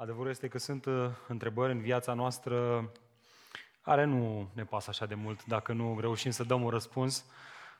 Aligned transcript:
Adevărul 0.00 0.30
este 0.30 0.48
că 0.48 0.58
sunt 0.58 0.84
uh, 0.84 1.10
întrebări 1.28 1.72
în 1.72 1.80
viața 1.80 2.14
noastră 2.14 2.90
care 3.82 4.04
nu 4.04 4.48
ne 4.52 4.64
pasă 4.64 4.86
așa 4.90 5.06
de 5.06 5.14
mult 5.14 5.44
dacă 5.44 5.72
nu 5.72 6.00
reușim 6.00 6.30
să 6.30 6.44
dăm 6.44 6.62
un 6.62 6.70
răspuns, 6.70 7.24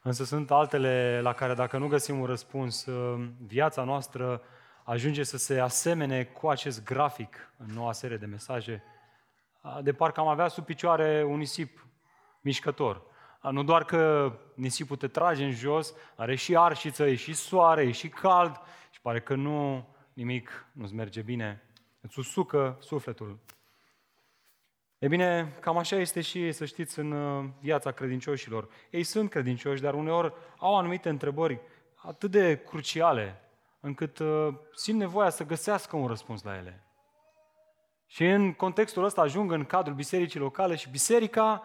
însă 0.02 0.24
sunt 0.24 0.50
altele 0.50 1.20
la 1.22 1.32
care 1.32 1.54
dacă 1.54 1.78
nu 1.78 1.86
găsim 1.86 2.20
un 2.20 2.26
răspuns, 2.26 2.86
uh, 2.86 3.28
viața 3.46 3.84
noastră 3.84 4.42
ajunge 4.84 5.22
să 5.22 5.36
se 5.36 5.60
asemene 5.60 6.24
cu 6.24 6.48
acest 6.48 6.84
grafic 6.84 7.52
în 7.56 7.66
noua 7.74 7.92
serie 7.92 8.16
de 8.16 8.26
mesaje, 8.26 8.82
uh, 9.62 9.78
de 9.82 9.92
parcă 9.92 10.20
am 10.20 10.28
avea 10.28 10.48
sub 10.48 10.64
picioare 10.64 11.24
un 11.24 11.38
nisip 11.38 11.86
mișcător. 12.40 13.02
Nu 13.50 13.62
doar 13.62 13.84
că 13.84 14.32
nisipul 14.54 14.96
te 14.96 15.08
trage 15.08 15.44
în 15.44 15.52
jos, 15.52 15.94
are 16.16 16.34
și 16.34 16.56
arșiță, 16.56 17.06
e 17.06 17.14
și 17.14 17.32
soare, 17.32 17.82
e 17.82 17.90
și 17.90 18.08
cald 18.08 18.60
și 18.90 19.00
pare 19.00 19.20
că 19.20 19.34
nu, 19.34 19.88
nimic 20.12 20.66
nu-ți 20.72 20.94
merge 20.94 21.22
bine 21.22 21.67
îți 22.00 22.18
usucă 22.18 22.76
sufletul. 22.80 23.38
E 24.98 25.08
bine, 25.08 25.56
cam 25.60 25.76
așa 25.76 25.96
este 25.96 26.20
și, 26.20 26.52
să 26.52 26.64
știți, 26.64 26.98
în 26.98 27.12
uh, 27.12 27.48
viața 27.60 27.90
credincioșilor. 27.90 28.68
Ei 28.90 29.02
sunt 29.02 29.30
credincioși, 29.30 29.82
dar 29.82 29.94
uneori 29.94 30.32
au 30.56 30.76
anumite 30.76 31.08
întrebări 31.08 31.60
atât 31.94 32.30
de 32.30 32.56
cruciale, 32.56 33.40
încât 33.80 34.18
uh, 34.18 34.54
simt 34.74 34.98
nevoia 34.98 35.30
să 35.30 35.44
găsească 35.44 35.96
un 35.96 36.06
răspuns 36.06 36.42
la 36.42 36.56
ele. 36.56 36.82
Și 38.06 38.24
în 38.24 38.52
contextul 38.52 39.04
ăsta 39.04 39.20
ajung 39.20 39.52
în 39.52 39.64
cadrul 39.64 39.94
bisericii 39.94 40.40
locale 40.40 40.74
și 40.74 40.90
biserica 40.90 41.64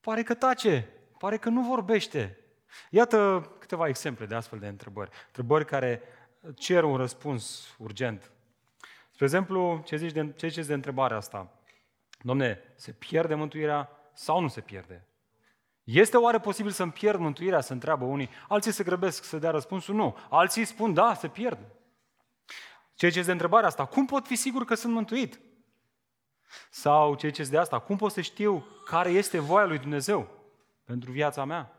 pare 0.00 0.22
că 0.22 0.34
tace, 0.34 0.88
pare 1.18 1.36
că 1.36 1.48
nu 1.48 1.62
vorbește. 1.62 2.38
Iată 2.90 3.50
câteva 3.58 3.88
exemple 3.88 4.26
de 4.26 4.34
astfel 4.34 4.58
de 4.58 4.66
întrebări. 4.66 5.10
Întrebări 5.26 5.64
care 5.64 6.02
cer 6.54 6.84
un 6.84 6.96
răspuns 6.96 7.74
urgent. 7.78 8.30
Spre 9.20 9.32
exemplu, 9.32 9.82
ce 9.84 9.96
zici 9.96 10.12
de, 10.12 10.32
ce 10.36 10.48
zici 10.48 10.66
de 10.66 10.74
întrebarea 10.74 11.16
asta? 11.16 11.48
Domne, 12.22 12.58
se 12.74 12.92
pierde 12.92 13.34
mântuirea 13.34 13.88
sau 14.12 14.40
nu 14.40 14.48
se 14.48 14.60
pierde? 14.60 15.06
Este 15.84 16.16
oare 16.16 16.38
posibil 16.38 16.70
să-mi 16.70 16.92
pierd 16.92 17.18
mântuirea, 17.18 17.60
să 17.60 17.72
întreabă 17.72 18.04
unii? 18.04 18.30
Alții 18.48 18.72
se 18.72 18.84
grăbesc 18.84 19.24
să 19.24 19.38
dea 19.38 19.50
răspunsul 19.50 19.94
nu. 19.94 20.16
Alții 20.30 20.64
spun 20.64 20.94
da, 20.94 21.14
se 21.14 21.28
pierde. 21.28 21.72
Ce 22.94 23.08
zici 23.08 23.24
de 23.24 23.32
întrebarea 23.32 23.68
asta? 23.68 23.84
Cum 23.84 24.06
pot 24.06 24.26
fi 24.26 24.36
sigur 24.36 24.64
că 24.64 24.74
sunt 24.74 24.92
mântuit? 24.92 25.40
Sau 26.70 27.14
ce 27.14 27.26
ziceți 27.26 27.50
de 27.50 27.58
asta? 27.58 27.78
Cum 27.78 27.96
pot 27.96 28.12
să 28.12 28.20
știu 28.20 28.66
care 28.84 29.10
este 29.10 29.38
voia 29.38 29.64
lui 29.64 29.78
Dumnezeu 29.78 30.28
pentru 30.84 31.10
viața 31.10 31.44
mea? 31.44 31.72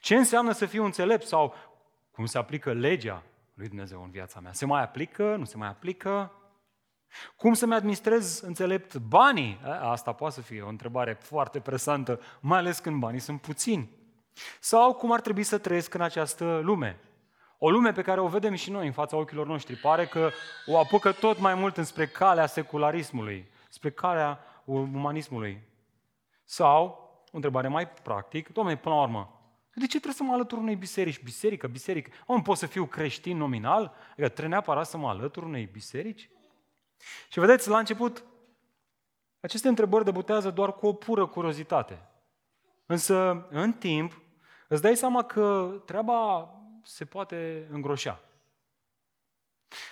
Ce 0.00 0.16
înseamnă 0.16 0.52
să 0.52 0.66
fiu 0.66 0.84
înțelept 0.84 1.26
sau 1.26 1.54
cum 2.10 2.26
se 2.26 2.38
aplică 2.38 2.72
legea 2.72 3.22
lui 3.54 3.68
Dumnezeu 3.68 4.02
în 4.02 4.10
viața 4.10 4.40
mea? 4.40 4.52
Se 4.52 4.66
mai 4.66 4.82
aplică? 4.82 5.36
Nu 5.36 5.44
se 5.44 5.56
mai 5.56 5.68
aplică? 5.68 6.32
Cum 7.36 7.54
să-mi 7.54 7.74
administrez 7.74 8.40
înțelept 8.40 8.96
banii? 8.96 9.60
Asta 9.80 10.12
poate 10.12 10.34
să 10.34 10.40
fie 10.40 10.62
o 10.62 10.68
întrebare 10.68 11.18
foarte 11.20 11.60
presantă, 11.60 12.20
mai 12.40 12.58
ales 12.58 12.78
când 12.78 13.00
banii 13.00 13.20
sunt 13.20 13.40
puțini. 13.40 13.90
Sau 14.60 14.94
cum 14.94 15.12
ar 15.12 15.20
trebui 15.20 15.42
să 15.42 15.58
trăiesc 15.58 15.94
în 15.94 16.00
această 16.00 16.60
lume? 16.62 17.00
O 17.58 17.70
lume 17.70 17.92
pe 17.92 18.02
care 18.02 18.20
o 18.20 18.26
vedem 18.26 18.54
și 18.54 18.70
noi 18.70 18.86
în 18.86 18.92
fața 18.92 19.16
ochilor 19.16 19.46
noștri. 19.46 19.76
Pare 19.76 20.06
că 20.06 20.30
o 20.66 20.78
apucă 20.78 21.12
tot 21.12 21.38
mai 21.38 21.54
mult 21.54 21.76
înspre 21.76 22.06
calea 22.06 22.46
secularismului, 22.46 23.50
spre 23.68 23.90
calea 23.90 24.38
umanismului. 24.64 25.62
Sau, 26.44 26.84
o 27.26 27.36
întrebare 27.36 27.68
mai 27.68 27.88
practic, 27.88 28.52
domnule, 28.52 28.76
până 28.76 28.94
la 28.94 29.02
urmă, 29.02 29.42
de 29.74 29.86
ce 29.86 29.88
trebuie 29.88 30.14
să 30.14 30.22
mă 30.22 30.32
alătur 30.32 30.58
unei 30.58 30.76
biserici? 30.76 31.22
Biserică, 31.22 31.66
biserică. 31.66 32.10
Om, 32.26 32.42
pot 32.42 32.56
să 32.56 32.66
fiu 32.66 32.84
creștin 32.84 33.36
nominal? 33.36 33.94
Adică 34.10 34.28
trebuie 34.28 34.48
neapărat 34.48 34.86
să 34.86 34.96
mă 34.96 35.08
alătur 35.08 35.42
unei 35.42 35.68
biserici? 35.72 36.30
Și 37.28 37.40
vedeți, 37.40 37.68
la 37.68 37.78
început, 37.78 38.24
aceste 39.40 39.68
întrebări 39.68 40.04
debutează 40.04 40.50
doar 40.50 40.74
cu 40.74 40.86
o 40.86 40.92
pură 40.92 41.26
curiozitate. 41.26 42.06
Însă, 42.86 43.46
în 43.50 43.72
timp, 43.72 44.22
îți 44.68 44.82
dai 44.82 44.96
seama 44.96 45.24
că 45.24 45.74
treaba 45.86 46.48
se 46.82 47.04
poate 47.04 47.68
îngroșa. 47.70 48.20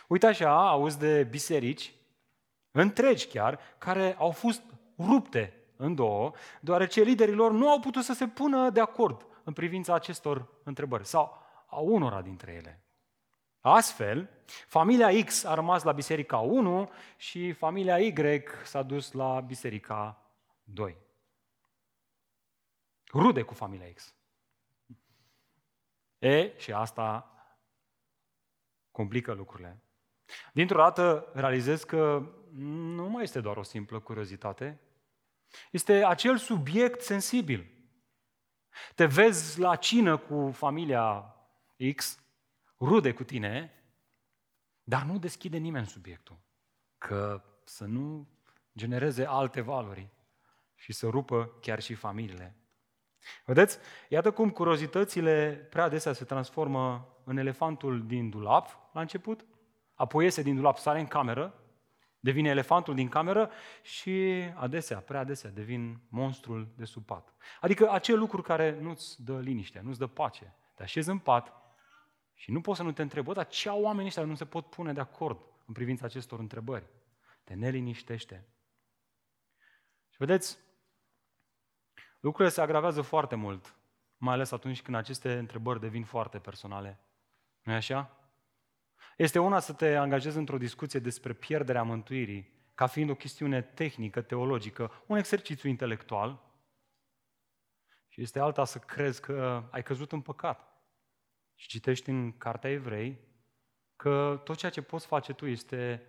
Uite 0.08 0.26
așa, 0.26 0.68
auzi 0.68 0.98
de 0.98 1.24
biserici, 1.24 1.94
întregi 2.70 3.26
chiar, 3.26 3.58
care 3.78 4.16
au 4.18 4.30
fost 4.30 4.62
rupte 4.98 5.54
în 5.76 5.94
două, 5.94 6.32
deoarece 6.60 7.02
liderii 7.02 7.34
lor 7.34 7.52
nu 7.52 7.70
au 7.70 7.80
putut 7.80 8.04
să 8.04 8.12
se 8.12 8.26
pună 8.26 8.70
de 8.70 8.80
acord 8.80 9.26
în 9.44 9.52
privința 9.52 9.94
acestor 9.94 10.48
întrebări, 10.62 11.06
sau 11.06 11.42
a 11.66 11.78
unora 11.78 12.22
dintre 12.22 12.52
ele. 12.52 12.84
Astfel, 13.60 14.30
familia 14.66 15.24
X 15.24 15.44
a 15.44 15.54
rămas 15.54 15.82
la 15.82 15.92
biserica 15.92 16.38
1 16.38 16.90
și 17.16 17.52
familia 17.52 17.98
Y 17.98 18.42
s-a 18.64 18.82
dus 18.82 19.12
la 19.12 19.40
biserica 19.40 20.24
2. 20.64 20.96
Rude 23.12 23.42
cu 23.42 23.54
familia 23.54 23.92
X. 23.92 24.14
E, 26.18 26.52
și 26.58 26.72
asta 26.72 27.34
complică 28.90 29.32
lucrurile. 29.32 29.82
Dintr-o 30.52 30.78
dată 30.78 31.30
realizez 31.34 31.84
că 31.84 32.22
nu 32.52 33.08
mai 33.08 33.22
este 33.22 33.40
doar 33.40 33.56
o 33.56 33.62
simplă 33.62 34.00
curiozitate, 34.00 34.80
este 35.70 36.04
acel 36.04 36.36
subiect 36.36 37.00
sensibil. 37.00 37.70
Te 38.94 39.06
vezi 39.06 39.60
la 39.60 39.76
cină 39.76 40.16
cu 40.16 40.50
familia 40.50 41.34
X 41.94 42.19
rude 42.80 43.12
cu 43.12 43.24
tine, 43.24 43.72
dar 44.82 45.02
nu 45.02 45.18
deschide 45.18 45.56
nimeni 45.56 45.86
subiectul. 45.86 46.38
Că 46.98 47.42
să 47.64 47.84
nu 47.84 48.28
genereze 48.76 49.24
alte 49.24 49.60
valori 49.60 50.08
și 50.74 50.92
să 50.92 51.08
rupă 51.08 51.52
chiar 51.60 51.80
și 51.80 51.94
familiile. 51.94 52.54
Vedeți? 53.44 53.78
Iată 54.08 54.30
cum 54.30 54.50
curiozitățile 54.50 55.66
prea 55.70 55.84
adesea 55.84 56.12
se 56.12 56.24
transformă 56.24 57.08
în 57.24 57.36
elefantul 57.36 58.06
din 58.06 58.30
dulap 58.30 58.90
la 58.92 59.00
început, 59.00 59.44
apoi 59.94 60.24
iese 60.24 60.42
din 60.42 60.54
dulap, 60.54 60.78
sare 60.78 61.00
în 61.00 61.06
cameră, 61.06 61.54
devine 62.20 62.48
elefantul 62.48 62.94
din 62.94 63.08
cameră 63.08 63.50
și 63.82 64.42
adesea, 64.54 64.98
prea 64.98 65.20
adesea, 65.20 65.50
devin 65.50 66.00
monstrul 66.08 66.72
de 66.76 66.84
sub 66.84 67.04
pat. 67.04 67.34
Adică 67.60 67.90
acel 67.90 68.18
lucru 68.18 68.42
care 68.42 68.78
nu-ți 68.80 69.24
dă 69.24 69.38
liniște, 69.38 69.80
nu-ți 69.84 69.98
dă 69.98 70.06
pace. 70.06 70.54
Te 70.74 70.82
așezi 70.82 71.08
în 71.08 71.18
pat 71.18 71.59
și 72.40 72.50
nu 72.50 72.60
poți 72.60 72.78
să 72.78 72.84
nu 72.84 72.92
te 72.92 73.02
întrebi, 73.02 73.26
bă, 73.26 73.32
dar 73.32 73.46
ce 73.46 73.68
au 73.68 73.82
oamenii 73.82 74.06
ăștia 74.06 74.24
nu 74.24 74.34
se 74.34 74.44
pot 74.44 74.66
pune 74.66 74.92
de 74.92 75.00
acord 75.00 75.40
în 75.66 75.72
privința 75.72 76.04
acestor 76.04 76.38
întrebări? 76.38 76.86
Te 77.44 77.54
neliniștește. 77.54 78.46
Și 80.08 80.16
vedeți, 80.18 80.58
lucrurile 82.20 82.54
se 82.54 82.60
agravează 82.60 83.02
foarte 83.02 83.34
mult, 83.34 83.76
mai 84.16 84.34
ales 84.34 84.50
atunci 84.50 84.82
când 84.82 84.96
aceste 84.96 85.38
întrebări 85.38 85.80
devin 85.80 86.04
foarte 86.04 86.38
personale. 86.38 87.00
nu 87.62 87.72
e 87.72 87.76
așa? 87.76 88.30
Este 89.16 89.38
una 89.38 89.58
să 89.58 89.72
te 89.72 89.94
angajezi 89.94 90.36
într-o 90.36 90.58
discuție 90.58 91.00
despre 91.00 91.32
pierderea 91.32 91.82
mântuirii, 91.82 92.70
ca 92.74 92.86
fiind 92.86 93.10
o 93.10 93.14
chestiune 93.14 93.62
tehnică, 93.62 94.22
teologică, 94.22 95.02
un 95.06 95.16
exercițiu 95.16 95.68
intelectual, 95.68 96.40
și 98.08 98.22
este 98.22 98.38
alta 98.38 98.64
să 98.64 98.78
crezi 98.78 99.20
că 99.20 99.68
ai 99.70 99.82
căzut 99.82 100.12
în 100.12 100.20
păcat 100.20 100.69
și 101.60 101.68
citești 101.68 102.08
în 102.08 102.38
Cartea 102.38 102.70
Evrei 102.70 103.18
că 103.96 104.40
tot 104.44 104.56
ceea 104.56 104.70
ce 104.70 104.82
poți 104.82 105.06
face 105.06 105.32
tu 105.32 105.46
este 105.46 106.06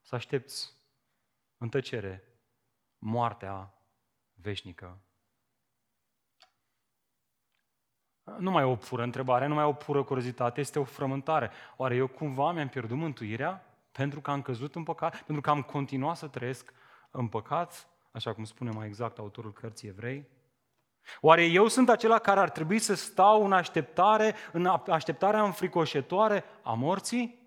să 0.00 0.14
aștepți 0.14 0.72
în 1.56 1.68
tăcere 1.68 2.24
moartea 2.98 3.74
veșnică. 4.32 5.02
Nu 8.38 8.50
mai 8.50 8.62
e 8.62 8.66
o 8.66 8.76
pură 8.76 9.02
întrebare, 9.02 9.46
nu 9.46 9.54
mai 9.54 9.64
e 9.64 9.68
o 9.68 9.72
pură 9.72 10.04
curiozitate, 10.04 10.60
este 10.60 10.78
o 10.78 10.84
frământare. 10.84 11.50
Oare 11.76 11.94
eu 11.94 12.06
cumva 12.06 12.52
mi-am 12.52 12.68
pierdut 12.68 12.96
mântuirea 12.96 13.64
pentru 13.92 14.20
că 14.20 14.30
am 14.30 14.42
căzut 14.42 14.74
în 14.74 14.82
păcat, 14.82 15.22
pentru 15.22 15.40
că 15.40 15.50
am 15.50 15.62
continuat 15.62 16.16
să 16.16 16.28
trăiesc 16.28 16.72
în 17.10 17.28
păcat, 17.28 17.88
așa 18.10 18.34
cum 18.34 18.44
spune 18.44 18.70
mai 18.70 18.86
exact 18.86 19.18
autorul 19.18 19.52
cărții 19.52 19.88
evrei? 19.88 20.28
Oare 21.20 21.44
eu 21.44 21.68
sunt 21.68 21.88
acela 21.88 22.18
care 22.18 22.40
ar 22.40 22.50
trebui 22.50 22.78
să 22.78 22.94
stau 22.94 23.44
în 23.44 23.52
așteptare, 23.52 24.34
în 24.52 24.66
așteptarea 24.66 25.42
înfricoșătoare 25.42 26.44
a 26.62 26.72
morții? 26.72 27.42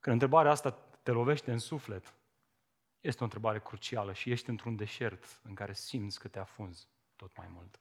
Când 0.00 0.14
întrebarea 0.14 0.50
asta 0.50 0.70
te 1.02 1.10
lovește 1.10 1.52
în 1.52 1.58
suflet, 1.58 2.14
este 3.00 3.20
o 3.20 3.24
întrebare 3.24 3.60
crucială 3.60 4.12
și 4.12 4.30
ești 4.30 4.48
într-un 4.48 4.76
deșert 4.76 5.40
în 5.42 5.54
care 5.54 5.72
simți 5.72 6.20
că 6.20 6.28
te 6.28 6.38
afunzi 6.38 6.88
tot 7.16 7.36
mai 7.36 7.46
mult. 7.50 7.80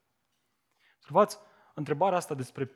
Observați, 0.95 1.37
întrebarea 1.73 2.17
asta 2.17 2.33
despre... 2.33 2.71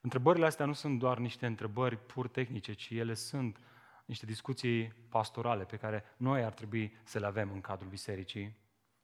Întrebările 0.00 0.46
astea 0.46 0.66
nu 0.66 0.72
sunt 0.72 0.98
doar 0.98 1.18
niște 1.18 1.46
întrebări 1.46 1.96
pur 1.96 2.28
tehnice, 2.28 2.72
ci 2.72 2.88
ele 2.90 3.14
sunt 3.14 3.58
niște 4.04 4.26
discuții 4.26 4.92
pastorale 5.08 5.64
pe 5.64 5.76
care 5.76 6.04
noi 6.16 6.44
ar 6.44 6.52
trebui 6.52 6.96
să 7.04 7.18
le 7.18 7.26
avem 7.26 7.50
în 7.52 7.60
cadrul 7.60 7.88
bisericii 7.88 8.56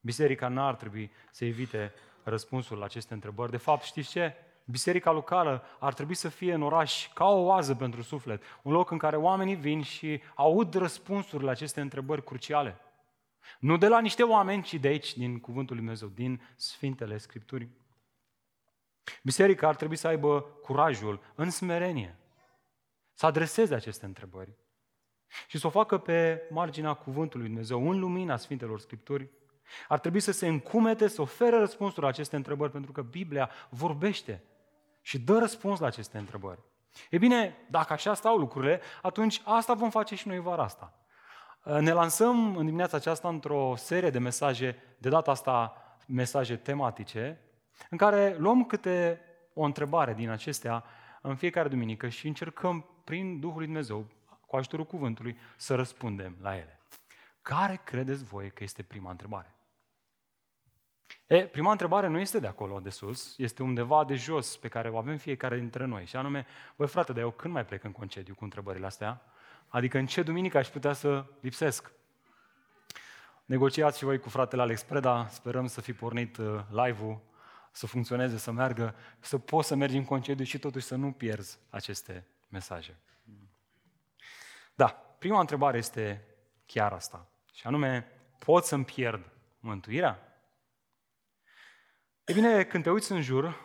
Biserica 0.06 0.48
n-ar 0.48 0.74
trebui 0.74 1.10
să 1.30 1.44
evite 1.44 1.92
răspunsul 2.22 2.78
la 2.78 2.84
aceste 2.84 3.14
întrebări. 3.14 3.50
De 3.50 3.56
fapt, 3.56 3.82
știți 3.82 4.10
ce? 4.10 4.34
biserica 4.64 5.10
locală 5.10 5.64
ar 5.78 5.94
trebui 5.94 6.14
să 6.14 6.28
fie 6.28 6.54
în 6.54 6.62
oraș 6.62 7.12
ca 7.12 7.24
o 7.24 7.44
oază 7.44 7.74
pentru 7.74 8.02
suflet, 8.02 8.42
un 8.62 8.72
loc 8.72 8.90
în 8.90 8.98
care 8.98 9.16
oamenii 9.16 9.54
vin 9.54 9.82
și 9.82 10.22
aud 10.34 10.74
răspunsuri 10.74 11.44
la 11.44 11.50
aceste 11.50 11.80
întrebări 11.80 12.24
cruciale. 12.24 12.76
Nu 13.58 13.76
de 13.76 13.88
la 13.88 14.00
niște 14.00 14.22
oameni, 14.22 14.62
ci 14.62 14.74
de 14.74 14.88
aici, 14.88 15.16
din 15.16 15.40
Cuvântul 15.40 15.76
Lui 15.76 15.84
Dumnezeu, 15.84 16.08
din 16.08 16.42
Sfintele 16.56 17.18
Scripturii. 17.18 17.70
Biserica 19.22 19.68
ar 19.68 19.76
trebui 19.76 19.96
să 19.96 20.06
aibă 20.06 20.40
curajul, 20.40 21.20
în 21.34 21.50
smerenie, 21.50 22.16
să 23.12 23.26
adreseze 23.26 23.74
aceste 23.74 24.06
întrebări 24.06 24.52
și 25.48 25.58
să 25.58 25.66
o 25.66 25.70
facă 25.70 25.98
pe 25.98 26.42
marginea 26.50 26.94
Cuvântului 26.94 27.46
Lui 27.46 27.54
Dumnezeu, 27.54 27.90
în 27.90 27.98
lumina 27.98 28.36
Sfintelor 28.36 28.80
Scripturi. 28.80 29.28
Ar 29.88 29.98
trebui 29.98 30.20
să 30.20 30.32
se 30.32 30.46
încumete, 30.46 31.08
să 31.08 31.20
ofere 31.20 31.58
răspunsuri 31.58 32.00
la 32.00 32.08
aceste 32.08 32.36
întrebări, 32.36 32.72
pentru 32.72 32.92
că 32.92 33.02
Biblia 33.02 33.50
vorbește 33.68 34.42
și 35.02 35.18
dă 35.18 35.38
răspuns 35.38 35.78
la 35.78 35.86
aceste 35.86 36.18
întrebări. 36.18 36.60
E 37.10 37.18
bine, 37.18 37.56
dacă 37.70 37.92
așa 37.92 38.14
stau 38.14 38.36
lucrurile, 38.36 38.80
atunci 39.02 39.42
asta 39.44 39.74
vom 39.74 39.90
face 39.90 40.14
și 40.14 40.28
noi 40.28 40.38
vara 40.38 40.62
asta. 40.62 40.94
Ne 41.62 41.92
lansăm 41.92 42.56
în 42.56 42.64
dimineața 42.64 42.96
aceasta 42.96 43.28
într-o 43.28 43.74
serie 43.76 44.10
de 44.10 44.18
mesaje, 44.18 44.76
de 44.98 45.08
data 45.08 45.30
asta 45.30 45.76
mesaje 46.06 46.56
tematice, 46.56 47.40
în 47.90 47.98
care 47.98 48.36
luăm 48.38 48.64
câte 48.64 49.20
o 49.54 49.62
întrebare 49.62 50.14
din 50.14 50.28
acestea 50.28 50.84
în 51.22 51.36
fiecare 51.36 51.68
duminică 51.68 52.08
și 52.08 52.26
încercăm 52.26 52.86
prin 53.04 53.40
Duhul 53.40 53.56
Lui 53.56 53.66
Dumnezeu, 53.66 54.06
cu 54.46 54.56
ajutorul 54.56 54.84
cuvântului, 54.84 55.38
să 55.56 55.74
răspundem 55.74 56.36
la 56.40 56.56
ele. 56.56 56.80
Care 57.42 57.80
credeți 57.84 58.24
voi 58.24 58.50
că 58.50 58.62
este 58.62 58.82
prima 58.82 59.10
întrebare? 59.10 59.55
E, 61.26 61.46
prima 61.46 61.70
întrebare 61.70 62.06
nu 62.06 62.18
este 62.18 62.38
de 62.38 62.46
acolo, 62.46 62.80
de 62.80 62.90
sus, 62.90 63.38
este 63.38 63.62
undeva 63.62 64.04
de 64.04 64.14
jos 64.14 64.56
pe 64.56 64.68
care 64.68 64.88
o 64.88 64.96
avem 64.96 65.16
fiecare 65.16 65.58
dintre 65.58 65.84
noi. 65.84 66.04
Și 66.04 66.16
anume, 66.16 66.46
băi 66.76 66.88
frate, 66.88 67.12
dar 67.12 67.22
eu 67.22 67.30
când 67.30 67.54
mai 67.54 67.64
plec 67.64 67.84
în 67.84 67.92
concediu 67.92 68.34
cu 68.34 68.44
întrebările 68.44 68.86
astea? 68.86 69.22
Adică 69.68 69.98
în 69.98 70.06
ce 70.06 70.22
duminică 70.22 70.58
aș 70.58 70.68
putea 70.68 70.92
să 70.92 71.24
lipsesc? 71.40 71.92
Negociați 73.44 73.98
și 73.98 74.04
voi 74.04 74.18
cu 74.18 74.28
fratele 74.28 74.62
Alex 74.62 74.82
Preda, 74.82 75.28
sperăm 75.28 75.66
să 75.66 75.80
fi 75.80 75.92
pornit 75.92 76.36
uh, 76.36 76.60
live-ul, 76.70 77.20
să 77.72 77.86
funcționeze, 77.86 78.36
să 78.36 78.50
meargă, 78.50 78.94
să 79.20 79.38
poți 79.38 79.68
să 79.68 79.74
mergi 79.74 79.96
în 79.96 80.04
concediu 80.04 80.44
și 80.44 80.58
totuși 80.58 80.86
să 80.86 80.94
nu 80.94 81.12
pierzi 81.12 81.58
aceste 81.70 82.26
mesaje. 82.48 82.96
Da, 84.74 84.86
prima 85.18 85.40
întrebare 85.40 85.78
este 85.78 86.24
chiar 86.66 86.92
asta. 86.92 87.26
Și 87.52 87.66
anume, 87.66 88.06
pot 88.38 88.64
să-mi 88.64 88.84
pierd 88.84 89.32
mântuirea? 89.60 90.35
E 92.26 92.32
bine, 92.32 92.64
când 92.64 92.82
te 92.82 92.90
uiți 92.90 93.12
în 93.12 93.22
jur, 93.22 93.64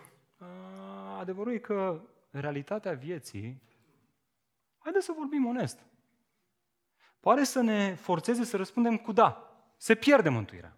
adevărul 1.17 1.53
e 1.53 1.57
că 1.57 2.01
realitatea 2.29 2.93
vieții, 2.93 3.61
haideți 4.77 5.05
să 5.05 5.13
vorbim 5.17 5.45
onest, 5.45 5.79
pare 7.19 7.43
să 7.43 7.61
ne 7.61 7.95
forțeze 7.95 8.43
să 8.43 8.57
răspundem 8.57 8.97
cu 8.97 9.11
da. 9.11 9.55
Se 9.77 9.95
pierde 9.95 10.29
mântuirea. 10.29 10.77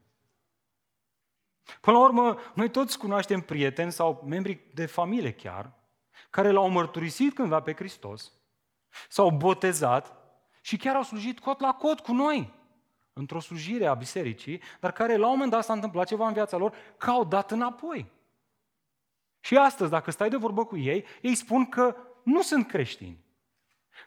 Până 1.81 1.97
la 1.97 2.03
urmă, 2.03 2.37
noi 2.55 2.69
toți 2.69 2.97
cunoaștem 2.97 3.41
prieteni 3.41 3.91
sau 3.91 4.23
membri 4.27 4.67
de 4.73 4.85
familie 4.85 5.33
chiar, 5.33 5.73
care 6.29 6.51
l-au 6.51 6.69
mărturisit 6.69 7.33
cândva 7.33 7.61
pe 7.61 7.73
Hristos, 7.73 8.31
s-au 9.09 9.31
botezat 9.31 10.17
și 10.61 10.77
chiar 10.77 10.95
au 10.95 11.03
slujit 11.03 11.39
cot 11.39 11.59
la 11.59 11.73
cot 11.73 11.99
cu 11.99 12.13
noi 12.13 12.53
într-o 13.13 13.39
slujire 13.39 13.85
a 13.85 13.93
bisericii, 13.93 14.61
dar 14.79 14.91
care 14.91 15.15
la 15.15 15.25
un 15.25 15.31
moment 15.31 15.51
dat 15.51 15.63
s-a 15.63 15.73
întâmplat 15.73 16.07
ceva 16.07 16.27
în 16.27 16.33
viața 16.33 16.57
lor, 16.57 16.75
că 16.97 17.09
au 17.09 17.25
dat 17.25 17.51
înapoi. 17.51 18.11
Și 19.39 19.57
astăzi, 19.57 19.89
dacă 19.89 20.11
stai 20.11 20.29
de 20.29 20.37
vorbă 20.37 20.65
cu 20.65 20.77
ei, 20.77 21.05
ei 21.21 21.35
spun 21.35 21.69
că 21.69 21.95
nu 22.23 22.41
sunt 22.41 22.67
creștini. 22.67 23.23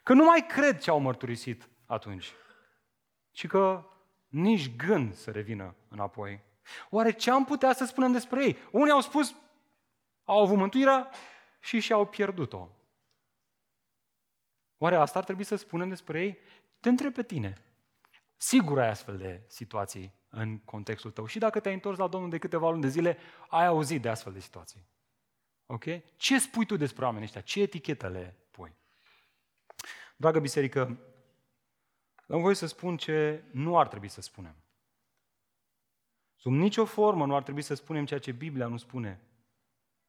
Că 0.03 0.13
nu 0.13 0.23
mai 0.23 0.45
cred 0.45 0.79
ce 0.79 0.89
au 0.89 0.99
mărturisit 0.99 1.69
atunci. 1.85 2.33
Și 3.31 3.47
că 3.47 3.85
nici 4.27 4.75
gând 4.75 5.13
să 5.13 5.31
revină 5.31 5.75
înapoi. 5.87 6.41
Oare 6.89 7.11
ce 7.11 7.31
am 7.31 7.45
putea 7.45 7.73
să 7.73 7.85
spunem 7.85 8.11
despre 8.11 8.43
ei? 8.43 8.57
Unii 8.71 8.91
au 8.91 9.01
spus, 9.01 9.35
au 10.23 10.41
avut 10.41 10.57
mântuirea 10.57 11.09
și 11.59 11.79
și-au 11.79 12.05
pierdut-o. 12.05 12.69
Oare 14.77 14.95
asta 14.95 15.19
ar 15.19 15.25
trebui 15.25 15.43
să 15.43 15.55
spunem 15.55 15.89
despre 15.89 16.21
ei? 16.21 16.37
Te 16.79 16.89
întreb 16.89 17.13
pe 17.13 17.23
tine. 17.23 17.61
Sigur 18.37 18.79
ai 18.79 18.89
astfel 18.89 19.17
de 19.17 19.43
situații 19.47 20.13
în 20.29 20.59
contextul 20.59 21.11
tău. 21.11 21.25
Și 21.25 21.39
dacă 21.39 21.59
te-ai 21.59 21.73
întors 21.73 21.97
la 21.97 22.07
Domnul 22.07 22.29
de 22.29 22.37
câteva 22.37 22.69
luni 22.69 22.81
de 22.81 22.87
zile, 22.87 23.17
ai 23.49 23.65
auzit 23.65 24.01
de 24.01 24.09
astfel 24.09 24.33
de 24.33 24.39
situații. 24.39 24.87
Ok? 25.65 25.83
Ce 26.15 26.39
spui 26.39 26.65
tu 26.65 26.75
despre 26.75 27.03
oamenii 27.03 27.25
ăștia? 27.25 27.41
Ce 27.41 27.61
etichetă 27.61 28.09
le 28.09 28.35
pui? 28.51 28.75
Dragă 30.17 30.39
biserică, 30.39 30.99
am 32.27 32.41
voie 32.41 32.55
să 32.55 32.65
spun 32.65 32.97
ce 32.97 33.43
nu 33.51 33.79
ar 33.79 33.87
trebui 33.87 34.07
să 34.07 34.21
spunem. 34.21 34.55
Sub 36.35 36.51
nicio 36.51 36.85
formă 36.85 37.25
nu 37.25 37.35
ar 37.35 37.43
trebui 37.43 37.61
să 37.61 37.73
spunem 37.73 38.05
ceea 38.05 38.19
ce 38.19 38.31
Biblia 38.31 38.67
nu 38.67 38.77
spune 38.77 39.21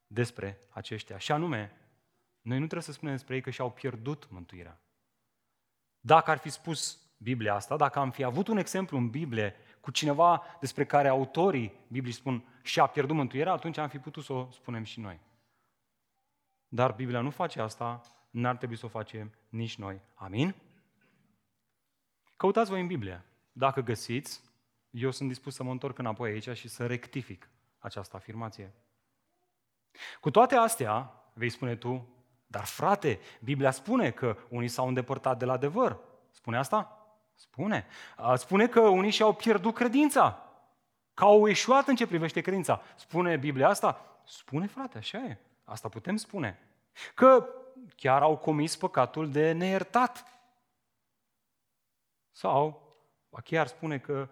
despre 0.07 0.61
aceștia. 0.71 1.19
Și 1.19 1.33
anume, 1.33 1.77
noi 2.41 2.59
nu 2.59 2.65
trebuie 2.65 2.83
să 2.83 2.93
spunem 2.93 3.15
despre 3.15 3.35
ei 3.35 3.41
că 3.41 3.51
și-au 3.51 3.73
pierdut 3.73 4.31
mântuirea. 4.31 4.81
Dacă 6.01 6.31
ar 6.31 6.39
fi 6.39 6.51
spus 6.51 7.08
Biblia 7.19 7.55
asta, 7.55 7.77
dacă 7.77 7.99
am 7.99 8.11
fi 8.11 8.23
avut 8.23 8.49
un 8.49 8.57
exemplu 8.57 8.97
în 8.97 9.11
Biblie 9.11 9.55
cu 9.81 9.91
cineva 9.91 10.43
despre 10.61 10.87
care 10.87 11.09
autorii 11.09 11.73
Bibliei 11.89 12.15
spun 12.15 12.45
și-a 12.63 12.87
pierdut 12.87 13.17
mântuirea, 13.17 13.53
atunci 13.53 13.79
am 13.79 13.89
fi 13.89 13.99
putut 13.99 14.25
să 14.25 14.33
o 14.33 14.51
spunem 14.51 14.85
și 14.85 15.01
noi. 15.01 15.21
Dar 16.69 16.93
Biblia 16.93 17.21
nu 17.21 17.31
face 17.31 17.61
asta, 17.61 18.01
n-ar 18.31 18.57
trebui 18.57 18.77
să 18.77 18.87
o 18.87 18.89
facem 18.89 19.33
nici 19.49 19.79
noi. 19.79 20.01
Amin? 20.15 20.55
Căutați 22.37 22.71
voi 22.71 22.81
în 22.81 22.87
Biblie. 22.87 23.25
Dacă 23.53 23.81
găsiți, 23.81 24.41
eu 24.91 25.11
sunt 25.11 25.29
dispus 25.29 25.55
să 25.55 25.63
mă 25.63 25.71
întorc 25.71 25.99
înapoi 25.99 26.31
aici 26.31 26.57
și 26.57 26.69
să 26.69 26.87
rectific 26.87 27.51
această 27.79 28.17
afirmație. 28.17 28.75
Cu 30.21 30.31
toate 30.31 30.55
astea, 30.55 31.13
vei 31.33 31.49
spune 31.49 31.77
tu, 31.77 32.09
dar 32.47 32.65
frate, 32.65 33.21
Biblia 33.41 33.71
spune 33.71 34.11
că 34.11 34.37
unii 34.49 34.69
s-au 34.69 34.89
îndepărtat 34.89 35.39
de 35.39 35.45
la 35.45 35.53
adevăr. 35.53 35.99
Spune 36.31 36.57
asta? 36.57 36.98
Spune. 37.41 37.87
Spune 38.35 38.69
că 38.69 38.81
unii 38.81 39.11
și-au 39.11 39.35
pierdut 39.35 39.75
credința, 39.75 40.43
că 41.15 41.25
au 41.25 41.49
eșuat 41.49 41.87
în 41.89 41.97
ce 41.97 42.07
privește 42.07 42.41
credința. 42.41 42.83
Spune 42.97 43.37
Biblia 43.37 43.69
asta? 43.69 44.21
Spune, 44.27 44.67
frate, 44.67 44.99
așa 44.99 45.19
e. 45.19 45.39
Asta 45.65 45.89
putem 45.89 46.17
spune. 46.17 46.59
Că 47.15 47.49
chiar 47.97 48.23
au 48.23 48.37
comis 48.37 48.77
păcatul 48.77 49.31
de 49.31 49.53
neiertat. 49.53 50.25
Sau, 52.31 52.83
chiar 53.45 53.67
spune 53.67 53.99
că 53.99 54.29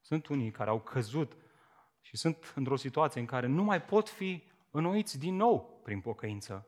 sunt 0.00 0.26
unii 0.26 0.50
care 0.50 0.70
au 0.70 0.80
căzut 0.80 1.36
și 2.00 2.16
sunt 2.16 2.52
într-o 2.54 2.76
situație 2.76 3.20
în 3.20 3.26
care 3.26 3.46
nu 3.46 3.62
mai 3.62 3.82
pot 3.82 4.08
fi 4.08 4.42
înnoiți 4.70 5.18
din 5.18 5.36
nou 5.36 5.80
prin 5.82 6.00
pocăință. 6.00 6.66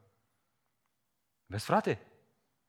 Vezi, 1.47 1.65
frate? 1.65 2.07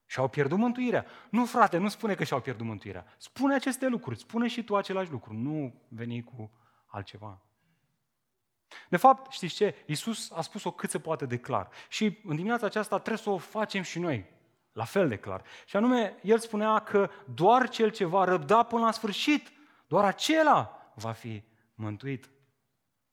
Și-au 0.06 0.28
pierdut 0.28 0.58
mântuirea. 0.58 1.06
Nu, 1.30 1.46
frate, 1.46 1.78
nu 1.78 1.88
spune 1.88 2.16
că 2.16 2.24
și-au 2.24 2.40
pierdut 2.40 2.66
mântuirea. 2.66 3.06
Spune 3.18 3.56
aceste 3.56 3.88
lucruri, 3.88 4.20
spune 4.20 4.48
și 4.48 4.64
tu 4.64 4.76
același 4.76 5.12
lucru, 5.12 5.34
nu 5.34 5.74
veni 5.88 6.24
cu 6.24 6.52
altceva. 6.86 7.42
De 8.90 8.98
fapt, 8.98 9.32
știți 9.32 9.56
ce? 9.56 9.76
Iisus 9.86 10.32
a 10.32 10.42
spus-o 10.42 10.72
cât 10.72 10.90
se 10.90 11.00
poate 11.00 11.26
de 11.26 11.38
clar. 11.38 11.70
Și 11.90 12.20
în 12.24 12.36
dimineața 12.36 12.66
aceasta 12.66 12.98
trebuie 12.98 13.24
să 13.24 13.30
o 13.30 13.38
facem 13.38 13.82
și 13.82 14.00
noi, 14.00 14.26
la 14.72 14.84
fel 14.84 15.08
de 15.08 15.18
clar. 15.18 15.44
Și 15.66 15.76
anume, 15.76 16.16
El 16.22 16.40
spunea 16.40 16.80
că 16.80 17.10
doar 17.34 17.70
cel 17.70 17.90
ce 17.90 18.06
va 18.06 18.24
răbda 18.24 18.64
până 18.64 18.86
la 18.86 18.92
sfârșit, 18.92 19.52
doar 19.88 20.06
acela 20.06 20.92
va 20.96 21.12
fi 21.12 21.44
mântuit. 21.76 22.30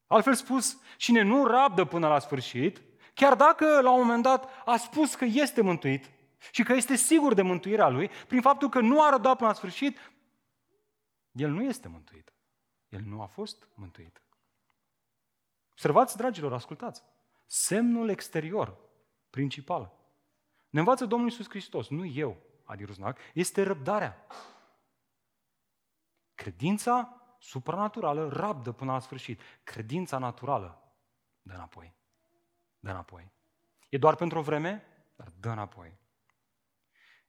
Altfel 0.06 0.34
spus, 0.34 0.78
cine 0.96 1.22
nu 1.22 1.46
rabdă 1.46 1.84
până 1.84 2.08
la 2.08 2.18
sfârșit, 2.18 2.82
chiar 3.14 3.34
dacă 3.34 3.80
la 3.80 3.90
un 3.90 4.00
moment 4.00 4.22
dat 4.22 4.48
a 4.64 4.76
spus 4.76 5.14
că 5.14 5.24
este 5.24 5.60
mântuit, 5.60 6.10
și 6.50 6.62
că 6.62 6.72
este 6.72 6.96
sigur 6.96 7.34
de 7.34 7.42
mântuirea 7.42 7.88
lui, 7.88 8.08
prin 8.08 8.40
faptul 8.40 8.68
că 8.68 8.80
nu 8.80 9.02
a 9.02 9.10
rădat 9.10 9.36
până 9.36 9.48
la 9.48 9.54
sfârșit, 9.54 9.98
el 11.30 11.50
nu 11.50 11.62
este 11.62 11.88
mântuit. 11.88 12.32
El 12.88 13.00
nu 13.00 13.22
a 13.22 13.26
fost 13.26 13.68
mântuit. 13.74 14.22
Observați, 15.70 16.16
dragilor, 16.16 16.52
ascultați. 16.52 17.02
Semnul 17.46 18.08
exterior, 18.08 18.78
principal, 19.30 20.00
ne 20.70 20.78
învață 20.78 21.06
Domnul 21.06 21.28
Iisus 21.28 21.48
Hristos, 21.48 21.88
nu 21.88 22.04
eu, 22.04 22.36
Adi 22.64 22.84
Ruznac, 22.84 23.18
este 23.34 23.62
răbdarea. 23.62 24.26
Credința 26.34 27.22
supranaturală 27.38 28.28
rabdă 28.28 28.72
până 28.72 28.92
la 28.92 28.98
sfârșit. 28.98 29.40
Credința 29.64 30.18
naturală 30.18 30.94
dă 31.42 31.54
înapoi. 31.54 31.94
Dă 32.78 32.90
înapoi. 32.90 33.32
E 33.88 33.98
doar 33.98 34.14
pentru 34.14 34.38
o 34.38 34.42
vreme, 34.42 34.84
dar 35.16 35.28
dă 35.40 35.50
înapoi. 35.50 35.99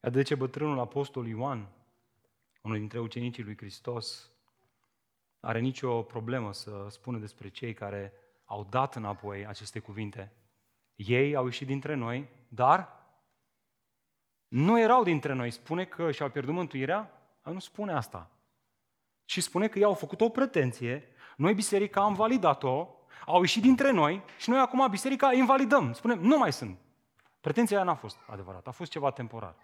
Iată 0.04 0.18
de 0.18 0.24
ce 0.24 0.36
bătrânul 0.36 0.80
apostol 0.80 1.28
Ioan, 1.28 1.68
unul 2.62 2.78
dintre 2.78 3.00
ucenicii 3.00 3.44
lui 3.44 3.58
Hristos, 3.58 4.32
are 5.40 5.60
nicio 5.60 6.02
problemă 6.02 6.54
să 6.54 6.88
spună 6.90 7.18
despre 7.18 7.50
cei 7.50 7.74
care 7.74 8.14
au 8.46 8.68
dat 8.70 8.96
înapoi 8.96 9.46
aceste 9.46 9.80
cuvinte. 9.80 10.32
Ei 10.96 11.36
au 11.36 11.46
ieșit 11.46 11.68
dintre 11.68 11.94
noi, 11.94 12.28
dar 12.48 13.00
nu 14.48 14.80
erau 14.80 15.04
dintre 15.04 15.34
noi. 15.34 15.52
Spune 15.52 15.86
că 15.86 16.12
și-au 16.12 16.30
pierdut 16.30 16.54
mântuirea? 16.54 17.22
Nu 17.44 17.60
spune 17.60 17.94
asta. 17.94 18.30
Și 19.26 19.42
spune 19.42 19.68
că 19.68 19.80
i-au 19.80 19.94
făcut 19.94 20.22
o 20.22 20.30
pretenție, 20.30 21.08
noi 21.38 21.54
biserica 21.54 22.02
am 22.02 22.14
validat-o, 22.14 22.88
au 23.26 23.40
ieșit 23.40 23.62
dintre 23.62 23.92
noi 23.92 24.24
și 24.38 24.50
noi 24.50 24.60
acum 24.60 24.90
biserica 24.90 25.34
invalidăm. 25.34 25.94
Spunem, 25.94 26.20
nu 26.20 26.38
mai 26.38 26.54
sunt. 26.54 26.78
Pretenția 27.42 27.78
aia 27.78 27.86
n-a 27.86 27.96
fost 27.96 28.18
adevărat, 28.28 28.68
a 28.68 28.72
fost 28.72 28.92
ceva 28.92 29.12
temporar. 29.12 29.56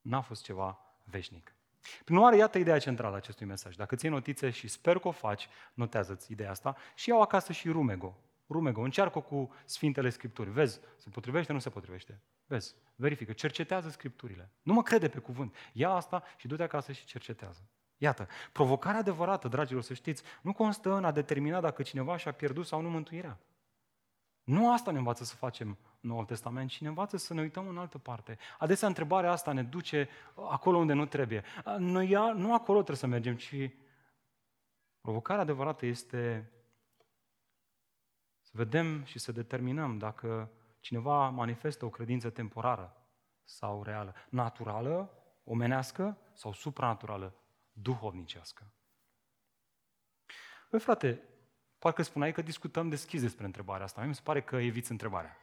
N-a 0.00 0.20
fost 0.20 0.42
ceva 0.42 0.78
veșnic. 1.04 1.54
Prin 2.04 2.16
urmare, 2.16 2.36
iată 2.36 2.58
ideea 2.58 2.78
centrală 2.78 3.14
a 3.14 3.16
acestui 3.16 3.46
mesaj. 3.46 3.76
Dacă 3.76 3.96
ții 3.96 4.08
notițe 4.08 4.50
și 4.50 4.68
sper 4.68 4.98
că 4.98 5.08
o 5.08 5.10
faci, 5.10 5.48
notează-ți 5.74 6.32
ideea 6.32 6.50
asta 6.50 6.76
și 6.94 7.08
iau 7.08 7.20
acasă 7.20 7.52
și 7.52 7.68
rumego. 7.68 8.18
Rumego, 8.48 8.80
încearcă 8.80 9.20
cu 9.20 9.54
Sfintele 9.64 10.10
Scripturi. 10.10 10.50
Vezi, 10.50 10.80
se 10.96 11.08
potrivește, 11.08 11.52
nu 11.52 11.58
se 11.58 11.70
potrivește. 11.70 12.20
Vezi, 12.46 12.74
verifică, 12.96 13.32
cercetează 13.32 13.88
Scripturile. 13.88 14.50
Nu 14.62 14.72
mă 14.72 14.82
crede 14.82 15.08
pe 15.08 15.18
cuvânt. 15.18 15.56
Ia 15.72 15.90
asta 15.90 16.22
și 16.36 16.46
du-te 16.46 16.62
acasă 16.62 16.92
și 16.92 17.04
cercetează. 17.04 17.60
Iată, 17.96 18.28
provocarea 18.52 18.98
adevărată, 18.98 19.48
dragilor, 19.48 19.82
să 19.82 19.94
știți, 19.94 20.22
nu 20.42 20.52
constă 20.52 20.92
în 20.92 21.04
a 21.04 21.10
determina 21.10 21.60
dacă 21.60 21.82
cineva 21.82 22.16
și-a 22.16 22.32
pierdut 22.32 22.66
sau 22.66 22.80
nu 22.80 22.90
mântuirea. 22.90 23.38
Nu 24.44 24.72
asta 24.72 24.90
ne 24.90 24.98
învață 24.98 25.24
să 25.24 25.34
facem 25.34 25.78
Noul 26.00 26.24
Testament, 26.24 26.70
ci 26.70 26.80
ne 26.80 26.88
învață 26.88 27.16
să 27.16 27.34
ne 27.34 27.40
uităm 27.40 27.68
în 27.68 27.78
altă 27.78 27.98
parte. 27.98 28.38
Adesea 28.58 28.88
întrebarea 28.88 29.30
asta 29.30 29.52
ne 29.52 29.62
duce 29.62 30.08
acolo 30.34 30.78
unde 30.78 30.92
nu 30.92 31.06
trebuie. 31.06 31.44
Noi 31.78 32.08
nu 32.34 32.54
acolo 32.54 32.76
trebuie 32.76 32.96
să 32.96 33.06
mergem, 33.06 33.36
ci 33.36 33.70
provocarea 35.00 35.42
adevărată 35.42 35.86
este 35.86 36.52
să 38.40 38.50
vedem 38.54 39.04
și 39.04 39.18
să 39.18 39.32
determinăm 39.32 39.98
dacă 39.98 40.50
cineva 40.80 41.28
manifestă 41.28 41.84
o 41.84 41.90
credință 41.90 42.30
temporară 42.30 42.96
sau 43.44 43.82
reală, 43.82 44.14
naturală, 44.28 45.10
omenească 45.44 46.18
sau 46.34 46.52
supranaturală, 46.52 47.34
duhovnicească. 47.72 48.72
Păi 50.70 50.80
frate, 50.80 51.22
parcă 51.80 52.02
spuneai 52.02 52.32
că 52.32 52.42
discutăm 52.42 52.88
deschis 52.88 53.20
despre 53.20 53.44
întrebarea 53.44 53.84
asta. 53.84 54.00
Mie 54.00 54.08
mi 54.08 54.14
se 54.14 54.20
pare 54.24 54.42
că 54.42 54.56
eviți 54.56 54.90
întrebarea. 54.90 55.36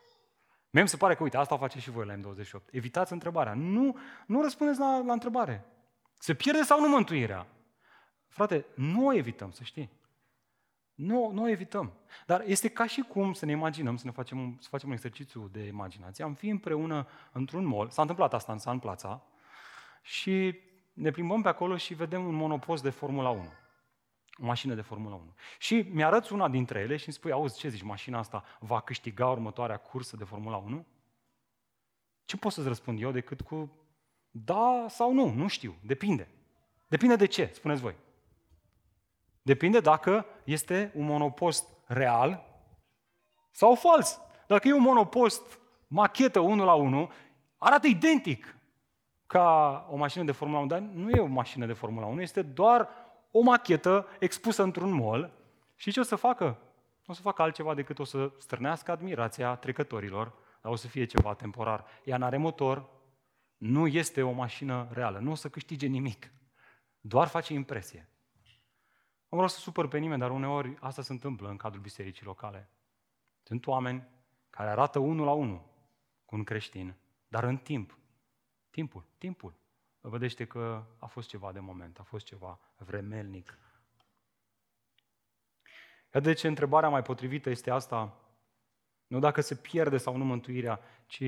Mie 0.70 0.82
mi 0.82 0.88
se 0.88 0.98
pare 0.98 1.16
că, 1.16 1.24
uite, 1.24 1.38
asta 1.38 1.58
faceți 1.58 1.84
și 1.84 1.90
voi 1.90 2.06
la 2.06 2.16
M28. 2.16 2.72
Evitați 2.72 3.14
întrebarea. 3.14 3.54
Nu, 3.54 3.98
nu 4.28 4.42
răspundeți 4.42 4.80
la, 4.80 5.02
la 5.06 5.14
întrebare. 5.14 5.66
Se 6.20 6.34
pierde 6.34 6.62
sau 6.62 6.80
nu 6.82 6.88
mântuirea? 6.88 7.48
Frate, 8.28 8.66
nu 8.76 9.06
o 9.06 9.14
evităm, 9.14 9.52
să 9.52 9.64
știi. 9.64 9.90
Nu, 10.94 11.32
nu 11.32 11.44
o 11.44 11.48
evităm. 11.48 11.94
Dar 12.26 12.44
este 12.46 12.68
ca 12.68 12.86
și 12.86 13.02
cum 13.02 13.34
să 13.34 13.46
ne 13.46 13.52
imaginăm, 13.52 13.98
să 13.98 14.06
ne 14.06 14.12
facem 14.12 14.40
un, 14.40 14.58
să 14.60 14.68
facem 14.70 14.88
un 14.88 14.94
exercițiu 14.94 15.48
de 15.52 15.64
imaginație. 15.64 16.24
Am 16.24 16.34
fi 16.34 16.48
împreună 16.48 17.08
într-un 17.32 17.66
mall, 17.66 17.90
s-a 17.90 18.02
întâmplat 18.02 18.34
asta 18.34 18.52
în 18.52 18.58
San 18.58 18.80
Plața, 18.80 19.24
și 20.02 20.60
ne 20.94 21.12
plimbăm 21.12 21.42
pe 21.42 21.48
acolo 21.48 21.78
și 21.78 21.94
vedem 21.94 22.26
un 22.26 22.36
monopost 22.36 22.84
de 22.84 22.90
Formula 22.90 23.30
1. 23.30 23.52
O 24.42 24.46
mașină 24.46 24.74
de 24.74 24.82
Formula 24.82 25.16
1. 25.16 25.34
Și 25.60 25.88
mi-arăți 25.92 26.34
una 26.34 26.48
dintre 26.48 26.80
ele 26.80 26.96
și 26.96 27.06
îmi 27.06 27.16
spui, 27.16 27.32
auzi, 27.32 27.58
ce 27.60 27.68
zici, 27.68 27.82
mașina 27.82 28.18
asta 28.18 28.44
va 28.60 28.80
câștiga 28.80 29.30
următoarea 29.30 29.78
cursă 29.78 30.16
de 30.16 30.24
Formula 30.24 30.58
1? 30.58 30.86
Ce 32.26 32.38
pot 32.38 32.52
să-ți 32.52 32.68
răspund 32.68 33.02
eu 33.02 33.12
decât 33.12 33.42
cu 33.42 33.72
da 34.32 34.86
sau 34.90 35.14
nu? 35.14 35.34
Nu 35.34 35.48
știu, 35.48 35.76
depinde. 35.82 36.28
Depinde 36.88 37.16
de 37.16 37.26
ce, 37.26 37.50
spuneți 37.54 37.82
voi. 37.82 37.96
Depinde 39.42 39.80
dacă 39.80 40.26
este 40.44 40.92
un 40.96 41.06
monopost 41.06 41.68
real 41.86 42.46
sau 43.52 43.76
fals. 43.76 44.20
Dacă 44.48 44.68
e 44.68 44.74
un 44.74 44.82
monopost 44.82 45.60
machetă 45.88 46.40
1 46.40 46.64
la 46.64 46.74
1, 46.74 47.12
arată 47.58 47.88
identic 47.88 48.58
ca 49.28 49.88
o 49.90 49.96
mașină 49.96 50.24
de 50.24 50.32
Formula 50.32 50.60
1, 50.60 50.68
dar 50.68 50.80
nu 50.80 51.10
e 51.10 51.20
o 51.20 51.26
mașină 51.26 51.66
de 51.66 51.74
Formula 51.74 52.06
1, 52.06 52.22
este 52.22 52.42
doar 52.42 52.90
o 53.38 53.42
machetă 53.42 54.08
expusă 54.20 54.64
într-un 54.64 54.92
mall 54.92 55.32
și 55.76 55.92
ce 55.92 56.00
o 56.00 56.04
să 56.04 56.16
facă? 56.16 56.46
Nu 57.06 57.14
o 57.14 57.14
să 57.14 57.22
facă 57.22 57.42
altceva 57.42 57.74
decât 57.74 58.00
o 58.00 58.04
să 58.04 58.32
strânească 58.38 58.92
admirația 58.92 59.56
trecătorilor, 59.56 60.34
dar 60.62 60.72
o 60.72 60.76
să 60.76 60.88
fie 60.88 61.06
ceva 61.06 61.34
temporar. 61.34 61.86
Ea 62.04 62.18
n-are 62.18 62.38
motor, 62.38 62.90
nu 63.58 63.88
este 63.88 64.22
o 64.22 64.32
mașină 64.32 64.88
reală, 64.92 65.20
nu 65.20 65.32
o 65.32 65.36
să 65.36 65.50
câștige 65.50 65.88
nimic, 65.88 66.32
doar 67.00 67.28
face 67.28 67.54
impresie. 67.54 68.10
Nu 69.30 69.38
vreau 69.38 69.48
să 69.48 69.60
supăr 69.60 69.88
pe 69.88 69.98
nimeni, 69.98 70.20
dar 70.20 70.32
uneori 70.32 70.78
asta 70.80 71.02
se 71.02 71.12
întâmplă 71.12 71.50
în 71.50 71.58
cadrul 71.58 71.82
bisericii 71.82 72.26
locale. 72.26 72.70
Sunt 73.44 73.68
oameni 73.68 74.08
care 74.50 74.70
arată 74.70 75.00
unul 75.00 75.26
la 75.26 75.32
unul 75.32 75.62
cu 76.26 76.36
un 76.36 76.44
creștin, 76.44 76.96
dar 77.28 77.44
în 77.44 77.58
timp, 77.58 77.98
timpul, 78.70 79.06
timpul, 79.18 79.54
vedește 80.10 80.46
că 80.46 80.84
a 81.00 81.06
fost 81.06 81.28
ceva 81.28 81.52
de 81.52 81.60
moment, 81.60 82.00
a 82.00 82.04
fost 82.04 82.26
ceva 82.26 82.60
vremelnic. 82.78 83.58
Iar 86.14 86.24
de 86.24 86.34
ce 86.34 86.48
întrebarea 86.48 86.90
mai 86.90 87.02
potrivită 87.02 87.50
este 87.50 87.72
asta, 87.72 88.18
nu 89.08 89.20
dacă 89.20 89.42
se 89.42 89.56
pierde 89.56 89.98
sau 89.98 90.18
nu 90.18 90.26
mântuirea, 90.26 90.80
ci 91.06 91.24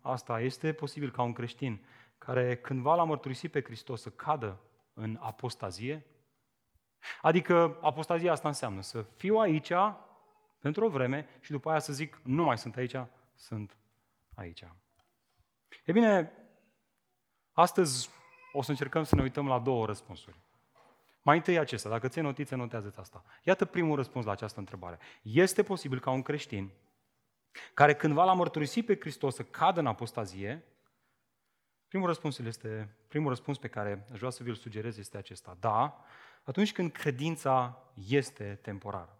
asta, 0.00 0.40
este 0.40 0.72
posibil 0.72 1.10
ca 1.10 1.22
un 1.22 1.32
creștin 1.32 1.84
care 2.18 2.56
cândva 2.56 2.94
l-a 2.94 3.04
mărturisit 3.04 3.50
pe 3.50 3.62
Hristos 3.62 4.00
să 4.00 4.10
cadă 4.10 4.60
în 4.94 5.18
apostazie, 5.20 6.06
Adică 7.22 7.78
apostazia 7.80 8.32
asta 8.32 8.48
înseamnă 8.48 8.80
să 8.80 9.02
fiu 9.02 9.36
aici 9.36 9.72
pentru 10.58 10.84
o 10.84 10.88
vreme 10.88 11.28
și 11.40 11.50
după 11.50 11.70
aia 11.70 11.78
să 11.78 11.92
zic 11.92 12.20
nu 12.24 12.44
mai 12.44 12.58
sunt 12.58 12.76
aici, 12.76 12.96
sunt 13.34 13.76
aici. 14.34 14.64
E 15.84 15.92
bine, 15.92 16.32
astăzi 17.52 18.10
o 18.52 18.62
să 18.62 18.70
încercăm 18.70 19.02
să 19.02 19.14
ne 19.14 19.22
uităm 19.22 19.46
la 19.46 19.58
două 19.58 19.86
răspunsuri. 19.86 20.36
Mai 21.22 21.36
întâi 21.36 21.58
acesta, 21.58 21.88
dacă 21.88 22.08
ți 22.08 22.20
notițe, 22.20 22.54
notează 22.54 22.92
asta. 22.96 23.24
Iată 23.42 23.64
primul 23.64 23.96
răspuns 23.96 24.24
la 24.24 24.32
această 24.32 24.58
întrebare. 24.58 24.98
Este 25.22 25.62
posibil 25.62 26.00
ca 26.00 26.10
un 26.10 26.22
creștin 26.22 26.70
care 27.74 27.94
cândva 27.94 28.24
l-a 28.24 28.32
mărturisit 28.32 28.86
pe 28.86 28.96
Hristos 29.00 29.34
să 29.34 29.42
cadă 29.42 29.80
în 29.80 29.86
apostazie, 29.86 30.64
primul 31.88 32.06
răspuns, 32.06 32.38
este, 32.38 32.96
primul 33.08 33.28
răspuns 33.28 33.58
pe 33.58 33.68
care 33.68 34.06
aș 34.12 34.18
vrea 34.18 34.30
să 34.30 34.42
vi-l 34.42 34.54
sugerez 34.54 34.98
este 34.98 35.16
acesta. 35.16 35.56
Da, 35.60 36.04
atunci 36.42 36.72
când 36.72 36.92
credința 36.92 37.82
este 38.08 38.58
temporară. 38.62 39.18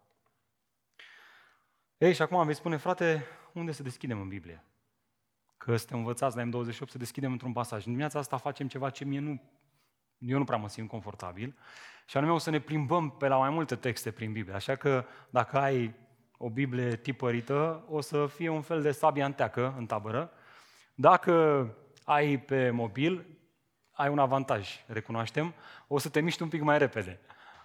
Ei, 1.98 2.14
și 2.14 2.22
acum 2.22 2.36
am 2.36 2.46
vei 2.46 2.54
spune, 2.54 2.76
frate, 2.76 3.24
unde 3.52 3.72
să 3.72 3.82
deschidem 3.82 4.20
în 4.20 4.28
Biblie? 4.28 4.64
Că 5.64 5.76
suntem 5.76 5.98
învățați 5.98 6.36
la 6.36 6.42
M28 6.42 6.88
să 6.88 6.98
deschidem 6.98 7.32
într-un 7.32 7.52
pasaj. 7.52 7.78
În 7.78 7.84
dimineața 7.84 8.18
asta 8.18 8.36
facem 8.36 8.68
ceva 8.68 8.90
ce 8.90 9.04
mie 9.04 9.18
nu, 9.18 9.42
eu 10.18 10.38
nu 10.38 10.44
prea 10.44 10.58
mă 10.58 10.68
simt 10.68 10.88
confortabil, 10.88 11.56
și 12.06 12.16
anume 12.16 12.32
o 12.32 12.38
să 12.38 12.50
ne 12.50 12.60
plimbăm 12.60 13.10
pe 13.10 13.28
la 13.28 13.36
mai 13.36 13.50
multe 13.50 13.76
texte 13.76 14.10
prin 14.10 14.32
Biblie. 14.32 14.54
Așa 14.54 14.74
că 14.74 15.04
dacă 15.30 15.58
ai 15.58 15.94
o 16.38 16.50
Biblie 16.50 16.96
tipărită, 16.96 17.84
o 17.88 18.00
să 18.00 18.26
fie 18.26 18.48
un 18.48 18.60
fel 18.62 18.82
de 18.82 18.90
sabia 18.90 19.24
înteacă 19.24 19.74
în 19.76 19.86
tabără. 19.86 20.32
Dacă 20.94 21.66
ai 22.04 22.38
pe 22.38 22.70
mobil, 22.70 23.26
ai 23.90 24.08
un 24.08 24.18
avantaj, 24.18 24.84
recunoaștem, 24.86 25.54
o 25.86 25.98
să 25.98 26.08
te 26.08 26.20
miști 26.20 26.42
un 26.42 26.48
pic 26.48 26.60
mai 26.60 26.78
repede. 26.78 27.20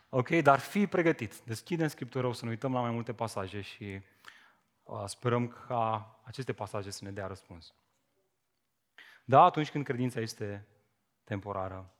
Ok? 0.09 0.29
Dar 0.29 0.59
fii 0.59 0.87
pregătit. 0.87 1.39
Deschidem 1.39 1.87
Scriptura, 1.87 2.27
o 2.27 2.33
să 2.33 2.45
ne 2.45 2.51
uităm 2.51 2.73
la 2.73 2.79
mai 2.79 2.91
multe 2.91 3.13
pasaje 3.13 3.61
și 3.61 4.01
uh, 4.83 5.03
sperăm 5.05 5.47
ca 5.67 6.11
aceste 6.23 6.53
pasaje 6.53 6.91
să 6.91 7.03
ne 7.03 7.11
dea 7.11 7.27
răspuns. 7.27 7.73
Da, 9.29 9.43
atunci 9.43 9.71
când 9.71 9.83
credința 9.83 10.19
este 10.19 10.67
temporară. 11.23 11.93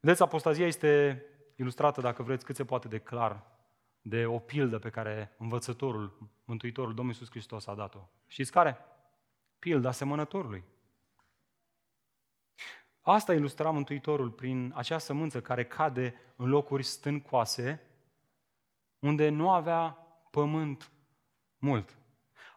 Vedeți, 0.00 0.22
apostazia 0.22 0.66
este 0.66 1.22
ilustrată, 1.56 2.00
dacă 2.00 2.22
vreți, 2.22 2.44
cât 2.44 2.56
se 2.56 2.64
poate 2.64 2.88
de 2.88 2.98
clar 2.98 3.46
de 4.00 4.26
o 4.26 4.38
pildă 4.38 4.78
pe 4.78 4.90
care 4.90 5.34
învățătorul, 5.38 6.30
Mântuitorul, 6.44 6.94
Domnul 6.94 7.14
Iisus 7.14 7.30
Hristos 7.30 7.66
a 7.66 7.74
dat-o. 7.74 8.08
Știți 8.26 8.50
care? 8.50 8.78
Pilda 9.58 9.90
semănătorului. 9.90 10.64
Asta 13.00 13.34
ilustra 13.34 13.70
Mântuitorul 13.70 14.30
prin 14.30 14.72
acea 14.74 14.98
sămânță 14.98 15.40
care 15.40 15.64
cade 15.64 16.14
în 16.36 16.48
locuri 16.48 16.82
stâncoase, 16.82 17.80
unde 18.98 19.28
nu 19.28 19.50
avea 19.50 19.98
pământ 20.30 20.92
mult. 21.58 21.99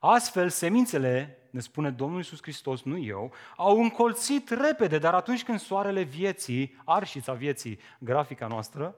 Astfel, 0.05 0.49
semințele, 0.49 1.37
ne 1.49 1.59
spune 1.59 1.89
Domnul 1.89 2.17
Iisus 2.17 2.41
Hristos, 2.41 2.81
nu 2.81 2.97
eu, 2.97 3.33
au 3.55 3.81
încolțit 3.81 4.49
repede, 4.49 4.97
dar 4.97 5.13
atunci 5.13 5.43
când 5.43 5.59
soarele 5.59 6.01
vieții, 6.01 6.81
arșița 6.85 7.33
vieții, 7.33 7.79
grafica 7.99 8.47
noastră, 8.47 8.95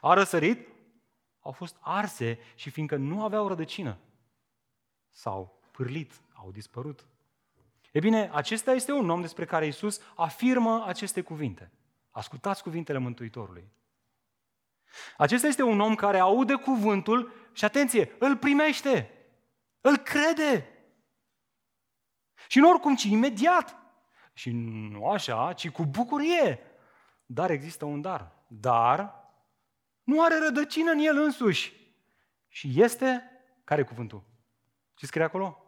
a 0.00 0.14
răsărit, 0.14 0.68
au 1.40 1.52
fost 1.52 1.76
arse 1.80 2.38
și 2.54 2.70
fiindcă 2.70 2.96
nu 2.96 3.24
aveau 3.24 3.48
rădăcină, 3.48 3.98
s-au 5.08 5.60
pârlit, 5.70 6.20
au 6.32 6.50
dispărut. 6.50 7.06
E 7.92 7.98
bine, 7.98 8.30
acesta 8.32 8.72
este 8.72 8.92
un 8.92 9.10
om 9.10 9.20
despre 9.20 9.44
care 9.44 9.66
Isus 9.66 10.00
afirmă 10.14 10.84
aceste 10.86 11.20
cuvinte. 11.20 11.70
Ascultați 12.10 12.62
cuvintele 12.62 12.98
Mântuitorului. 12.98 13.64
Acesta 15.16 15.46
este 15.46 15.62
un 15.62 15.80
om 15.80 15.94
care 15.94 16.18
aude 16.18 16.54
cuvântul 16.54 17.32
și, 17.52 17.64
atenție, 17.64 18.12
îl 18.18 18.36
primește, 18.36 19.14
îl 19.80 19.96
crede. 19.96 20.68
Și 22.48 22.58
nu 22.58 22.70
oricum, 22.70 22.94
ci 22.94 23.02
imediat. 23.02 23.76
Și 24.32 24.50
nu 24.90 25.06
așa, 25.06 25.52
ci 25.52 25.70
cu 25.70 25.84
bucurie. 25.84 26.60
Dar 27.26 27.50
există 27.50 27.84
un 27.84 28.00
dar. 28.00 28.32
Dar 28.46 29.20
nu 30.02 30.22
are 30.22 30.38
rădăcină 30.38 30.90
în 30.90 30.98
el 30.98 31.16
însuși. 31.16 31.72
Și 32.48 32.82
este, 32.82 33.22
care 33.64 33.80
e 33.80 33.84
cuvântul? 33.84 34.24
Ce 34.94 35.06
scrie 35.06 35.24
acolo? 35.24 35.64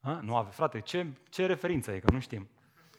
A? 0.00 0.20
Nu 0.20 0.36
ave, 0.36 0.50
frate, 0.50 0.80
ce, 0.80 1.06
ce 1.28 1.46
referință 1.46 1.92
e, 1.92 1.98
că 1.98 2.10
nu 2.10 2.20
știm. 2.20 2.48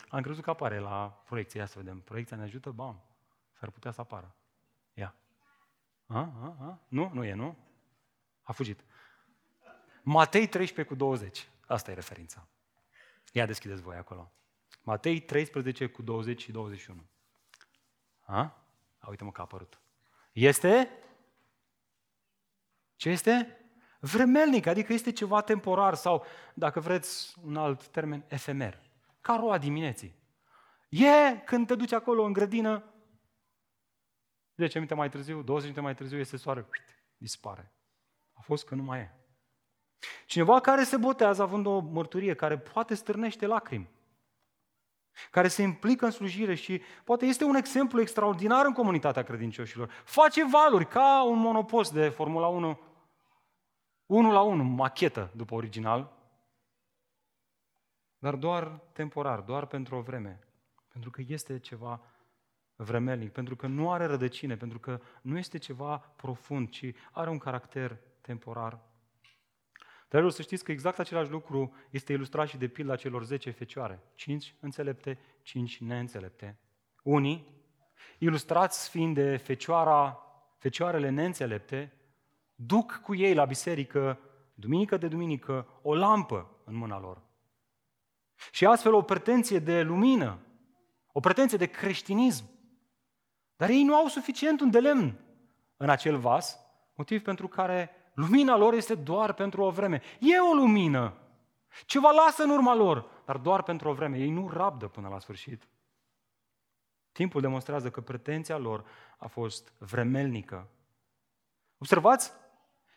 Am 0.09 0.21
crezut 0.21 0.43
că 0.43 0.49
apare 0.49 0.79
la 0.79 1.23
proiecție, 1.25 1.59
ia 1.59 1.65
să 1.65 1.77
vedem. 1.77 2.01
Proiecția 2.01 2.37
ne 2.37 2.43
ajută? 2.43 2.71
Bam, 2.71 3.03
s-ar 3.53 3.69
putea 3.69 3.91
să 3.91 4.01
apară. 4.01 4.35
Ia. 4.93 5.15
A, 6.05 6.19
a, 6.19 6.55
a? 6.59 6.79
Nu? 6.87 7.11
Nu 7.13 7.23
e, 7.23 7.33
nu? 7.33 7.57
A 8.41 8.51
fugit. 8.51 8.83
Matei 10.11 10.47
13 10.47 10.83
cu 10.83 10.95
20. 10.95 11.49
Asta 11.67 11.91
e 11.91 11.93
referința. 11.93 12.47
Ia 13.31 13.45
deschideți 13.45 13.81
voi 13.81 13.95
acolo. 13.95 14.33
Matei 14.81 15.21
13 15.21 15.87
cu 15.87 16.01
20 16.01 16.41
și 16.41 16.51
21. 16.51 17.09
A? 18.19 18.37
A, 18.97 19.09
uite-mă 19.09 19.31
că 19.31 19.41
a 19.41 19.43
apărut. 19.43 19.81
Este? 20.31 20.89
Ce 22.95 23.09
este? 23.09 23.57
Vremelnic, 23.99 24.65
adică 24.65 24.93
este 24.93 25.11
ceva 25.11 25.41
temporar 25.41 25.93
sau, 25.93 26.25
dacă 26.53 26.79
vreți 26.79 27.35
un 27.43 27.57
alt 27.57 27.87
termen, 27.87 28.25
efemer. 28.27 28.81
Ca 29.21 29.35
roa 29.35 29.57
dimineții. 29.57 30.15
E 30.89 31.37
când 31.45 31.67
te 31.67 31.75
duci 31.75 31.91
acolo 31.91 32.23
în 32.23 32.33
grădină, 32.33 32.93
10 34.55 34.77
minute 34.77 34.95
mai 34.95 35.09
târziu, 35.09 35.41
20 35.41 35.63
minute 35.63 35.81
mai 35.81 35.95
târziu, 35.95 36.17
este 36.17 36.37
soare, 36.37 36.59
uite, 36.59 37.05
dispare. 37.17 37.73
A 38.33 38.41
fost 38.41 38.65
că 38.65 38.75
nu 38.75 38.83
mai 38.83 38.99
e. 38.99 39.18
Cineva 40.25 40.59
care 40.59 40.83
se 40.83 40.97
botează 40.97 41.41
având 41.41 41.65
o 41.65 41.79
mărturie 41.79 42.33
care 42.33 42.57
poate 42.57 42.93
stârnește 42.93 43.45
lacrimi, 43.45 43.89
care 45.31 45.47
se 45.47 45.61
implică 45.61 46.05
în 46.05 46.11
slujire 46.11 46.55
și 46.55 46.81
poate 47.03 47.25
este 47.25 47.43
un 47.43 47.55
exemplu 47.55 48.01
extraordinar 48.01 48.65
în 48.65 48.73
comunitatea 48.73 49.23
credincioșilor. 49.23 49.91
Face 50.03 50.45
valuri 50.45 50.87
ca 50.87 51.23
un 51.23 51.37
monopost 51.37 51.93
de 51.93 52.09
Formula 52.09 52.47
1, 52.47 52.79
1 54.05 54.31
la 54.31 54.41
1, 54.41 54.63
machetă 54.63 55.31
după 55.35 55.55
original, 55.55 56.17
dar 58.19 58.35
doar 58.35 58.81
temporar, 58.91 59.39
doar 59.39 59.65
pentru 59.65 59.95
o 59.95 60.01
vreme. 60.01 60.39
Pentru 60.87 61.09
că 61.09 61.21
este 61.27 61.59
ceva 61.59 62.01
vremelnic, 62.75 63.31
pentru 63.31 63.55
că 63.55 63.67
nu 63.67 63.91
are 63.91 64.05
rădăcine, 64.05 64.57
pentru 64.57 64.79
că 64.79 64.99
nu 65.21 65.37
este 65.37 65.57
ceva 65.57 65.97
profund, 65.97 66.69
ci 66.69 66.93
are 67.11 67.29
un 67.29 67.37
caracter 67.37 67.97
temporar. 68.21 68.79
Dar 70.09 70.29
să 70.29 70.41
știți 70.41 70.63
că 70.63 70.71
exact 70.71 70.99
același 70.99 71.29
lucru 71.29 71.73
este 71.89 72.13
ilustrat 72.13 72.47
și 72.47 72.57
de 72.57 72.67
pilda 72.67 72.95
celor 72.95 73.23
10 73.23 73.49
fecioare. 73.51 73.99
5 74.15 74.55
înțelepte, 74.59 75.19
5 75.41 75.77
neînțelepte. 75.81 76.59
Unii, 77.03 77.47
ilustrați 78.17 78.89
fiind 78.89 79.15
de 79.15 79.37
fecioara, 79.37 80.19
fecioarele 80.57 81.09
neînțelepte, 81.09 81.93
duc 82.55 82.99
cu 83.03 83.15
ei 83.15 83.33
la 83.33 83.45
biserică, 83.45 84.19
duminică 84.53 84.97
de 84.97 85.07
duminică, 85.07 85.67
o 85.81 85.95
lampă 85.95 86.61
în 86.65 86.75
mâna 86.75 86.99
lor. 86.99 87.21
Și 88.51 88.65
astfel 88.65 88.93
o 88.93 89.01
pretenție 89.01 89.59
de 89.59 89.81
lumină, 89.81 90.39
o 91.11 91.19
pretenție 91.19 91.57
de 91.57 91.65
creștinism. 91.65 92.49
Dar 93.55 93.69
ei 93.69 93.83
nu 93.83 93.95
au 93.95 94.07
suficient 94.07 94.61
un 94.61 94.69
de 94.69 94.79
lemn 94.79 95.19
în 95.77 95.89
acel 95.89 96.17
vas, 96.17 96.59
motiv 96.95 97.21
pentru 97.21 97.47
care 97.47 97.98
lumina 98.19 98.55
lor 98.55 98.73
este 98.73 98.95
doar 98.95 99.33
pentru 99.33 99.61
o 99.61 99.69
vreme. 99.69 100.01
E 100.19 100.39
o 100.39 100.53
lumină. 100.53 101.13
Ceva 101.85 102.11
lasă 102.11 102.43
în 102.43 102.49
urma 102.49 102.73
lor, 102.73 103.09
dar 103.25 103.37
doar 103.37 103.63
pentru 103.63 103.89
o 103.89 103.93
vreme. 103.93 104.17
Ei 104.17 104.29
nu 104.29 104.49
rabdă 104.49 104.87
până 104.87 105.07
la 105.07 105.19
sfârșit. 105.19 105.67
Timpul 107.11 107.41
demonstrează 107.41 107.89
că 107.89 108.01
pretenția 108.01 108.57
lor 108.57 108.85
a 109.17 109.27
fost 109.27 109.73
vremelnică. 109.77 110.67
Observați? 111.77 112.31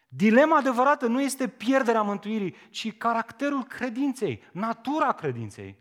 Dilema 0.08 0.56
adevărată 0.56 1.06
nu 1.06 1.20
este 1.20 1.48
pierderea 1.48 2.02
mântuirii, 2.02 2.56
ci 2.70 2.96
caracterul 2.96 3.64
credinței, 3.64 4.42
natura 4.52 5.12
credinței. 5.12 5.76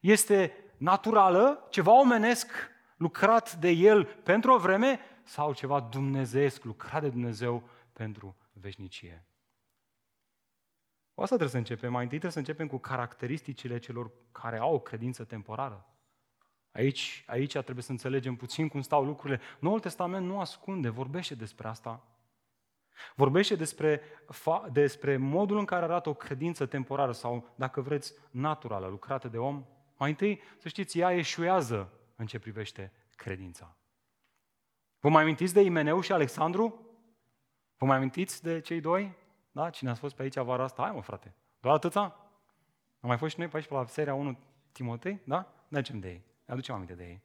Este 0.00 0.52
naturală, 0.76 1.66
ceva 1.70 2.00
omenesc 2.00 2.50
lucrat 2.96 3.54
de 3.54 3.68
el 3.68 4.04
pentru 4.04 4.52
o 4.52 4.58
vreme 4.58 5.00
sau 5.22 5.54
ceva 5.54 5.80
dumnezeesc 5.80 6.64
lucrat 6.64 7.02
de 7.02 7.08
Dumnezeu 7.08 7.68
pentru 7.92 8.36
veșnicie. 8.60 9.26
O 11.14 11.22
asta 11.22 11.36
trebuie 11.36 11.48
să 11.48 11.56
începem. 11.56 11.92
Mai 11.92 12.02
întâi 12.02 12.18
trebuie 12.18 12.44
să 12.44 12.48
începem 12.48 12.66
cu 12.66 12.78
caracteristicile 12.78 13.78
celor 13.78 14.10
care 14.32 14.58
au 14.58 14.74
o 14.74 14.80
credință 14.80 15.24
temporară. 15.24 15.86
Aici, 16.72 17.24
aici 17.26 17.52
trebuie 17.52 17.82
să 17.82 17.90
înțelegem 17.90 18.36
puțin 18.36 18.68
cum 18.68 18.80
stau 18.80 19.04
lucrurile. 19.04 19.40
Noul 19.58 19.80
Testament 19.80 20.26
nu 20.26 20.40
ascunde, 20.40 20.88
vorbește 20.88 21.34
despre 21.34 21.68
asta. 21.68 22.06
Vorbește 23.14 23.54
despre, 23.54 24.00
fa, 24.28 24.68
despre 24.72 25.16
modul 25.16 25.58
în 25.58 25.64
care 25.64 25.84
arată 25.84 26.08
o 26.08 26.14
credință 26.14 26.66
temporară 26.66 27.12
sau, 27.12 27.52
dacă 27.54 27.80
vreți, 27.80 28.14
naturală, 28.30 28.86
lucrată 28.86 29.28
de 29.28 29.38
om. 29.38 29.64
Mai 29.96 30.10
întâi, 30.10 30.42
să 30.58 30.68
știți, 30.68 30.98
ea 30.98 31.12
eșuează 31.12 31.92
în 32.16 32.26
ce 32.26 32.38
privește 32.38 32.92
credința. 33.16 33.76
Vă 35.00 35.08
mai 35.08 35.22
amintiți 35.22 35.54
de 35.54 35.60
Imeneu 35.60 36.00
și 36.00 36.12
Alexandru? 36.12 36.85
Vă 37.78 37.86
mai 37.86 37.96
amintiți 37.96 38.42
de 38.42 38.60
cei 38.60 38.80
doi? 38.80 39.14
Da? 39.52 39.70
Cine 39.70 39.90
a 39.90 39.94
fost 39.94 40.14
pe 40.14 40.22
aici 40.22 40.36
vara 40.36 40.62
asta? 40.62 40.82
Hai 40.82 40.92
mă, 40.94 41.02
frate. 41.02 41.34
Doar 41.60 41.74
atâta? 41.74 42.00
Am 43.00 43.08
mai 43.08 43.16
fost 43.16 43.32
și 43.32 43.38
noi 43.38 43.48
pe 43.48 43.56
aici 43.56 43.66
pe 43.66 43.74
la 43.74 43.86
seria 43.86 44.14
1 44.14 44.38
Timotei? 44.72 45.20
Da? 45.24 45.52
Mergem 45.68 45.98
de 45.98 46.08
ei. 46.08 46.24
Aducem 46.46 46.74
aminte 46.74 46.94
de 46.94 47.04
ei. 47.04 47.22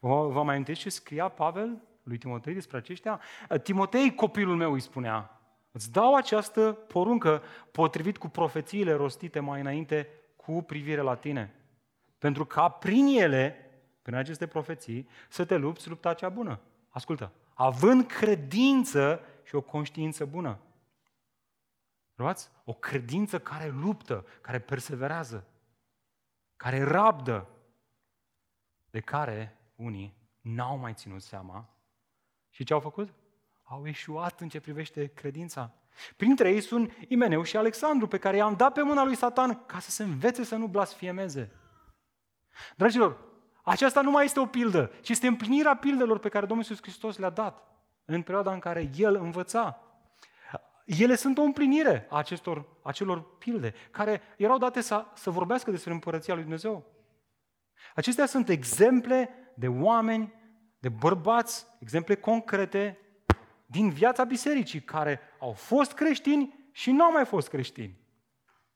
Vă, 0.00 0.28
vă 0.28 0.42
mai 0.42 0.54
amintiți 0.54 0.80
ce 0.80 0.90
scria 0.90 1.28
Pavel 1.28 1.82
lui 2.02 2.18
Timotei 2.18 2.54
despre 2.54 2.76
aceștia? 2.76 3.20
Timotei, 3.62 4.14
copilul 4.14 4.56
meu, 4.56 4.72
îi 4.72 4.80
spunea, 4.80 5.40
îți 5.72 5.92
dau 5.92 6.14
această 6.14 6.72
poruncă 6.72 7.42
potrivit 7.72 8.18
cu 8.18 8.28
profețiile 8.28 8.92
rostite 8.92 9.40
mai 9.40 9.60
înainte 9.60 10.08
cu 10.36 10.62
privire 10.62 11.00
la 11.00 11.14
tine. 11.14 11.54
Pentru 12.18 12.44
ca 12.44 12.68
prin 12.68 13.06
ele, 13.06 13.70
prin 14.02 14.16
aceste 14.16 14.46
profeții, 14.46 15.08
să 15.28 15.44
te 15.44 15.56
lupți 15.56 15.88
lupta 15.88 16.14
cea 16.14 16.28
bună. 16.28 16.60
Ascultă, 16.88 17.32
având 17.54 18.06
credință 18.06 19.20
și 19.48 19.54
o 19.54 19.60
conștiință 19.60 20.24
bună. 20.24 20.58
Luați? 22.14 22.50
O 22.64 22.72
credință 22.72 23.38
care 23.38 23.68
luptă, 23.68 24.26
care 24.40 24.58
perseverează, 24.60 25.46
care 26.56 26.82
rabdă, 26.82 27.48
de 28.90 29.00
care 29.00 29.58
unii 29.74 30.16
n-au 30.40 30.76
mai 30.76 30.94
ținut 30.94 31.22
seama 31.22 31.68
și 32.50 32.64
ce 32.64 32.72
au 32.72 32.80
făcut? 32.80 33.14
Au 33.62 33.86
eșuat 33.86 34.40
în 34.40 34.48
ce 34.48 34.60
privește 34.60 35.06
credința. 35.06 35.72
Printre 36.16 36.50
ei 36.50 36.60
sunt 36.60 36.92
Imeneu 37.08 37.42
și 37.42 37.56
Alexandru, 37.56 38.06
pe 38.06 38.18
care 38.18 38.36
i-am 38.36 38.56
dat 38.56 38.72
pe 38.72 38.82
mâna 38.82 39.04
lui 39.04 39.14
Satan 39.14 39.64
ca 39.66 39.78
să 39.78 39.90
se 39.90 40.02
învețe 40.02 40.44
să 40.44 40.56
nu 40.56 40.66
blasfiemeze. 40.66 41.52
Dragilor, 42.76 43.18
aceasta 43.62 44.00
nu 44.00 44.10
mai 44.10 44.24
este 44.24 44.40
o 44.40 44.46
pildă, 44.46 44.90
ci 45.00 45.08
este 45.08 45.26
împlinirea 45.26 45.76
pildelor 45.76 46.18
pe 46.18 46.28
care 46.28 46.46
Domnul 46.46 46.64
Iisus 46.64 46.82
Hristos 46.82 47.16
le-a 47.16 47.30
dat 47.30 47.67
în 48.10 48.22
perioada 48.22 48.52
în 48.52 48.58
care 48.58 48.90
El 48.96 49.14
învăța. 49.14 49.82
Ele 50.84 51.14
sunt 51.14 51.38
o 51.38 51.42
împlinire 51.42 52.06
a 52.10 52.16
acestor, 52.16 52.66
acelor 52.82 53.36
pilde, 53.38 53.74
care 53.90 54.20
erau 54.36 54.58
date 54.58 54.80
să, 54.80 55.04
să 55.14 55.30
vorbească 55.30 55.70
despre 55.70 55.92
împărăția 55.92 56.34
lui 56.34 56.42
Dumnezeu. 56.42 56.84
Acestea 57.94 58.26
sunt 58.26 58.48
exemple 58.48 59.30
de 59.54 59.68
oameni, 59.68 60.32
de 60.78 60.88
bărbați, 60.88 61.66
exemple 61.80 62.14
concrete 62.14 62.98
din 63.66 63.90
viața 63.90 64.24
bisericii, 64.24 64.80
care 64.80 65.20
au 65.38 65.52
fost 65.52 65.92
creștini 65.92 66.68
și 66.72 66.90
nu 66.90 67.04
au 67.04 67.12
mai 67.12 67.24
fost 67.24 67.48
creștini. 67.48 67.98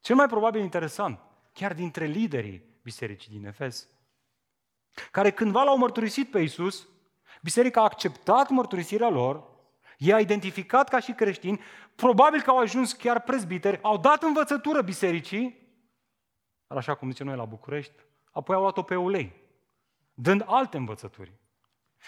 Cel 0.01 0.16
mai 0.16 0.27
probabil 0.27 0.61
interesant, 0.61 1.21
chiar 1.53 1.75
dintre 1.75 2.05
liderii 2.05 2.64
bisericii 2.83 3.31
din 3.31 3.47
Efes, 3.47 3.88
care 5.11 5.31
cândva 5.31 5.62
l-au 5.62 5.79
mărturisit 5.79 6.31
pe 6.31 6.40
Isus, 6.40 6.88
biserica 7.42 7.81
a 7.81 7.85
acceptat 7.85 8.48
mărturisirea 8.48 9.09
lor, 9.09 9.42
i-a 9.98 10.18
identificat 10.18 10.88
ca 10.88 11.00
și 11.00 11.12
creștini, 11.12 11.61
probabil 11.94 12.42
că 12.42 12.50
au 12.50 12.59
ajuns 12.59 12.92
chiar 12.92 13.20
prezbiteri, 13.20 13.83
au 13.83 13.98
dat 13.98 14.22
învățătură 14.22 14.83
bisericii, 14.83 15.70
dar 16.66 16.78
așa 16.78 16.94
cum 16.94 17.11
zicem 17.11 17.26
noi 17.26 17.37
la 17.37 17.44
București, 17.44 17.92
apoi 18.31 18.55
au 18.55 18.61
luat-o 18.61 18.83
pe 18.83 18.96
ulei, 18.96 19.33
dând 20.14 20.44
alte 20.46 20.76
învățături. 20.76 21.33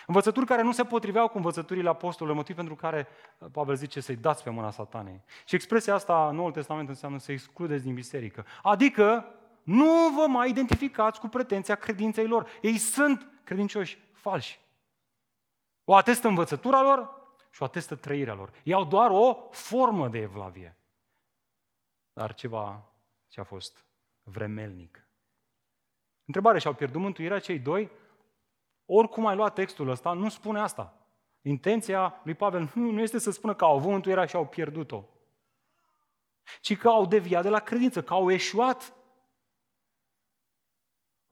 Învățături 0.07 0.47
care 0.47 0.63
nu 0.63 0.73
se 0.73 0.85
potriveau 0.85 1.29
cu 1.29 1.37
învățăturile 1.37 1.89
apostolului, 1.89 2.39
motiv 2.39 2.57
pentru 2.57 2.75
care 2.75 3.07
uh, 3.39 3.49
Pavel 3.53 3.75
zice 3.75 4.01
să-i 4.01 4.17
dați 4.17 4.43
pe 4.43 4.51
mâna 4.51 4.71
satanei. 4.71 5.23
Și 5.45 5.55
expresia 5.55 5.95
asta 5.95 6.29
în 6.29 6.37
Noul 6.37 6.53
Testament 6.53 6.89
înseamnă 6.89 7.19
să 7.19 7.33
excludeți 7.33 7.85
din 7.85 7.95
biserică. 7.95 8.47
Adică 8.63 9.25
nu 9.63 10.09
vă 10.17 10.27
mai 10.29 10.49
identificați 10.49 11.21
cu 11.21 11.29
pretenția 11.29 11.75
credinței 11.75 12.27
lor. 12.27 12.49
Ei 12.61 12.77
sunt 12.77 13.27
credincioși 13.45 13.99
falși. 14.13 14.61
O 15.85 15.95
atestă 15.95 16.29
învățătura 16.29 16.83
lor 16.83 17.23
și 17.51 17.63
o 17.63 17.65
atestă 17.65 17.95
trăirea 17.95 18.35
lor. 18.35 18.51
Ei 18.63 18.73
au 18.73 18.85
doar 18.85 19.11
o 19.11 19.49
formă 19.51 20.09
de 20.09 20.19
evlavie. 20.19 20.79
Dar 22.13 22.35
ceva 22.35 22.93
ce 23.29 23.41
a 23.41 23.45
fost 23.45 23.85
vremelnic. 24.23 25.09
Întrebare, 26.25 26.59
și-au 26.59 26.75
pierdut 26.75 27.01
mântuirea 27.01 27.39
cei 27.39 27.59
doi? 27.59 27.91
Oricum 28.85 29.27
ai 29.27 29.37
luat 29.37 29.55
textul 29.55 29.89
ăsta, 29.89 30.13
nu 30.13 30.29
spune 30.29 30.61
asta. 30.61 30.99
Intenția 31.41 32.21
lui 32.25 32.35
Pavel 32.35 32.71
nu, 32.75 32.91
nu 32.91 33.01
este 33.01 33.19
să 33.19 33.31
spună 33.31 33.55
că 33.55 33.65
au 33.65 33.77
avut 33.77 33.91
mântuirea 33.91 34.25
și 34.25 34.37
au 34.37 34.47
pierdut-o, 34.47 35.05
ci 36.61 36.77
că 36.77 36.89
au 36.89 37.07
deviat 37.07 37.43
de 37.43 37.49
la 37.49 37.61
credință, 37.61 38.03
că 38.03 38.13
au 38.13 38.31
eșuat. 38.31 38.95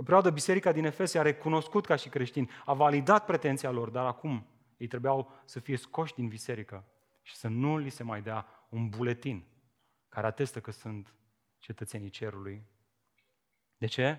O 0.02 0.04
perioadă 0.04 0.30
biserica 0.30 0.72
din 0.72 0.84
Efese 0.84 1.18
a 1.18 1.22
recunoscut 1.22 1.86
ca 1.86 1.96
și 1.96 2.08
creștini, 2.08 2.50
a 2.64 2.74
validat 2.74 3.24
pretenția 3.24 3.70
lor, 3.70 3.90
dar 3.90 4.06
acum 4.06 4.46
ei 4.76 4.86
trebuiau 4.86 5.42
să 5.44 5.60
fie 5.60 5.76
scoși 5.76 6.14
din 6.14 6.28
biserică 6.28 6.84
și 7.22 7.36
să 7.36 7.48
nu 7.48 7.78
li 7.78 7.90
se 7.90 8.02
mai 8.02 8.22
dea 8.22 8.46
un 8.68 8.88
buletin 8.88 9.44
care 10.08 10.26
atestă 10.26 10.60
că 10.60 10.70
sunt 10.70 11.14
cetățenii 11.58 12.08
cerului. 12.08 12.66
De 13.78 13.86
ce? 13.86 14.18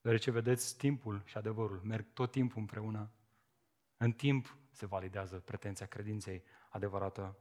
Deoarece, 0.00 0.30
vedeți, 0.30 0.76
timpul 0.76 1.22
și 1.24 1.36
adevărul 1.36 1.80
merg 1.84 2.06
tot 2.12 2.30
timpul 2.30 2.60
împreună. 2.60 3.10
În 3.96 4.12
timp 4.12 4.56
se 4.70 4.86
validează 4.86 5.36
pretenția 5.36 5.86
credinței 5.86 6.42
adevărată. 6.68 7.36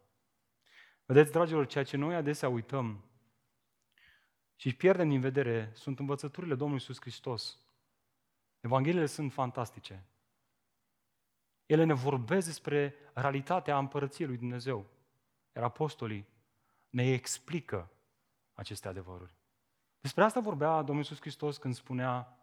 Vedeți, 1.05 1.31
dragilor, 1.31 1.65
ceea 1.65 1.83
ce 1.83 1.97
noi 1.97 2.15
adesea 2.15 2.49
uităm 2.49 3.06
și 4.59 4.75
pierdem 4.75 5.09
din 5.09 5.19
vedere 5.19 5.71
sunt 5.73 5.99
învățăturile 5.99 6.55
Domnului 6.55 6.81
Iisus 6.81 7.01
Hristos. 7.01 7.59
Evangheliile 8.59 9.05
sunt 9.05 9.33
fantastice. 9.33 10.05
Ele 11.65 11.83
ne 11.83 11.93
vorbesc 11.93 12.45
despre 12.45 12.95
realitatea 13.13 13.77
împărăției 13.77 14.27
lui 14.27 14.37
Dumnezeu. 14.37 14.85
Iar 15.55 15.63
apostolii 15.63 16.27
ne 16.89 17.11
explică 17.11 17.91
aceste 18.53 18.87
adevăruri. 18.87 19.35
Despre 19.99 20.23
asta 20.23 20.39
vorbea 20.39 20.75
Domnul 20.77 20.97
Iisus 20.97 21.19
Hristos 21.19 21.57
când 21.57 21.75
spunea 21.75 22.37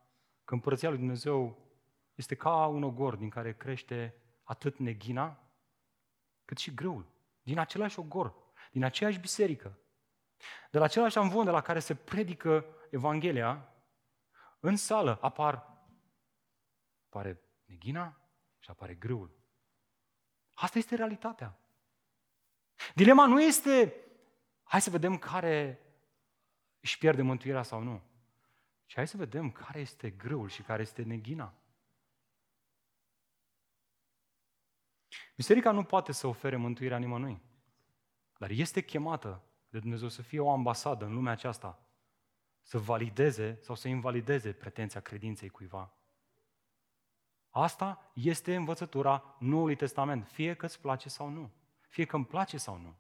că 0.45 0.55
împărăția 0.55 0.89
lui 0.89 0.99
Dumnezeu 0.99 1.59
este 2.15 2.35
ca 2.35 2.67
un 2.67 2.83
ogor 2.83 3.17
din 3.17 3.29
care 3.29 3.55
crește 3.55 4.15
atât 4.43 4.79
neghina, 4.79 5.43
cât 6.45 6.59
și 6.59 6.75
grâul. 6.75 7.07
Din 7.43 7.59
același 7.59 7.99
ogor, 7.99 8.35
din 8.73 8.85
aceeași 8.85 9.21
biserică, 9.21 9.79
de 10.71 10.79
la 10.79 10.85
același 10.85 11.19
amvon 11.19 11.45
de 11.45 11.51
la 11.51 11.61
care 11.61 11.81
se 11.81 11.95
predică 11.95 12.67
Evanghelia, 12.91 13.69
în 14.61 14.77
sală 14.77 15.19
apar, 15.21 15.79
apare 17.07 17.41
neghina 17.65 18.21
și 18.59 18.71
apare 18.71 18.95
grâul. 18.95 19.37
Asta 20.55 20.79
este 20.79 20.95
realitatea. 20.95 21.59
Dilema 22.95 23.27
nu 23.27 23.43
este, 23.43 23.95
hai 24.63 24.81
să 24.81 24.91
vedem 24.91 25.19
care 25.19 25.81
își 26.81 26.99
pierde 26.99 27.23
mântuirea 27.23 27.63
sau 27.63 27.83
nu. 27.83 28.03
Și 28.87 28.97
hai 28.97 29.09
să 29.09 29.17
vedem 29.17 29.51
care 29.51 29.81
este 29.81 30.11
grâul 30.11 30.49
și 30.49 30.63
care 30.63 30.83
este 30.83 31.03
neghina. 31.03 31.55
Biserica 35.37 35.71
nu 35.71 35.85
poate 35.85 36.13
să 36.13 36.27
ofere 36.27 36.57
mântuirea 36.57 36.99
nimănui, 36.99 37.43
dar 38.39 38.51
este 38.51 38.83
chemată 38.83 39.43
de 39.75 39.81
Dumnezeu 39.81 40.09
să 40.09 40.23
fie 40.23 40.41
o 40.41 40.51
ambasadă 40.51 41.05
în 41.05 41.15
lumea 41.15 41.33
aceasta, 41.33 41.79
să 42.63 42.79
valideze 42.79 43.59
sau 43.61 43.75
să 43.75 43.89
invalideze 43.89 44.53
pretenția 44.53 45.01
credinței 45.01 45.49
cuiva. 45.49 45.93
Asta 47.51 48.11
este 48.13 48.55
învățătura 48.55 49.37
Noului 49.39 49.77
Testament, 49.77 50.27
fie 50.27 50.55
că 50.55 50.67
îți 50.67 50.81
place 50.81 51.09
sau 51.09 51.29
nu, 51.29 51.51
fie 51.89 52.05
că 52.05 52.17
îmi 52.17 52.25
place 52.25 52.57
sau 52.57 52.77
nu. 52.77 52.95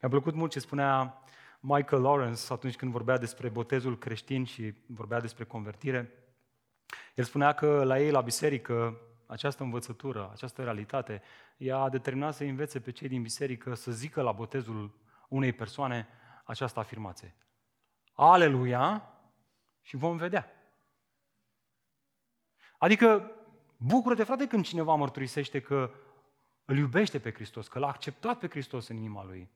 Mi-a 0.00 0.10
plăcut 0.10 0.34
mult 0.34 0.50
ce 0.50 0.60
spunea 0.60 1.22
Michael 1.60 2.02
Lawrence 2.02 2.52
atunci 2.52 2.76
când 2.76 2.92
vorbea 2.92 3.18
despre 3.18 3.48
botezul 3.48 3.98
creștin 3.98 4.44
și 4.44 4.74
vorbea 4.86 5.20
despre 5.20 5.44
convertire. 5.44 6.12
El 7.14 7.24
spunea 7.24 7.52
că 7.52 7.84
la 7.84 8.00
ei, 8.00 8.10
la 8.10 8.20
biserică, 8.20 9.00
această 9.26 9.62
învățătură, 9.62 10.30
această 10.32 10.62
realitate, 10.62 11.22
i-a 11.56 11.88
determinat 11.88 12.34
să 12.34 12.44
învețe 12.44 12.80
pe 12.80 12.90
cei 12.90 13.08
din 13.08 13.22
biserică 13.22 13.74
să 13.74 13.90
zică 13.90 14.22
la 14.22 14.32
botezul 14.32 14.98
unei 15.28 15.52
persoane 15.52 16.08
această 16.44 16.78
afirmație. 16.78 17.34
Aleluia 18.12 19.12
și 19.80 19.96
vom 19.96 20.16
vedea. 20.16 20.50
Adică, 22.78 23.30
bucură-te, 23.76 24.24
frate, 24.24 24.46
când 24.46 24.64
cineva 24.64 24.94
mărturisește 24.94 25.60
că 25.60 25.90
îl 26.64 26.76
iubește 26.76 27.18
pe 27.18 27.32
Hristos, 27.32 27.68
că 27.68 27.78
l-a 27.78 27.88
acceptat 27.88 28.38
pe 28.38 28.48
Hristos 28.48 28.88
în 28.88 28.96
inima 28.96 29.24
lui, 29.24 29.50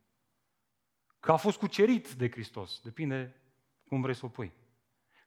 că 1.20 1.32
a 1.32 1.36
fost 1.36 1.58
cucerit 1.58 2.12
de 2.12 2.30
Hristos, 2.30 2.80
depinde 2.80 3.36
cum 3.88 4.00
vrei 4.00 4.14
să 4.14 4.24
o 4.24 4.28
pui, 4.28 4.52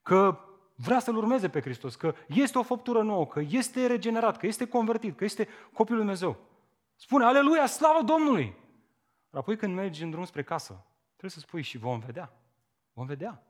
că 0.01 0.39
vrea 0.75 0.99
să-L 0.99 1.15
urmeze 1.15 1.49
pe 1.49 1.61
Hristos, 1.61 1.95
că 1.95 2.15
este 2.27 2.57
o 2.57 2.63
făptură 2.63 3.01
nouă, 3.01 3.27
că 3.27 3.39
este 3.39 3.87
regenerat, 3.87 4.37
că 4.37 4.45
este 4.45 4.67
convertit, 4.67 5.17
că 5.17 5.23
este 5.23 5.47
copilul 5.73 6.05
Lui 6.05 6.15
Dumnezeu. 6.15 6.37
Spune, 6.95 7.25
aleluia, 7.25 7.65
slavă 7.65 8.03
Domnului! 8.03 8.55
Dar 9.29 9.41
apoi 9.41 9.57
când 9.57 9.75
mergi 9.75 10.03
în 10.03 10.09
drum 10.09 10.25
spre 10.25 10.43
casă, 10.43 10.85
trebuie 11.09 11.31
să 11.31 11.39
spui 11.39 11.61
și 11.61 11.77
vom 11.77 11.99
vedea. 11.99 12.33
Vom 12.93 13.05
vedea. 13.05 13.43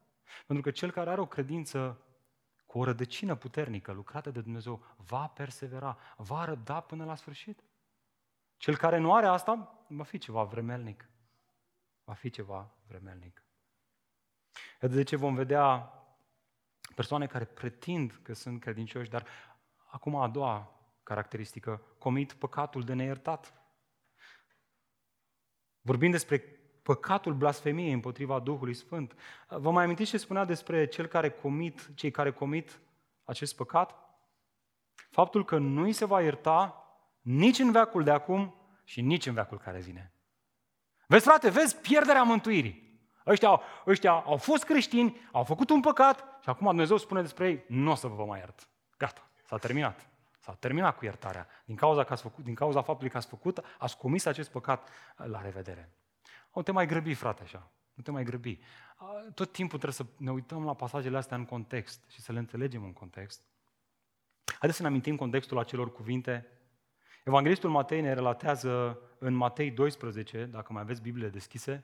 Pentru 0.46 0.64
că 0.64 0.72
cel 0.72 0.92
care 0.92 1.10
are 1.10 1.22
o 1.22 1.26
credință 1.26 2.02
cu 2.66 2.80
o 2.80 2.84
rădăcină 2.84 3.36
puternică, 3.36 3.92
lucrată 3.92 4.30
de 4.30 4.42
Dumnezeu, 4.42 4.86
va 4.98 5.28
persevera, 5.28 5.98
va 6.18 6.46
răbda 6.46 6.80
până 6.80 7.06
la 7.06 7.16
sfârșit. 7.16 7.64
Cel 8.58 8.78
care 8.78 8.98
nu 8.98 9.14
are 9.14 9.26
asta, 9.26 9.86
va 9.88 10.04
fi 10.04 10.18
ceva 10.18 10.44
vremelnic. 10.44 11.10
Va 12.04 12.14
fi 12.14 12.30
ceva 12.30 12.72
vremelnic. 12.88 13.44
Iată 14.82 14.96
de 14.96 15.04
ce 15.04 15.16
vom 15.16 15.36
vedea 15.36 15.94
persoane 16.94 17.28
care 17.28 17.46
pretind 17.46 18.20
că 18.24 18.34
sunt 18.34 18.62
credincioși, 18.62 19.10
dar 19.10 19.26
acum 19.92 20.16
a 20.16 20.28
doua 20.28 20.80
caracteristică, 21.04 21.82
comit 21.98 22.34
păcatul 22.34 22.84
de 22.84 22.94
neiertat. 22.94 23.54
Vorbim 25.82 26.12
despre 26.12 26.38
păcatul 26.84 27.34
blasfemiei 27.34 27.92
împotriva 27.92 28.40
Duhului 28.40 28.74
Sfânt. 28.74 29.16
Vă 29.48 29.72
mai 29.72 29.84
amintiți 29.84 30.10
ce 30.10 30.18
spunea 30.18 30.46
despre 30.46 30.86
cel 30.86 31.06
care 31.06 31.30
comit, 31.30 31.92
cei 31.96 32.12
care 32.12 32.32
comit 32.32 32.80
acest 33.24 33.56
păcat? 33.56 33.96
Faptul 35.10 35.46
că 35.46 35.58
nu 35.58 35.82
îi 35.82 35.94
se 35.94 36.06
va 36.06 36.22
ierta 36.22 36.78
nici 37.22 37.60
în 37.60 37.72
veacul 37.72 38.04
de 38.04 38.12
acum 38.12 38.56
și 38.84 39.02
nici 39.02 39.26
în 39.26 39.34
veacul 39.34 39.58
care 39.58 39.80
vine. 39.80 40.14
Vezi, 41.08 41.24
frate, 41.24 41.50
vezi 41.50 41.78
pierderea 41.78 42.24
mântuirii. 42.24 42.83
Ăștia, 43.28 43.62
ăștia 43.88 44.12
au 44.12 44.38
fost 44.38 44.64
creștini, 44.64 45.18
au 45.32 45.44
făcut 45.44 45.70
un 45.70 45.80
păcat 45.80 46.40
și 46.42 46.50
acum 46.50 46.68
Dumnezeu 46.68 46.98
spune 46.98 47.22
despre 47.22 47.48
ei, 47.48 47.64
nu 47.68 47.92
o 47.92 47.96
să 47.96 48.08
vă 48.08 48.26
mai 48.26 48.40
iert. 48.40 48.68
Gata, 48.98 49.28
s-a 49.46 49.58
terminat. 49.58 50.08
S-a 50.40 50.54
terminat 50.54 50.98
cu 50.98 51.06
iertarea. 51.06 51.48
Din 51.66 51.76
cauza, 51.76 52.04
că 52.04 52.14
ați 52.14 52.22
făcut, 52.22 52.44
din 52.44 52.54
cauza 52.54 52.82
faptului 52.82 53.12
că 53.12 53.18
ați 53.18 53.28
făcut, 53.28 53.64
ați 53.78 53.98
comis 53.98 54.26
acest 54.26 54.50
păcat, 54.50 54.90
la 55.16 55.42
revedere. 55.42 55.90
Nu 56.54 56.62
te 56.62 56.72
mai 56.72 56.86
grăbi, 56.86 57.14
frate, 57.14 57.42
așa. 57.44 57.72
Nu 57.94 58.04
te 58.04 58.12
mai 58.12 58.24
grăbi. 58.24 58.60
Tot 59.34 59.52
timpul 59.52 59.80
trebuie 59.80 60.08
să 60.08 60.24
ne 60.24 60.32
uităm 60.32 60.66
la 60.66 60.74
pasajele 60.74 61.18
astea 61.18 61.38
în 61.38 61.46
context 61.46 62.04
și 62.10 62.22
să 62.22 62.32
le 62.32 62.40
înțelegem 62.40 62.84
în 62.84 62.94
context. 62.94 63.42
Haideți 64.46 64.76
să 64.76 64.82
ne 64.82 64.88
amintim 64.88 65.16
contextul 65.16 65.60
acelor 65.60 65.92
cuvinte. 65.92 66.48
Evanghelistul 67.24 67.70
Matei 67.70 68.02
ne 68.02 68.14
relatează 68.14 69.00
în 69.18 69.34
Matei 69.34 69.72
12, 69.72 70.46
dacă 70.46 70.74
mai 70.74 70.82
aveți 70.82 71.02
Biblie 71.02 71.28
deschise, 71.28 71.84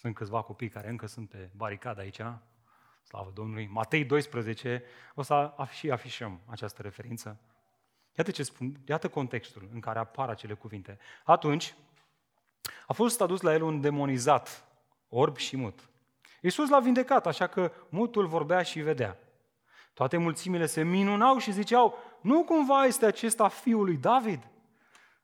sunt 0.00 0.14
câțiva 0.14 0.42
copii 0.42 0.68
care 0.68 0.88
încă 0.88 1.06
sunt 1.06 1.28
pe 1.28 1.50
baricadă 1.56 2.00
aici, 2.00 2.20
slavă 3.02 3.30
Domnului. 3.34 3.66
Matei 3.66 4.04
12, 4.04 4.82
o 5.14 5.22
să 5.22 5.54
și 5.70 5.90
afișăm 5.90 6.40
această 6.46 6.82
referință. 6.82 7.40
Iată 8.14 8.30
ce 8.30 8.42
spun, 8.42 8.76
iată 8.86 9.08
contextul 9.08 9.68
în 9.72 9.80
care 9.80 9.98
apar 9.98 10.28
acele 10.28 10.54
cuvinte. 10.54 10.98
Atunci, 11.24 11.74
a 12.86 12.92
fost 12.92 13.20
adus 13.20 13.40
la 13.40 13.52
el 13.52 13.62
un 13.62 13.80
demonizat, 13.80 14.64
orb 15.08 15.36
și 15.36 15.56
mut. 15.56 15.88
Iisus 16.40 16.68
l-a 16.68 16.80
vindecat, 16.80 17.26
așa 17.26 17.46
că 17.46 17.72
mutul 17.88 18.26
vorbea 18.26 18.62
și 18.62 18.80
vedea. 18.80 19.18
Toate 19.94 20.16
mulțimile 20.16 20.66
se 20.66 20.82
minunau 20.82 21.38
și 21.38 21.52
ziceau, 21.52 21.98
nu 22.20 22.44
cumva 22.44 22.84
este 22.84 23.06
acesta 23.06 23.48
fiul 23.48 23.84
lui 23.84 23.96
David? 23.96 24.48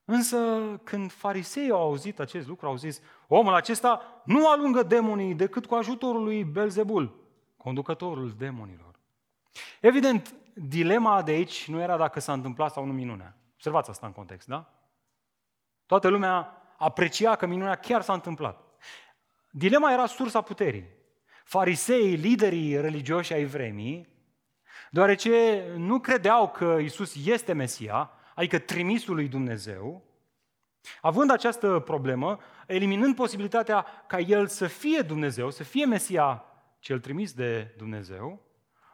Însă 0.04 0.38
când 0.84 1.12
fariseii 1.12 1.70
au 1.70 1.80
auzit 1.80 2.18
acest 2.18 2.48
lucru, 2.48 2.66
au 2.66 2.76
zis, 2.76 3.00
omul 3.28 3.54
acesta 3.54 4.22
nu 4.24 4.48
alungă 4.48 4.82
demonii 4.82 5.34
decât 5.34 5.66
cu 5.66 5.74
ajutorul 5.74 6.22
lui 6.22 6.44
Belzebul, 6.44 7.28
conducătorul 7.56 8.34
demonilor. 8.38 8.98
Evident, 9.80 10.34
dilema 10.54 11.22
de 11.22 11.30
aici 11.30 11.68
nu 11.68 11.80
era 11.80 11.96
dacă 11.96 12.20
s-a 12.20 12.32
întâmplat 12.32 12.72
sau 12.72 12.84
nu 12.84 12.92
minunea. 12.92 13.36
Observați 13.52 13.90
asta 13.90 14.06
în 14.06 14.12
context, 14.12 14.48
da? 14.48 14.72
Toată 15.86 16.08
lumea 16.08 16.62
aprecia 16.78 17.36
că 17.36 17.46
minunea 17.46 17.74
chiar 17.74 18.02
s-a 18.02 18.12
întâmplat. 18.12 18.60
Dilema 19.50 19.92
era 19.92 20.06
sursa 20.06 20.40
puterii. 20.40 20.88
Fariseii, 21.44 22.16
liderii 22.16 22.80
religioși 22.80 23.32
ai 23.32 23.44
vremii, 23.44 24.08
deoarece 24.90 25.64
nu 25.76 26.00
credeau 26.00 26.50
că 26.50 26.78
Isus 26.80 27.26
este 27.26 27.52
Mesia, 27.52 28.10
adică 28.34 28.58
trimisul 28.58 29.14
lui 29.14 29.28
Dumnezeu, 29.28 30.02
având 31.00 31.30
această 31.30 31.78
problemă, 31.78 32.38
eliminând 32.66 33.14
posibilitatea 33.14 33.86
ca 34.06 34.18
El 34.18 34.46
să 34.46 34.66
fie 34.66 35.00
Dumnezeu, 35.00 35.50
să 35.50 35.62
fie 35.62 35.84
Mesia 35.84 36.44
cel 36.78 37.00
trimis 37.00 37.32
de 37.32 37.74
Dumnezeu, 37.76 38.40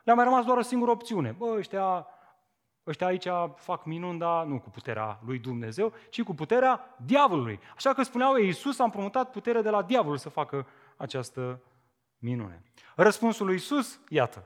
le-a 0.04 0.14
mai 0.14 0.24
rămas 0.24 0.44
doar 0.44 0.58
o 0.58 0.62
singură 0.62 0.90
opțiune. 0.90 1.30
Bă, 1.30 1.54
ăștia, 1.56 2.06
ăștia 2.86 3.06
aici 3.06 3.26
fac 3.56 3.84
minuni, 3.84 4.18
dar 4.18 4.44
nu 4.44 4.60
cu 4.60 4.70
puterea 4.70 5.20
lui 5.26 5.38
Dumnezeu, 5.38 5.92
ci 6.10 6.22
cu 6.22 6.34
puterea 6.34 6.96
diavolului. 7.06 7.60
Așa 7.76 7.92
că 7.92 8.02
spuneau 8.02 8.38
ei, 8.38 8.46
Iisus 8.46 8.78
a 8.78 8.84
împrumutat 8.84 9.30
puterea 9.30 9.62
de 9.62 9.70
la 9.70 9.82
diavol 9.82 10.16
să 10.16 10.28
facă 10.28 10.66
această 10.96 11.60
minune. 12.18 12.62
Răspunsul 12.96 13.46
lui 13.46 13.54
Iisus, 13.54 14.00
iată. 14.08 14.44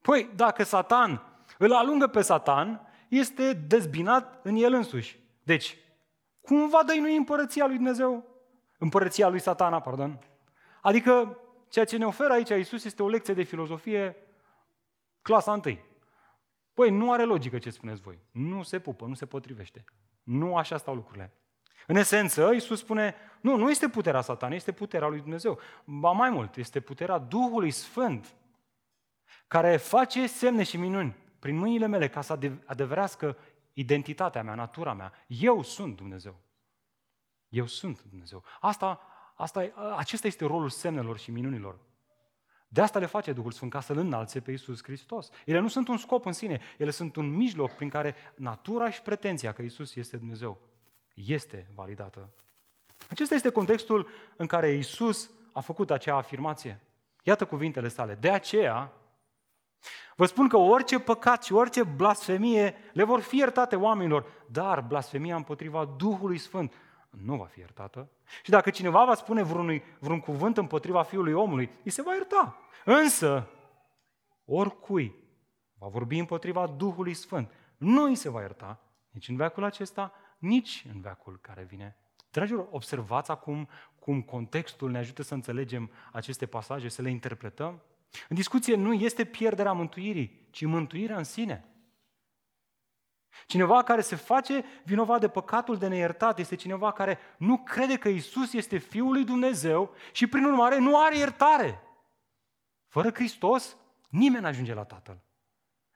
Păi, 0.00 0.30
dacă 0.34 0.62
Satan 0.62 1.22
îl 1.58 1.72
alungă 1.72 2.06
pe 2.06 2.20
Satan, 2.20 2.89
este 3.10 3.52
dezbinat 3.52 4.40
în 4.42 4.56
el 4.56 4.72
însuși. 4.72 5.18
Deci, 5.42 5.76
cum 6.40 6.68
va 6.68 6.82
dăinui 6.86 7.16
împărăția 7.16 7.66
lui 7.66 7.74
Dumnezeu? 7.74 8.24
Împărăția 8.78 9.28
lui 9.28 9.40
satana, 9.40 9.80
pardon. 9.80 10.18
Adică, 10.82 11.38
ceea 11.68 11.84
ce 11.84 11.96
ne 11.96 12.06
oferă 12.06 12.32
aici 12.32 12.48
Iisus 12.48 12.84
este 12.84 13.02
o 13.02 13.08
lecție 13.08 13.34
de 13.34 13.42
filozofie 13.42 14.16
clasa 15.22 15.52
întâi. 15.52 15.84
Păi, 16.74 16.90
nu 16.90 17.12
are 17.12 17.24
logică 17.24 17.58
ce 17.58 17.70
spuneți 17.70 18.00
voi. 18.00 18.18
Nu 18.30 18.62
se 18.62 18.78
pupă, 18.78 19.06
nu 19.06 19.14
se 19.14 19.26
potrivește. 19.26 19.84
Nu 20.22 20.56
așa 20.56 20.76
stau 20.76 20.94
lucrurile. 20.94 21.32
În 21.86 21.96
esență, 21.96 22.50
Iisus 22.52 22.78
spune, 22.78 23.14
nu, 23.40 23.56
nu 23.56 23.70
este 23.70 23.88
puterea 23.88 24.20
satanei, 24.20 24.56
este 24.56 24.72
puterea 24.72 25.08
lui 25.08 25.20
Dumnezeu. 25.20 25.58
Ba 25.84 26.10
mai 26.10 26.30
mult, 26.30 26.56
este 26.56 26.80
puterea 26.80 27.18
Duhului 27.18 27.70
Sfânt, 27.70 28.34
care 29.46 29.76
face 29.76 30.26
semne 30.26 30.62
și 30.62 30.76
minuni 30.76 31.16
prin 31.40 31.56
mâinile 31.56 31.86
mele 31.86 32.08
ca 32.08 32.20
să 32.20 32.38
adeverească 32.64 33.36
identitatea 33.72 34.42
mea, 34.42 34.54
natura 34.54 34.92
mea. 34.92 35.12
Eu 35.26 35.62
sunt 35.62 35.96
Dumnezeu. 35.96 36.40
Eu 37.48 37.66
sunt 37.66 38.02
Dumnezeu. 38.02 38.44
Asta, 38.60 39.00
asta, 39.34 39.72
acesta 39.96 40.26
este 40.26 40.46
rolul 40.46 40.68
semnelor 40.68 41.18
și 41.18 41.30
minunilor. 41.30 41.78
De 42.68 42.80
asta 42.80 42.98
le 42.98 43.06
face 43.06 43.32
Duhul 43.32 43.50
Sfânt, 43.50 43.70
ca 43.70 43.80
să-L 43.80 43.96
înalțe 43.96 44.40
pe 44.40 44.50
Iisus 44.50 44.82
Hristos. 44.82 45.30
Ele 45.44 45.58
nu 45.58 45.68
sunt 45.68 45.88
un 45.88 45.96
scop 45.96 46.26
în 46.26 46.32
sine, 46.32 46.60
ele 46.78 46.90
sunt 46.90 47.16
un 47.16 47.36
mijloc 47.36 47.70
prin 47.70 47.88
care 47.88 48.14
natura 48.34 48.90
și 48.90 49.02
pretenția 49.02 49.52
că 49.52 49.62
Iisus 49.62 49.94
este 49.94 50.16
Dumnezeu 50.16 50.60
este 51.14 51.70
validată. 51.74 52.30
Acesta 53.10 53.34
este 53.34 53.50
contextul 53.50 54.08
în 54.36 54.46
care 54.46 54.70
Iisus 54.70 55.30
a 55.52 55.60
făcut 55.60 55.90
acea 55.90 56.16
afirmație. 56.16 56.80
Iată 57.22 57.46
cuvintele 57.46 57.88
sale. 57.88 58.14
De 58.14 58.30
aceea, 58.30 58.92
Vă 60.16 60.26
spun 60.26 60.48
că 60.48 60.56
orice 60.56 60.98
păcat 60.98 61.44
și 61.44 61.52
orice 61.52 61.82
blasfemie 61.82 62.74
le 62.92 63.04
vor 63.04 63.20
fi 63.20 63.36
iertate 63.36 63.76
oamenilor, 63.76 64.26
dar 64.46 64.80
blasfemia 64.80 65.36
împotriva 65.36 65.84
Duhului 65.84 66.38
Sfânt 66.38 66.74
nu 67.10 67.36
va 67.36 67.44
fi 67.44 67.58
iertată. 67.58 68.08
Și 68.42 68.50
dacă 68.50 68.70
cineva 68.70 69.04
va 69.04 69.14
spune 69.14 69.42
vreun, 69.42 69.82
vreun 69.98 70.20
cuvânt 70.20 70.56
împotriva 70.56 71.02
Fiului 71.02 71.32
omului, 71.32 71.70
îi 71.84 71.90
se 71.90 72.02
va 72.02 72.14
ierta. 72.14 72.58
Însă, 72.84 73.48
oricui 74.44 75.14
va 75.78 75.88
vorbi 75.88 76.18
împotriva 76.18 76.66
Duhului 76.66 77.14
Sfânt, 77.14 77.52
nu 77.76 78.02
îi 78.02 78.14
se 78.14 78.30
va 78.30 78.40
ierta, 78.40 78.80
nici 79.10 79.28
în 79.28 79.36
veacul 79.36 79.64
acesta, 79.64 80.12
nici 80.38 80.86
în 80.94 81.00
veacul 81.00 81.38
care 81.40 81.62
vine. 81.62 81.96
Dragilor, 82.30 82.68
observați 82.70 83.30
acum 83.30 83.68
cum 83.98 84.22
contextul 84.22 84.90
ne 84.90 84.98
ajută 84.98 85.22
să 85.22 85.34
înțelegem 85.34 85.90
aceste 86.12 86.46
pasaje, 86.46 86.88
să 86.88 87.02
le 87.02 87.10
interpretăm. 87.10 87.82
În 88.28 88.36
discuție 88.36 88.74
nu 88.74 88.92
este 88.92 89.24
pierderea 89.24 89.72
mântuirii, 89.72 90.48
ci 90.50 90.64
mântuirea 90.64 91.16
în 91.16 91.24
sine. 91.24 91.64
Cineva 93.46 93.82
care 93.82 94.00
se 94.00 94.16
face 94.16 94.64
vinovat 94.84 95.20
de 95.20 95.28
păcatul 95.28 95.76
de 95.76 95.88
neiertat 95.88 96.38
este 96.38 96.54
cineva 96.54 96.92
care 96.92 97.18
nu 97.38 97.58
crede 97.58 97.96
că 97.96 98.08
Isus 98.08 98.52
este 98.52 98.78
Fiul 98.78 99.12
lui 99.12 99.24
Dumnezeu 99.24 99.94
și 100.12 100.26
prin 100.26 100.44
urmare 100.44 100.78
nu 100.78 101.00
are 101.00 101.16
iertare. 101.16 101.82
Fără 102.88 103.10
Hristos, 103.10 103.76
nimeni 104.08 104.42
nu 104.42 104.48
ajunge 104.48 104.74
la 104.74 104.84
Tatăl. 104.84 105.22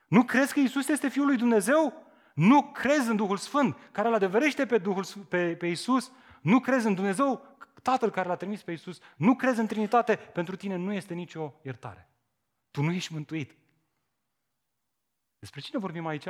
Nu 0.09 0.25
crezi 0.25 0.53
că 0.53 0.61
Isus 0.61 0.89
este 0.89 1.09
Fiul 1.09 1.27
lui 1.27 1.37
Dumnezeu? 1.37 2.03
Nu 2.35 2.63
crezi 2.63 3.09
în 3.09 3.17
Duhul 3.17 3.37
Sfânt 3.37 3.77
care 3.93 4.09
îl 4.09 4.15
adeverește 4.15 4.67
pe, 4.67 4.79
Duhul, 4.79 5.05
pe, 5.29 5.55
pe 5.57 5.67
Isus? 5.67 6.13
Nu 6.43 6.61
crezi 6.61 6.87
în 6.87 6.95
Dumnezeu 6.95 7.54
Tatăl 7.83 8.11
care 8.11 8.29
l-a 8.29 8.37
trimis 8.37 8.63
pe 8.63 8.73
Isus, 8.73 8.99
nu 9.17 9.35
crezi 9.35 9.61
în 9.61 9.67
Trinitate, 9.67 10.17
pentru 10.17 10.57
tine 10.57 10.77
nu 10.77 10.93
este 10.93 11.15
nicio 11.15 11.55
iertare. 11.63 12.09
Tu 12.71 12.83
nu 12.83 12.93
ești 12.93 13.13
mântuit. 13.13 13.57
Despre 15.39 15.61
cine 15.61 15.79
vorbim 15.79 16.07
aici? 16.07 16.29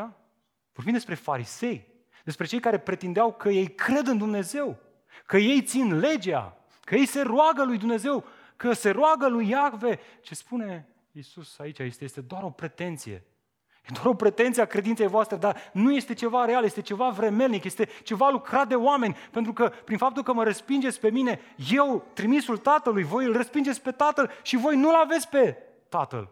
Vorbim 0.73 0.93
despre 0.93 1.15
farisei, 1.15 1.87
despre 2.25 2.47
cei 2.47 2.61
care 2.61 2.79
pretindeau 2.79 3.33
că 3.33 3.49
ei 3.49 3.75
cred 3.75 4.07
în 4.07 4.19
Dumnezeu, 4.19 4.79
că 5.27 5.37
ei 5.37 5.63
țin 5.63 5.99
legea, 5.99 6.59
că 6.81 6.95
ei 6.95 7.07
se 7.07 7.21
roagă 7.21 7.65
lui 7.65 7.79
Dumnezeu, 7.79 8.25
că 8.57 8.73
se 8.73 8.91
roagă 8.91 9.29
lui 9.29 9.49
Iahve. 9.49 10.01
Ce 10.21 10.35
spune 10.35 10.89
Isus 11.11 11.59
aici 11.59 11.79
este, 11.79 12.05
este 12.05 12.21
doar 12.21 12.43
o 12.43 12.51
pretenție. 12.51 13.25
E 13.89 13.93
doar 13.93 14.07
o 14.07 14.15
pretenție 14.15 14.63
a 14.63 14.67
credinței 14.67 15.07
voastre, 15.07 15.37
dar 15.37 15.57
nu 15.73 15.93
este 15.93 16.15
ceva 16.15 16.45
real, 16.45 16.65
este 16.65 16.81
ceva 16.81 17.09
vremelnic, 17.09 17.65
este 17.65 17.89
ceva 18.03 18.29
lucrat 18.29 18.69
de 18.69 18.75
oameni, 18.75 19.17
pentru 19.31 19.53
că 19.53 19.73
prin 19.85 19.99
faptul 19.99 20.23
că 20.23 20.33
mă 20.33 20.45
respingeți 20.45 21.01
pe 21.01 21.11
mine, 21.11 21.41
eu, 21.71 22.05
trimisul 22.13 22.59
Tatălui, 22.59 23.03
voi 23.03 23.25
îl 23.25 23.37
respingeți 23.37 23.83
pe 23.83 23.91
Tatăl 23.91 24.31
și 24.43 24.57
voi 24.57 24.77
nu-L 24.77 24.95
aveți 24.95 25.29
pe 25.29 25.57
Tatăl, 25.89 26.29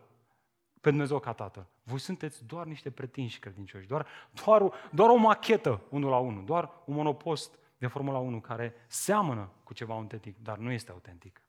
pe 0.80 0.88
Dumnezeu 0.88 1.18
ca 1.18 1.32
Tatăl. 1.32 1.66
Voi 1.82 1.98
sunteți 1.98 2.44
doar 2.44 2.66
niște 2.66 2.90
pretinși 2.90 3.38
credincioși, 3.38 3.86
doar, 3.86 4.06
doar, 4.44 4.72
doar 4.90 5.08
o 5.08 5.16
machetă, 5.16 5.80
unul 5.88 6.10
la 6.10 6.18
unul, 6.18 6.44
doar 6.44 6.70
un 6.84 6.94
monopost 6.94 7.58
de 7.78 7.86
Formula 7.86 8.18
1 8.18 8.40
care 8.40 8.74
seamănă 8.86 9.50
cu 9.64 9.74
ceva 9.74 9.94
autentic, 9.94 10.36
dar 10.38 10.56
nu 10.56 10.70
este 10.70 10.90
autentic. 10.90 11.42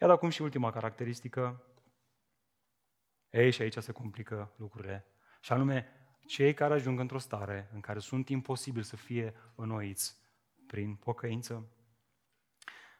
Iar 0.00 0.10
acum 0.10 0.28
și 0.28 0.42
ultima 0.42 0.70
caracteristică, 0.70 1.62
ei, 3.36 3.50
și 3.50 3.62
aici 3.62 3.76
se 3.78 3.92
complică 3.92 4.52
lucrurile. 4.56 5.06
Și 5.40 5.52
anume, 5.52 5.86
cei 6.26 6.54
care 6.54 6.74
ajung 6.74 7.00
într-o 7.00 7.18
stare 7.18 7.70
în 7.74 7.80
care 7.80 7.98
sunt 7.98 8.28
imposibil 8.28 8.82
să 8.82 8.96
fie 8.96 9.34
înnoiți 9.54 10.16
prin 10.66 10.94
pocăință. 10.94 11.66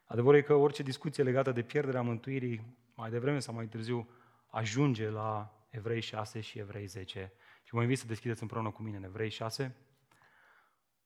Adevărul 0.04 0.38
e 0.38 0.42
că 0.42 0.54
orice 0.54 0.82
discuție 0.82 1.22
legată 1.22 1.52
de 1.52 1.62
pierderea 1.62 2.02
mântuirii, 2.02 2.76
mai 2.94 3.10
devreme 3.10 3.38
sau 3.38 3.54
mai 3.54 3.66
târziu, 3.66 4.08
ajunge 4.46 5.08
la 5.08 5.56
Evrei 5.70 6.00
6 6.00 6.40
și 6.40 6.58
Evrei 6.58 6.86
10. 6.86 7.32
Și 7.62 7.74
vă 7.74 7.82
invit 7.82 7.98
să 7.98 8.06
deschideți 8.06 8.42
împreună 8.42 8.70
cu 8.70 8.82
mine 8.82 8.96
în 8.96 9.04
Evrei 9.04 9.30
6. 9.30 9.76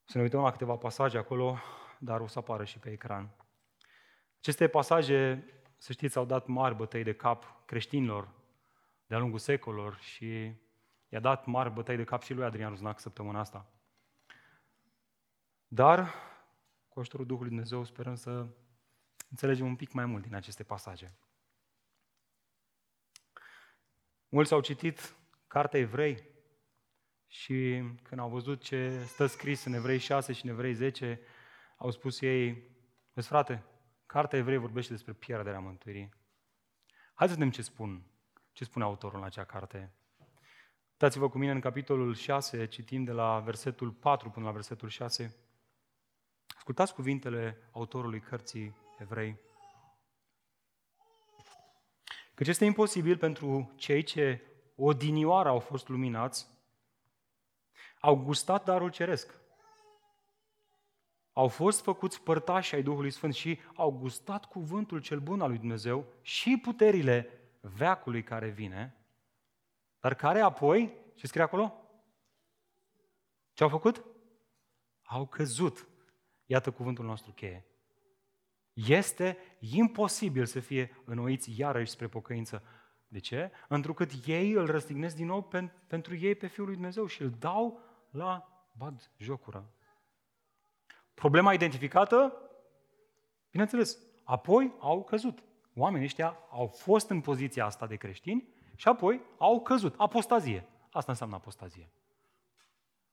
Să 0.04 0.16
ne 0.16 0.22
uităm 0.22 0.40
la 0.40 0.50
câteva 0.50 0.76
pasaje 0.76 1.18
acolo, 1.18 1.58
dar 1.98 2.20
o 2.20 2.26
să 2.26 2.38
apară 2.38 2.64
și 2.64 2.78
pe 2.78 2.90
ecran. 2.90 3.30
Aceste 4.38 4.68
pasaje, 4.68 5.44
să 5.76 5.92
știți, 5.92 6.16
au 6.16 6.24
dat 6.24 6.46
mari 6.46 6.74
bătăi 6.74 7.02
de 7.02 7.14
cap 7.14 7.62
creștinilor 7.66 8.28
de-a 9.10 9.18
lungul 9.18 9.38
secolor 9.38 9.98
și 9.98 10.54
i-a 11.08 11.20
dat 11.20 11.46
mari 11.46 11.70
bătăi 11.70 11.96
de 11.96 12.04
cap 12.04 12.22
și 12.22 12.34
lui 12.34 12.44
Adrian 12.44 12.70
Ruznac 12.70 13.00
săptămâna 13.00 13.38
asta. 13.38 13.72
Dar, 15.68 16.14
cu 16.88 16.98
ajutorul 16.98 17.26
Duhului 17.26 17.48
Dumnezeu, 17.48 17.84
sperăm 17.84 18.14
să 18.14 18.46
înțelegem 19.30 19.66
un 19.66 19.76
pic 19.76 19.92
mai 19.92 20.04
mult 20.04 20.22
din 20.22 20.34
aceste 20.34 20.62
pasaje. 20.62 21.18
Mulți 24.28 24.52
au 24.52 24.60
citit 24.60 25.16
Cartea 25.46 25.80
Evrei 25.80 26.28
și 27.26 27.82
când 28.02 28.20
au 28.20 28.28
văzut 28.28 28.62
ce 28.62 29.04
stă 29.04 29.26
scris 29.26 29.64
în 29.64 29.72
Evrei 29.72 29.98
6 29.98 30.32
și 30.32 30.44
în 30.44 30.50
Evrei 30.50 30.74
10, 30.74 31.20
au 31.76 31.90
spus 31.90 32.20
ei, 32.20 32.70
vezi 33.12 33.28
frate, 33.28 33.64
Cartea 34.06 34.38
Evrei 34.38 34.58
vorbește 34.58 34.92
despre 34.92 35.12
pierderea 35.12 35.60
mântuirii. 35.60 36.08
Hai 37.14 37.28
să 37.28 37.34
vedem 37.34 37.50
ce 37.50 37.62
spun 37.62 38.09
ce 38.60 38.66
spune 38.66 38.84
autorul 38.84 39.18
în 39.18 39.24
acea 39.24 39.44
carte? 39.44 39.92
Uitați-vă 40.90 41.28
cu 41.28 41.38
mine 41.38 41.52
în 41.52 41.60
capitolul 41.60 42.14
6, 42.14 42.66
citim 42.66 43.04
de 43.04 43.12
la 43.12 43.38
versetul 43.38 43.90
4 43.90 44.30
până 44.30 44.46
la 44.46 44.52
versetul 44.52 44.88
6. 44.88 45.36
Ascultați 46.56 46.94
cuvintele 46.94 47.68
autorului 47.72 48.20
cărții 48.20 48.76
evrei. 48.98 49.40
Căci 52.34 52.48
este 52.48 52.64
imposibil 52.64 53.16
pentru 53.16 53.72
cei 53.76 54.02
ce 54.02 54.42
odinioară 54.76 55.48
au 55.48 55.58
fost 55.58 55.88
luminați, 55.88 56.46
au 58.00 58.16
gustat 58.16 58.64
darul 58.64 58.90
ceresc, 58.90 59.34
au 61.32 61.48
fost 61.48 61.82
făcuți 61.82 62.22
părtași 62.22 62.74
ai 62.74 62.82
Duhului 62.82 63.10
Sfânt 63.10 63.34
și 63.34 63.58
au 63.74 63.90
gustat 63.90 64.44
cuvântul 64.44 65.00
cel 65.00 65.20
bun 65.20 65.40
al 65.40 65.48
lui 65.48 65.58
Dumnezeu 65.58 66.06
și 66.22 66.58
puterile 66.62 67.39
veacului 67.60 68.22
care 68.22 68.48
vine, 68.48 68.94
dar 70.00 70.14
care 70.14 70.40
apoi, 70.40 70.94
ce 71.14 71.26
scrie 71.26 71.42
acolo? 71.42 71.74
Ce 73.52 73.62
au 73.62 73.68
făcut? 73.68 74.04
Au 75.02 75.26
căzut. 75.26 75.88
Iată 76.46 76.70
cuvântul 76.70 77.04
nostru 77.04 77.32
cheie. 77.32 77.66
Este 78.72 79.38
imposibil 79.58 80.44
să 80.44 80.60
fie 80.60 81.02
înnoiți 81.04 81.58
iarăși 81.58 81.90
spre 81.90 82.08
pocăință. 82.08 82.62
De 83.08 83.18
ce? 83.18 83.50
Întrucât 83.68 84.10
ei 84.26 84.50
îl 84.50 84.66
răstignesc 84.66 85.16
din 85.16 85.26
nou 85.26 85.42
pen, 85.42 85.72
pentru 85.86 86.16
ei 86.16 86.34
pe 86.34 86.46
Fiul 86.46 86.66
lui 86.66 86.74
Dumnezeu 86.74 87.06
și 87.06 87.22
îl 87.22 87.30
dau 87.30 87.80
la 88.10 88.64
bad 88.72 89.10
jocură. 89.16 89.74
Problema 91.14 91.52
identificată? 91.52 92.34
Bineînțeles, 93.50 93.98
apoi 94.24 94.74
au 94.78 95.04
căzut. 95.04 95.42
Oamenii 95.74 96.06
ăștia 96.06 96.36
au 96.50 96.66
fost 96.66 97.10
în 97.10 97.20
poziția 97.20 97.64
asta 97.64 97.86
de 97.86 97.96
creștini 97.96 98.48
și 98.76 98.88
apoi 98.88 99.20
au 99.38 99.60
căzut. 99.60 99.94
Apostazie. 99.96 100.66
Asta 100.92 101.10
înseamnă 101.10 101.36
apostazie. 101.36 101.90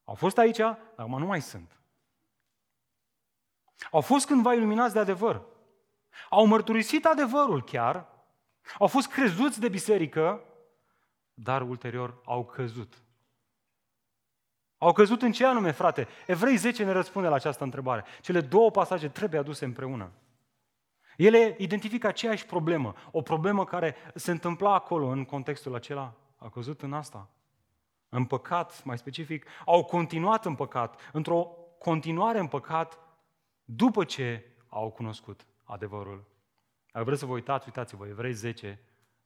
Au 0.03 0.13
fost 0.13 0.37
aici, 0.37 0.57
dar 0.57 0.79
acum 0.95 1.19
nu 1.19 1.25
mai 1.25 1.41
sunt. 1.41 1.79
Au 3.91 4.01
fost 4.01 4.25
cândva 4.25 4.53
iluminați 4.53 4.93
de 4.93 4.99
adevăr. 4.99 5.45
Au 6.29 6.45
mărturisit 6.45 7.05
adevărul 7.05 7.63
chiar, 7.63 8.07
au 8.79 8.87
fost 8.87 9.07
crezuți 9.07 9.59
de 9.59 9.69
biserică, 9.69 10.43
dar 11.33 11.61
ulterior 11.61 12.21
au 12.25 12.45
căzut. 12.45 13.01
Au 14.77 14.93
căzut 14.93 15.21
în 15.21 15.31
ce 15.31 15.45
anume, 15.45 15.71
frate? 15.71 16.07
Evrei 16.27 16.55
10 16.55 16.83
ne 16.83 16.91
răspunde 16.91 17.27
la 17.27 17.35
această 17.35 17.63
întrebare. 17.63 18.05
Cele 18.21 18.41
două 18.41 18.71
pasaje 18.71 19.09
trebuie 19.09 19.39
aduse 19.39 19.65
împreună. 19.65 20.11
Ele 21.17 21.55
identifică 21.57 22.07
aceeași 22.07 22.45
problemă, 22.45 22.93
o 23.11 23.21
problemă 23.21 23.65
care 23.65 23.95
se 24.15 24.31
întâmpla 24.31 24.73
acolo, 24.73 25.07
în 25.07 25.25
contextul 25.25 25.75
acela. 25.75 26.13
A 26.37 26.49
căzut 26.49 26.81
în 26.81 26.93
asta. 26.93 27.29
În 28.09 28.25
păcat, 28.25 28.83
mai 28.83 28.97
specific, 28.97 29.45
au 29.65 29.83
continuat 29.83 30.45
în 30.45 30.55
păcat, 30.55 31.01
într-o 31.13 31.47
continuare 31.79 32.39
în 32.39 32.47
păcat, 32.47 32.99
după 33.63 34.03
ce 34.03 34.45
au 34.69 34.89
cunoscut 34.89 35.45
adevărul. 35.63 36.25
Dacă 36.91 37.05
vreți 37.05 37.19
să 37.19 37.25
vă 37.25 37.33
uitați, 37.33 37.65
uitați-vă, 37.65 38.07
Evrei 38.07 38.33
10 38.33 38.79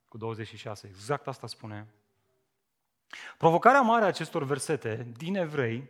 cu 0.07 0.17
26, 0.17 0.87
exact 0.87 1.27
asta 1.27 1.47
spune. 1.47 1.87
Provocarea 3.37 3.81
mare 3.81 4.03
a 4.03 4.07
acestor 4.07 4.43
versete 4.43 5.07
din 5.17 5.35
Evrei 5.35 5.89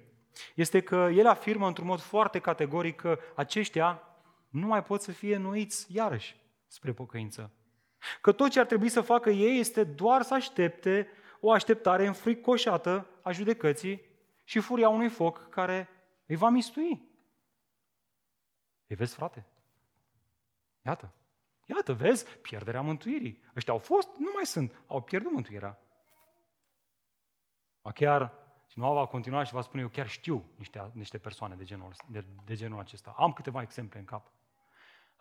este 0.56 0.82
că 0.82 1.10
el 1.14 1.28
afirmă 1.28 1.68
într-un 1.68 1.88
mod 1.88 2.00
foarte 2.00 2.40
categoric 2.40 2.96
că 2.96 3.20
aceștia 3.36 4.02
nu 4.52 4.68
mai 4.68 4.84
pot 4.84 5.02
să 5.02 5.12
fie 5.12 5.38
nuiți 5.38 5.96
iarăși 5.96 6.36
spre 6.68 6.94
pocăință. 6.94 7.52
Că 8.22 8.32
tot 8.32 8.50
ce 8.50 8.60
ar 8.60 8.66
trebui 8.66 8.90
să 8.90 9.02
facă 9.02 9.30
ei 9.30 9.60
este 9.60 9.84
doar 9.84 10.22
să 10.22 10.34
aștepte 10.34 11.08
o 11.40 11.52
așteptare 11.52 12.08
înfricoșată 12.08 13.08
a 13.22 13.32
judecății 13.32 14.02
și 14.44 14.60
furia 14.60 14.90
unui 14.90 15.10
foc 15.10 15.50
care 15.50 15.90
îi 16.26 16.36
va 16.36 16.50
mistui. 16.50 17.10
Îi 18.88 18.96
vezi, 18.96 19.16
frate? 19.16 19.46
Iată. 20.82 21.14
Iată, 21.66 21.94
vezi, 21.94 22.26
pierderea 22.38 22.82
mântuirii. 22.82 23.44
Ăștia 23.56 23.74
au 23.74 23.80
fost, 23.80 24.10
nu 24.18 24.32
mai 24.34 24.46
sunt, 24.46 24.82
au 24.88 25.02
pierdut 25.02 25.32
mântuirea. 25.32 25.80
A 27.82 27.92
chiar 27.92 28.34
cineva 28.68 28.94
va 28.94 29.06
continua 29.06 29.44
și 29.44 29.54
va 29.54 29.62
spune, 29.62 29.82
eu 29.82 29.88
chiar 29.88 30.08
știu 30.08 30.46
niște, 30.56 30.92
niște 30.94 31.18
persoane 31.18 31.56
de 31.56 31.64
genul, 31.64 31.94
de, 32.08 32.26
de 32.46 32.56
genul 32.56 32.80
acesta. 32.80 33.14
Am 33.18 33.34
câteva 33.34 33.62
exemple 33.62 34.00
în 34.00 34.06
cap. 34.06 34.32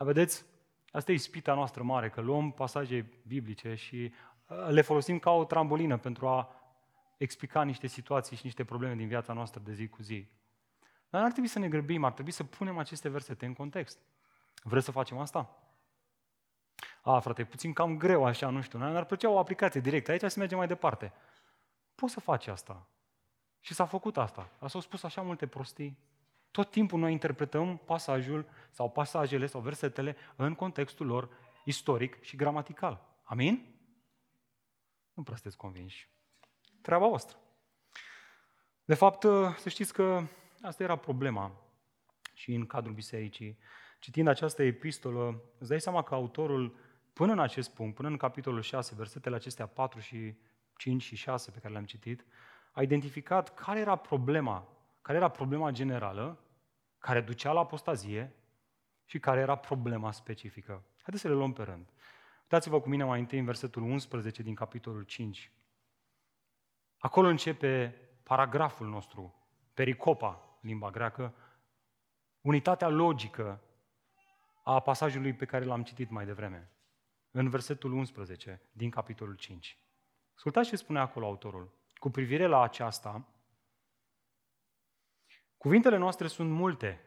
Dar 0.01 0.09
vedeți, 0.09 0.45
asta 0.91 1.11
e 1.11 1.15
ispita 1.15 1.55
noastră 1.55 1.83
mare, 1.83 2.11
că 2.11 2.21
luăm 2.21 2.51
pasaje 2.51 3.11
biblice 3.27 3.75
și 3.75 4.13
uh, 4.47 4.67
le 4.69 4.81
folosim 4.81 5.19
ca 5.19 5.31
o 5.31 5.45
trambolină 5.45 5.99
pentru 5.99 6.29
a 6.29 6.55
explica 7.17 7.63
niște 7.63 7.87
situații 7.87 8.37
și 8.37 8.45
niște 8.45 8.65
probleme 8.65 8.95
din 8.95 9.09
viața 9.09 9.33
noastră 9.33 9.61
de 9.65 9.73
zi 9.73 9.89
cu 9.89 10.03
zi. 10.03 10.29
Dar 11.11 11.23
ar 11.23 11.31
trebui 11.31 11.49
să 11.49 11.59
ne 11.59 11.69
grăbim, 11.69 12.05
ar 12.05 12.13
trebui 12.13 12.33
să 12.33 12.45
punem 12.45 12.79
aceste 12.79 13.09
versete 13.09 13.47
în 13.47 13.53
context. 13.53 13.99
Vreți 14.63 14.85
să 14.85 14.91
facem 14.91 15.19
asta? 15.19 15.57
A, 17.03 17.19
frate, 17.19 17.41
e 17.41 17.45
puțin 17.45 17.73
cam 17.73 17.97
greu 17.97 18.25
așa, 18.25 18.51
nu 18.51 18.61
știu, 18.61 18.79
ne-ar 18.79 19.05
plăcea 19.05 19.29
o 19.29 19.39
aplicație 19.39 19.81
direct, 19.81 20.09
aici 20.09 20.21
să 20.21 20.39
mergem 20.39 20.59
mai 20.59 20.67
departe. 20.67 21.13
Poți 21.95 22.13
să 22.13 22.21
faci 22.21 22.47
asta. 22.47 22.87
Și 23.61 23.75
s-a 23.75 23.85
făcut 23.85 24.17
asta. 24.17 24.51
A 24.59 24.67
s-au 24.67 24.81
spus 24.81 25.03
așa 25.03 25.23
multe 25.23 25.47
prostii. 25.47 25.99
Tot 26.51 26.71
timpul 26.71 26.99
noi 26.99 27.13
interpretăm 27.13 27.77
pasajul 27.77 28.49
sau 28.71 28.91
pasajele 28.91 29.47
sau 29.47 29.61
versetele 29.61 30.17
în 30.37 30.55
contextul 30.55 31.07
lor 31.07 31.29
istoric 31.65 32.23
și 32.23 32.37
gramatical. 32.37 33.19
Amin? 33.23 33.75
Nu 35.13 35.23
prea 35.23 35.37
sunteți 35.37 35.57
convinși. 35.57 36.09
Treaba 36.83 37.09
voastră. 37.09 37.39
De 38.85 38.95
fapt, 38.95 39.23
să 39.59 39.69
știți 39.69 39.93
că 39.93 40.23
asta 40.63 40.83
era 40.83 40.97
problema 40.97 41.53
și 42.35 42.55
în 42.55 42.67
cadrul 42.67 42.95
bisericii. 42.95 43.59
Citind 43.99 44.29
această 44.29 44.63
epistolă, 44.63 45.43
îți 45.59 45.69
dai 45.69 45.81
seama 45.81 46.03
că 46.03 46.15
autorul, 46.15 46.77
până 47.13 47.33
în 47.33 47.39
acest 47.39 47.75
punct, 47.75 47.95
până 47.95 48.09
în 48.09 48.17
capitolul 48.17 48.63
6, 48.63 48.95
versetele 48.95 49.37
acestea 49.37 49.67
4 49.67 50.01
și 50.01 50.35
5 50.77 51.03
și 51.03 51.17
6 51.17 51.51
pe 51.51 51.59
care 51.59 51.73
le-am 51.73 51.85
citit, 51.85 52.25
a 52.73 52.83
identificat 52.83 53.55
care 53.55 53.81
era 53.81 53.97
problema, 53.97 54.69
care 55.03 55.19
era 55.19 55.29
problema 55.29 55.71
generală, 55.71 56.39
care 56.99 57.21
ducea 57.21 57.53
la 57.53 57.61
apostazie 57.61 58.35
și 59.05 59.19
care 59.19 59.41
era 59.41 59.55
problema 59.55 60.13
specifică. 60.13 60.85
Haideți 61.03 61.23
să 61.23 61.29
le 61.29 61.35
luăm 61.35 61.53
pe 61.53 61.63
rând. 61.63 61.89
Uitați-vă 62.43 62.81
cu 62.81 62.89
mine 62.89 63.05
mai 63.05 63.21
întâi 63.21 63.39
în 63.39 63.45
versetul 63.45 63.83
11 63.83 64.43
din 64.43 64.55
capitolul 64.55 65.03
5. 65.03 65.53
Acolo 66.99 67.29
începe 67.29 67.95
paragraful 68.23 68.89
nostru, 68.89 69.35
pericopa, 69.75 70.59
limba 70.61 70.91
greacă, 70.91 71.35
unitatea 72.41 72.89
logică 72.89 73.61
a 74.65 74.81
pasajului 74.81 75.33
pe 75.33 75.45
care 75.45 75.65
l-am 75.65 75.83
citit 75.83 76.11
mai 76.11 76.25
devreme, 76.25 76.71
în 77.31 77.49
versetul 77.49 77.93
11 77.93 78.63
din 78.73 78.91
capitolul 78.91 79.35
5. 79.35 79.79
Ascultați 80.35 80.69
ce 80.69 80.77
spune 80.77 80.99
acolo 80.99 81.27
autorul. 81.27 81.73
Cu 81.95 82.11
privire 82.11 82.47
la 82.47 82.63
aceasta, 82.63 83.29
cuvintele 85.61 85.96
noastre 85.96 86.27
sunt 86.27 86.51
multe 86.51 87.01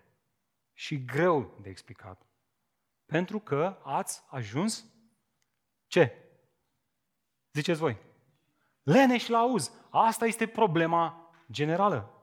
și 0.74 1.06
greu 1.06 1.58
de 1.62 1.70
explicat, 1.70 2.22
pentru 3.06 3.40
că 3.40 3.78
ați 3.84 4.24
ajuns 4.30 4.86
ce? 5.88 6.18
Ziceți 7.52 7.80
voi. 7.80 7.98
Leneși 8.84 9.30
la 9.30 9.38
auz. 9.38 9.72
Asta 9.90 10.26
este 10.26 10.48
problema 10.48 11.32
generală. 11.52 12.14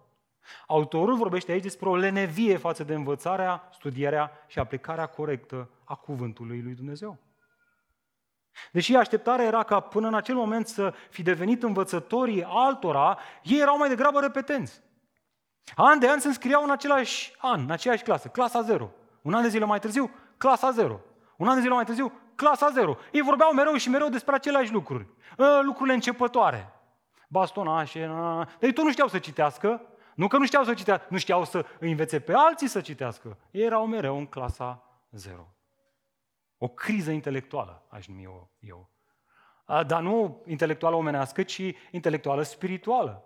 Autorul 0.66 1.16
vorbește 1.16 1.52
aici 1.52 1.62
despre 1.62 1.88
o 1.88 1.96
lenevie 1.96 2.56
față 2.56 2.84
de 2.84 2.94
învățarea, 2.94 3.68
studierea 3.72 4.44
și 4.46 4.58
aplicarea 4.58 5.06
corectă 5.06 5.70
a 5.84 5.94
cuvântului 5.94 6.62
lui 6.62 6.74
Dumnezeu. 6.74 7.18
Deși 8.72 8.96
așteptarea 8.96 9.44
era 9.44 9.62
ca 9.62 9.80
până 9.80 10.06
în 10.06 10.14
acel 10.14 10.34
moment 10.34 10.66
să 10.66 10.94
fi 11.10 11.22
devenit 11.22 11.62
învățătorii 11.62 12.44
altora, 12.44 13.18
ei 13.42 13.60
erau 13.60 13.76
mai 13.76 13.88
degrabă 13.88 14.20
repetenți. 14.20 14.82
An 15.74 15.98
de 15.98 16.10
an 16.10 16.18
se 16.18 16.26
înscriau 16.26 16.62
în 16.62 16.70
același 16.70 17.32
an, 17.38 17.60
în 17.60 17.70
aceeași 17.70 18.02
clasă, 18.02 18.28
clasa 18.28 18.62
0. 18.62 18.90
Un 19.22 19.34
an 19.34 19.42
de 19.42 19.48
zile 19.48 19.64
mai 19.64 19.78
târziu, 19.78 20.10
clasa 20.36 20.70
0. 20.70 21.00
Un 21.36 21.48
an 21.48 21.54
de 21.54 21.60
zile 21.60 21.74
mai 21.74 21.84
târziu, 21.84 22.12
clasa 22.34 22.70
0. 22.70 22.96
Ei 23.12 23.20
vorbeau 23.22 23.52
mereu 23.52 23.74
și 23.74 23.88
mereu 23.88 24.08
despre 24.08 24.34
aceleași 24.34 24.72
lucruri. 24.72 25.06
Ă, 25.38 25.60
lucrurile 25.62 25.94
începătoare. 25.94 26.72
Bastonașe, 27.28 28.06
Dar 28.58 28.70
tu 28.74 28.82
nu 28.82 28.90
știau 28.90 29.08
să 29.08 29.18
citească, 29.18 29.82
nu 30.14 30.28
că 30.28 30.36
nu 30.36 30.46
știau 30.46 30.64
să 30.64 30.74
citească, 30.74 31.06
nu 31.10 31.18
știau 31.18 31.44
să 31.44 31.66
îi 31.78 31.90
învețe 31.90 32.20
pe 32.20 32.32
alții 32.36 32.66
să 32.66 32.80
citească. 32.80 33.38
Ei 33.50 33.64
erau 33.64 33.86
mereu 33.86 34.16
în 34.18 34.26
clasa 34.26 34.84
0. 35.10 35.54
O 36.58 36.68
criză 36.68 37.10
intelectuală, 37.10 37.86
aș 37.88 38.06
numi 38.06 38.22
eu. 38.22 38.50
eu. 38.58 38.90
Dar 39.86 40.00
nu 40.00 40.42
intelectuală 40.46 40.96
omenească, 40.96 41.42
ci 41.42 41.62
intelectuală 41.90 42.42
spirituală. 42.42 43.24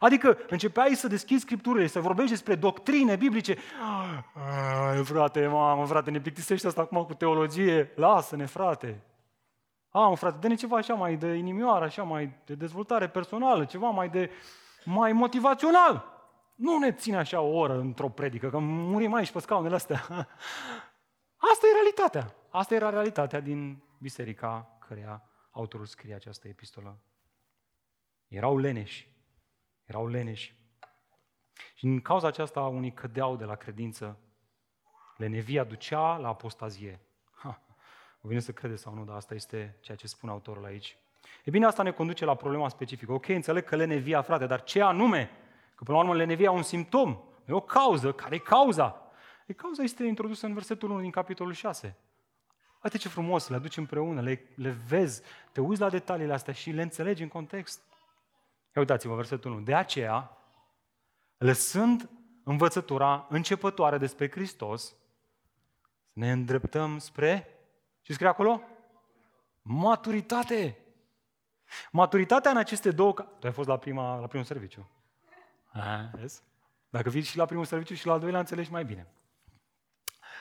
Adică 0.00 0.38
începeai 0.48 0.94
să 0.94 1.08
deschizi 1.08 1.42
scripturile, 1.42 1.86
să 1.86 2.00
vorbești 2.00 2.30
despre 2.30 2.54
doctrine 2.54 3.16
biblice. 3.16 3.56
Ai, 4.88 5.04
frate, 5.04 5.46
mamă, 5.46 5.86
frate, 5.86 6.10
ne 6.10 6.20
plictisește 6.20 6.66
asta 6.66 6.80
acum 6.80 7.04
cu 7.04 7.14
teologie. 7.14 7.92
Lasă-ne, 7.94 8.46
frate. 8.46 9.02
Am, 9.90 10.14
frate, 10.14 10.36
dă-ne 10.40 10.54
ceva 10.54 10.76
așa 10.76 10.94
mai 10.94 11.16
de 11.16 11.32
inimioară, 11.32 11.84
așa 11.84 12.02
mai 12.02 12.36
de 12.44 12.54
dezvoltare 12.54 13.08
personală, 13.08 13.64
ceva 13.64 13.88
mai 13.88 14.08
de 14.08 14.30
mai 14.84 15.12
motivațional. 15.12 16.12
Nu 16.54 16.78
ne 16.78 16.92
ține 16.92 17.16
așa 17.16 17.40
o 17.40 17.56
oră 17.56 17.78
într-o 17.78 18.08
predică, 18.08 18.50
că 18.50 18.58
murim 18.58 19.14
aici 19.14 19.32
pe 19.32 19.38
scaunele 19.40 19.74
astea. 19.74 20.06
Asta 21.50 21.66
e 21.66 21.72
realitatea. 21.72 22.34
Asta 22.50 22.74
era 22.74 22.90
realitatea 22.90 23.40
din 23.40 23.82
biserica 23.98 24.76
căreia 24.88 25.22
autorul 25.50 25.86
scrie 25.86 26.14
această 26.14 26.48
epistolă. 26.48 26.98
Erau 28.28 28.58
leneși. 28.58 29.11
Erau 29.92 30.08
leneși. 30.08 30.54
Și 31.74 31.84
în 31.84 32.00
cauza 32.00 32.26
aceasta 32.26 32.60
unii 32.60 32.92
cădeau 32.92 33.36
de 33.36 33.44
la 33.44 33.54
credință. 33.54 34.18
Lenevia 35.16 35.64
ducea 35.64 36.16
la 36.16 36.28
apostazie. 36.28 37.00
Ha, 37.32 37.60
vă 38.20 38.28
vine 38.28 38.40
să 38.40 38.52
credeți 38.52 38.82
sau 38.82 38.94
nu, 38.94 39.04
dar 39.04 39.16
asta 39.16 39.34
este 39.34 39.76
ceea 39.80 39.96
ce 39.96 40.06
spune 40.06 40.32
autorul 40.32 40.64
aici. 40.64 40.96
E 41.44 41.50
bine, 41.50 41.66
asta 41.66 41.82
ne 41.82 41.90
conduce 41.90 42.24
la 42.24 42.34
problema 42.34 42.68
specifică. 42.68 43.12
Ok, 43.12 43.28
înțeleg 43.28 43.64
că 43.64 43.76
lenevia, 43.76 44.22
frate, 44.22 44.46
dar 44.46 44.62
ce 44.62 44.82
anume? 44.82 45.30
Că 45.74 45.84
până 45.84 45.96
la 45.96 46.02
urmă 46.02 46.14
lenevia 46.16 46.50
e 46.50 46.54
un 46.54 46.62
simptom, 46.62 47.18
e 47.48 47.52
o 47.52 47.60
cauză. 47.60 48.12
Care 48.12 48.34
e 48.34 48.38
cauza? 48.38 49.12
E 49.46 49.52
cauza 49.52 49.82
este 49.82 50.04
introdusă 50.04 50.46
în 50.46 50.54
versetul 50.54 50.90
1 50.90 51.00
din 51.00 51.10
capitolul 51.10 51.52
6. 51.52 51.96
Uite 52.82 52.98
ce 52.98 53.08
frumos, 53.08 53.48
le 53.48 53.56
aduci 53.56 53.76
împreună, 53.76 54.20
le, 54.20 54.48
le 54.54 54.70
vezi, 54.70 55.22
te 55.52 55.60
uiți 55.60 55.80
la 55.80 55.90
detaliile 55.90 56.32
astea 56.32 56.52
și 56.52 56.70
le 56.70 56.82
înțelegi 56.82 57.22
în 57.22 57.28
context. 57.28 57.91
Ia 58.74 58.80
uitați-vă 58.80 59.14
versetul 59.14 59.50
1. 59.50 59.60
De 59.60 59.74
aceea, 59.74 60.36
lăsând 61.36 62.10
învățătura 62.44 63.26
începătoare 63.28 63.98
despre 63.98 64.30
Hristos, 64.30 64.96
ne 66.12 66.30
îndreptăm 66.30 66.98
spre, 66.98 67.48
ce 68.02 68.12
scrie 68.12 68.28
acolo? 68.28 68.62
Maturitate! 69.62 70.76
Maturitatea 71.90 72.50
în 72.50 72.56
aceste 72.56 72.90
două... 72.90 73.12
Tu 73.12 73.46
ai 73.46 73.52
fost 73.52 73.68
la, 73.68 73.76
prima, 73.76 74.18
la 74.18 74.26
primul 74.26 74.46
serviciu. 74.46 74.90
A, 75.72 76.10
vezi? 76.12 76.42
Dacă 76.88 77.10
vii 77.10 77.22
și 77.22 77.36
la 77.36 77.44
primul 77.44 77.64
serviciu 77.64 77.94
și 77.94 78.06
la 78.06 78.12
al 78.12 78.20
doilea, 78.20 78.40
înțelegi 78.40 78.70
mai 78.70 78.84
bine. 78.84 79.06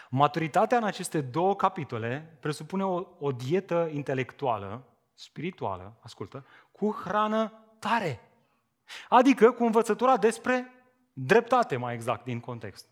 Maturitatea 0.10 0.78
în 0.78 0.84
aceste 0.84 1.22
două 1.22 1.56
capitole 1.56 2.38
presupune 2.40 2.86
o, 2.86 3.08
o 3.20 3.32
dietă 3.32 3.90
intelectuală, 3.92 4.84
spirituală, 5.14 5.98
ascultă, 6.00 6.46
cu 6.72 6.92
hrană 6.92 7.61
tare. 7.82 8.20
Adică 9.10 9.52
cu 9.52 9.64
învățătura 9.64 10.18
despre 10.18 10.72
dreptate, 11.14 11.78
mai 11.78 11.94
exact, 11.94 12.24
din 12.24 12.40
context. 12.40 12.88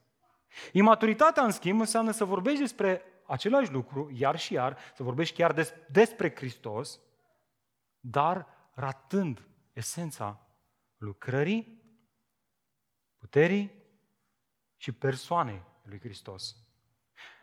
Imaturitatea, 0.71 1.43
în 1.43 1.51
schimb, 1.51 1.79
înseamnă 1.79 2.11
să 2.11 2.25
vorbești 2.25 2.59
despre 2.59 3.03
același 3.27 3.71
lucru, 3.71 4.09
iar 4.13 4.39
și 4.39 4.53
iar, 4.53 4.77
să 4.95 5.03
vorbești 5.03 5.35
chiar 5.35 5.53
des, 5.53 5.73
despre 5.91 6.35
Hristos, 6.35 6.99
dar 7.99 8.47
ratând 8.73 9.47
esența 9.73 10.47
lucrării, 10.97 11.83
puterii 13.17 13.71
și 14.77 14.91
persoanei 14.91 15.63
lui 15.83 15.99
Hristos. 15.99 16.55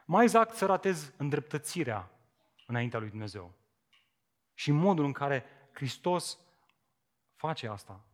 Mai 0.07 0.23
exact, 0.25 0.55
să 0.55 0.67
ratezi 0.67 1.13
îndreptățirea 1.17 2.11
înaintea 2.67 2.99
lui 2.99 3.09
Dumnezeu 3.09 3.55
și 4.55 4.71
modul 4.71 5.05
în 5.05 5.13
care 5.13 5.45
Hristos 5.73 6.39
face 7.47 7.69
asta. 7.69 8.05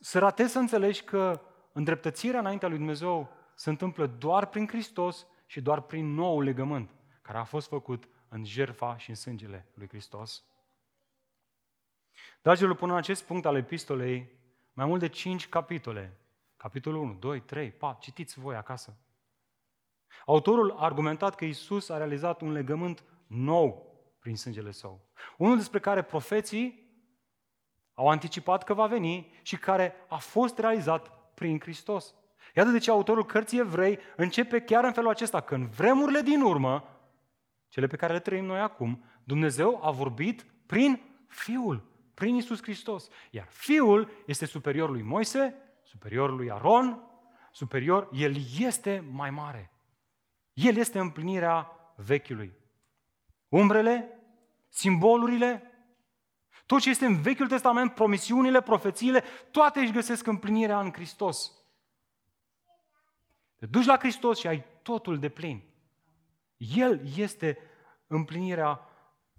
Să 0.00 0.18
ratezi 0.18 0.52
să 0.52 0.58
înțelegi 0.58 1.02
că 1.02 1.40
îndreptățirea 1.72 2.40
înaintea 2.40 2.68
lui 2.68 2.76
Dumnezeu 2.76 3.28
se 3.54 3.70
întâmplă 3.70 4.06
doar 4.06 4.46
prin 4.46 4.66
Hristos 4.68 5.26
și 5.46 5.60
doar 5.60 5.80
prin 5.80 6.14
nou 6.14 6.40
legământ 6.40 6.94
care 7.22 7.38
a 7.38 7.44
fost 7.44 7.68
făcut 7.68 8.08
în 8.28 8.44
jerfa 8.44 8.96
și 8.96 9.08
în 9.08 9.14
sângele 9.14 9.68
lui 9.74 9.88
Hristos. 9.88 10.44
Dragilor, 12.42 12.76
până 12.76 12.92
în 12.92 12.98
acest 12.98 13.24
punct 13.24 13.46
al 13.46 13.56
epistolei, 13.56 14.30
mai 14.72 14.86
mult 14.86 15.00
de 15.00 15.08
cinci 15.08 15.48
capitole, 15.48 16.18
capitolul 16.56 17.02
1, 17.02 17.14
2, 17.14 17.40
3, 17.40 17.70
4, 17.70 18.00
citiți 18.00 18.40
voi 18.40 18.56
acasă. 18.56 18.96
Autorul 20.26 20.70
a 20.70 20.84
argumentat 20.84 21.34
că 21.34 21.44
Isus 21.44 21.88
a 21.88 21.96
realizat 21.96 22.40
un 22.40 22.52
legământ 22.52 23.04
nou 23.26 23.90
prin 24.20 24.36
sângele 24.36 24.70
său. 24.70 25.08
Unul 25.36 25.56
despre 25.56 25.80
care 25.80 26.02
profeții 26.02 26.89
au 28.00 28.08
anticipat 28.08 28.64
că 28.64 28.74
va 28.74 28.86
veni 28.86 29.32
și 29.42 29.56
care 29.56 29.94
a 30.08 30.16
fost 30.16 30.58
realizat 30.58 31.32
prin 31.34 31.60
Hristos. 31.60 32.14
Iată 32.54 32.70
de 32.70 32.78
ce 32.78 32.90
autorul 32.90 33.26
cărții 33.26 33.58
evrei 33.58 33.98
începe 34.16 34.60
chiar 34.60 34.84
în 34.84 34.92
felul 34.92 35.10
acesta, 35.10 35.40
că 35.40 35.54
în 35.54 35.66
vremurile 35.66 36.20
din 36.20 36.40
urmă, 36.40 36.84
cele 37.68 37.86
pe 37.86 37.96
care 37.96 38.12
le 38.12 38.20
trăim 38.20 38.44
noi 38.44 38.60
acum, 38.60 39.04
Dumnezeu 39.24 39.84
a 39.84 39.90
vorbit 39.90 40.46
prin 40.66 41.00
Fiul, 41.26 41.84
prin 42.14 42.34
Isus 42.34 42.62
Hristos. 42.62 43.08
Iar 43.30 43.46
Fiul 43.50 44.10
este 44.26 44.46
superior 44.46 44.90
lui 44.90 45.02
Moise, 45.02 45.54
superior 45.82 46.30
lui 46.30 46.50
Aron, 46.50 47.02
superior, 47.52 48.08
El 48.12 48.34
este 48.58 49.04
mai 49.10 49.30
mare. 49.30 49.72
El 50.52 50.76
este 50.76 50.98
împlinirea 50.98 51.70
vechiului. 51.96 52.52
Umbrele, 53.48 54.18
simbolurile, 54.68 55.69
tot 56.70 56.80
ce 56.80 56.90
este 56.90 57.06
în 57.06 57.20
Vechiul 57.20 57.48
Testament, 57.48 57.94
promisiunile, 57.94 58.62
profețiile, 58.62 59.24
toate 59.50 59.80
își 59.80 59.92
găsesc 59.92 60.26
împlinirea 60.26 60.80
în 60.80 60.92
Hristos. 60.92 61.52
Te 63.56 63.66
duci 63.66 63.84
la 63.84 63.98
Hristos 63.98 64.38
și 64.38 64.46
ai 64.46 64.64
totul 64.82 65.18
de 65.18 65.28
plin. 65.28 65.62
El 66.56 67.00
este 67.16 67.58
împlinirea 68.06 68.80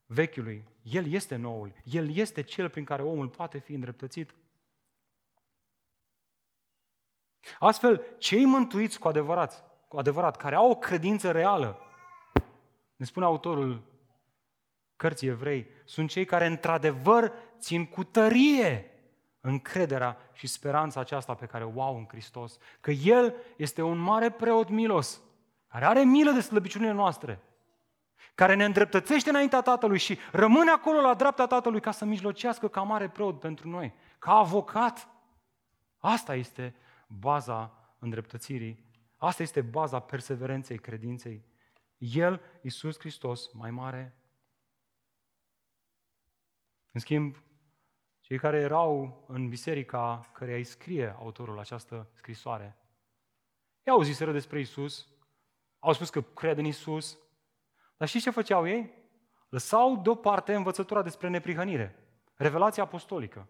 vechiului. 0.06 0.68
El 0.82 1.12
este 1.12 1.36
noul. 1.36 1.74
El 1.84 2.16
este 2.16 2.42
cel 2.44 2.70
prin 2.70 2.84
care 2.84 3.02
omul 3.02 3.28
poate 3.28 3.60
fi 3.60 3.74
îndreptățit. 3.74 4.36
Astfel, 7.60 8.06
cei 8.18 8.46
mântuiți 8.46 9.00
cu 9.00 9.08
adevărat, 9.08 9.64
cu 9.88 9.98
adevărat, 9.98 10.38
care 10.38 10.56
au 10.56 10.70
o 10.70 10.76
credință 10.76 11.32
reală, 11.32 11.80
ne 12.96 13.06
spune 13.06 13.26
autorul 13.26 13.91
cărții 15.02 15.28
evrei, 15.28 15.68
sunt 15.86 16.10
cei 16.10 16.26
care 16.26 16.46
într-adevăr 16.46 17.32
țin 17.60 17.86
cu 17.86 18.04
tărie 18.04 18.92
încrederea 19.40 20.18
și 20.34 20.48
speranța 20.48 21.00
aceasta 21.00 21.34
pe 21.34 21.46
care 21.46 21.64
o 21.64 21.82
au 21.82 21.98
în 21.98 22.06
Hristos. 22.08 22.58
Că 22.80 22.92
El 22.92 23.36
este 23.58 23.82
un 23.82 23.98
mare 23.98 24.30
preot 24.30 24.70
milos, 24.70 25.22
care 25.68 25.86
are 25.86 26.04
milă 26.04 26.32
de 26.32 26.40
slăbiciunile 26.40 26.92
noastre, 26.92 27.40
care 28.36 28.56
ne 28.56 28.66
îndreptățește 28.66 29.30
înaintea 29.30 29.62
Tatălui 29.62 29.98
și 29.98 30.18
rămâne 30.32 30.72
acolo 30.72 31.02
la 31.02 31.14
dreapta 31.14 31.48
Tatălui 31.48 31.82
ca 31.82 31.92
să 31.92 32.06
mijlocească 32.06 32.68
ca 32.68 32.82
mare 32.82 33.10
preot 33.10 33.40
pentru 33.40 33.70
noi, 33.70 33.94
ca 34.20 34.32
avocat. 34.32 35.08
Asta 35.98 36.36
este 36.36 36.76
baza 37.08 37.74
îndreptățirii, 38.00 38.86
asta 39.18 39.44
este 39.44 39.62
baza 39.62 40.00
perseverenței 40.00 40.78
credinței. 40.78 41.44
El, 41.98 42.42
Iisus 42.62 43.00
Hristos, 43.00 43.52
mai 43.54 43.72
mare 43.72 44.16
în 46.92 47.00
schimb, 47.00 47.44
cei 48.20 48.38
care 48.38 48.60
erau 48.60 49.24
în 49.28 49.50
biserica 49.50 50.30
care 50.34 50.56
îi 50.56 50.64
scrie 50.64 51.16
autorul 51.18 51.60
această 51.60 52.10
scrisoare, 52.14 52.78
i-au 53.84 53.96
auziseră 53.96 54.32
despre 54.32 54.60
Isus, 54.60 55.08
au 55.80 55.94
spus 55.94 56.10
că 56.10 56.22
cred 56.22 56.58
în 56.58 56.66
Isus, 56.66 57.18
dar 57.98 58.08
știți 58.08 58.24
ce 58.24 58.30
făceau 58.30 58.68
ei? 58.68 58.94
Lăsau 59.50 60.02
deoparte 60.02 60.54
învățătura 60.54 61.02
despre 61.02 61.30
neprihănire, 61.30 61.96
revelația 62.36 62.84
apostolică, 62.84 63.50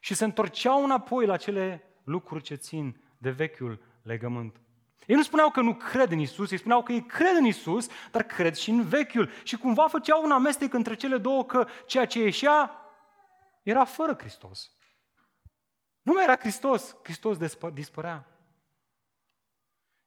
și 0.00 0.14
se 0.14 0.24
întorceau 0.24 0.84
înapoi 0.84 1.26
la 1.26 1.36
cele 1.36 1.82
lucruri 2.04 2.42
ce 2.42 2.54
țin 2.54 3.00
de 3.18 3.30
vechiul 3.30 3.82
legământ. 4.02 4.60
Ei 5.06 5.16
nu 5.16 5.22
spuneau 5.22 5.50
că 5.50 5.60
nu 5.60 5.74
cred 5.74 6.10
în 6.10 6.18
Isus, 6.18 6.50
ei 6.50 6.58
spuneau 6.58 6.82
că 6.82 6.92
ei 6.92 7.06
cred 7.06 7.36
în 7.36 7.44
Isus, 7.44 7.88
dar 8.10 8.22
cred 8.22 8.54
și 8.54 8.70
în 8.70 8.82
vechiul. 8.82 9.30
Și 9.42 9.56
cumva 9.56 9.88
făceau 9.88 10.24
un 10.24 10.30
amestec 10.30 10.72
între 10.72 10.94
cele 10.94 11.18
două 11.18 11.44
că 11.44 11.66
ceea 11.86 12.06
ce 12.06 12.22
ieșea 12.22 12.72
era 13.62 13.84
fără 13.84 14.16
Hristos. 14.18 14.72
Nu 16.02 16.12
mai 16.12 16.22
era 16.22 16.36
Hristos, 16.36 16.96
Hristos 17.02 17.38
dispărea. 17.72 18.26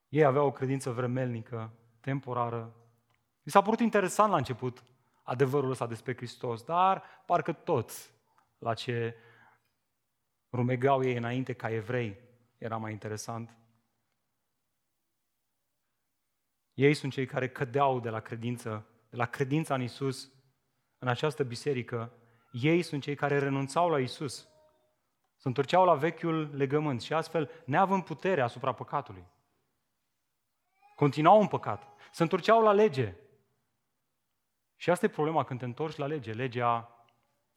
Ei 0.08 0.24
aveau 0.24 0.46
o 0.46 0.52
credință 0.52 0.90
vremelnică, 0.92 1.74
temporară. 2.00 2.76
Mi 3.44 3.52
s-a 3.52 3.62
părut 3.62 3.80
interesant 3.80 4.32
la 4.32 4.38
început 4.38 4.84
adevărul 5.24 5.70
ăsta 5.70 5.88
despre 5.88 6.16
Hristos, 6.16 6.64
dar 6.64 7.04
parcă 7.26 7.54
tot 7.54 7.92
la 8.58 8.74
ce 8.74 9.16
rumegau 10.50 11.04
ei 11.04 11.18
înainte 11.18 11.54
ca 11.54 11.70
evrei 11.70 12.18
era 12.58 12.78
mai 12.78 12.92
interesant. 12.92 13.61
Ei 16.74 16.94
sunt 16.94 17.12
cei 17.12 17.26
care 17.26 17.50
cădeau 17.50 18.00
de 18.00 18.10
la 18.10 18.20
credință, 18.20 18.86
de 19.10 19.16
la 19.16 19.26
credința 19.26 19.74
în 19.74 19.82
Isus, 19.82 20.32
în 20.98 21.08
această 21.08 21.44
biserică. 21.44 22.14
Ei 22.52 22.82
sunt 22.82 23.02
cei 23.02 23.16
care 23.16 23.40
renunțau 23.40 23.90
la 23.90 24.00
Isus, 24.00 24.48
se 25.36 25.48
întorceau 25.48 25.86
la 25.86 25.94
vechiul 25.94 26.56
legământ 26.56 27.02
și 27.02 27.14
astfel, 27.14 27.52
neavând 27.66 28.04
putere 28.04 28.42
asupra 28.42 28.74
păcatului, 28.74 29.26
continuau 30.96 31.40
în 31.42 31.48
păcat, 31.48 31.88
se 32.12 32.24
întorceau 32.24 32.64
la 32.64 32.72
lege. 32.72 33.16
Și 34.76 34.90
asta 34.90 35.06
e 35.06 35.10
problema 35.10 35.44
când 35.44 35.60
te 35.60 35.66
întorci 35.66 35.96
la 35.96 36.06
lege. 36.06 36.34
Legea 36.34 36.90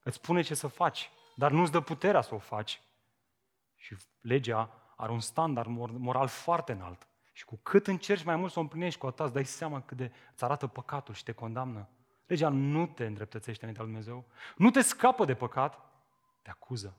îți 0.03 0.17
spune 0.17 0.43
ce 0.43 0.55
să 0.55 0.67
faci, 0.67 1.11
dar 1.37 1.51
nu-ți 1.51 1.73
dă 1.73 1.81
puterea 1.81 2.21
să 2.21 2.35
o 2.35 2.39
faci. 2.39 2.83
Și 3.75 3.97
legea 4.21 4.93
are 4.97 5.13
un 5.13 5.21
standard 5.21 5.69
moral 5.99 6.27
foarte 6.27 6.73
înalt. 6.73 7.09
Și 7.37 7.45
cu 7.45 7.59
cât 7.63 7.87
încerci 7.87 8.25
mai 8.25 8.37
mult 8.37 8.53
să 8.53 8.59
o 8.59 8.63
împlinești, 8.63 9.01
cu 9.01 9.07
atât 9.07 9.25
îți 9.25 9.35
dai 9.35 9.45
seama 9.45 9.81
cât 9.81 9.97
de 9.97 10.13
îți 10.33 10.45
arată 10.45 10.67
păcatul 10.67 11.15
și 11.15 11.23
te 11.23 11.33
condamnă. 11.33 11.89
Legea 12.27 12.49
nu 12.49 12.87
te 12.87 13.07
îndreptățește 13.07 13.61
înaintea 13.65 13.85
lui 13.85 13.93
Dumnezeu, 13.93 14.25
nu 14.57 14.71
te 14.71 14.81
scapă 14.81 15.25
de 15.25 15.35
păcat, 15.35 15.81
te 16.43 16.51
acuză. 16.51 16.97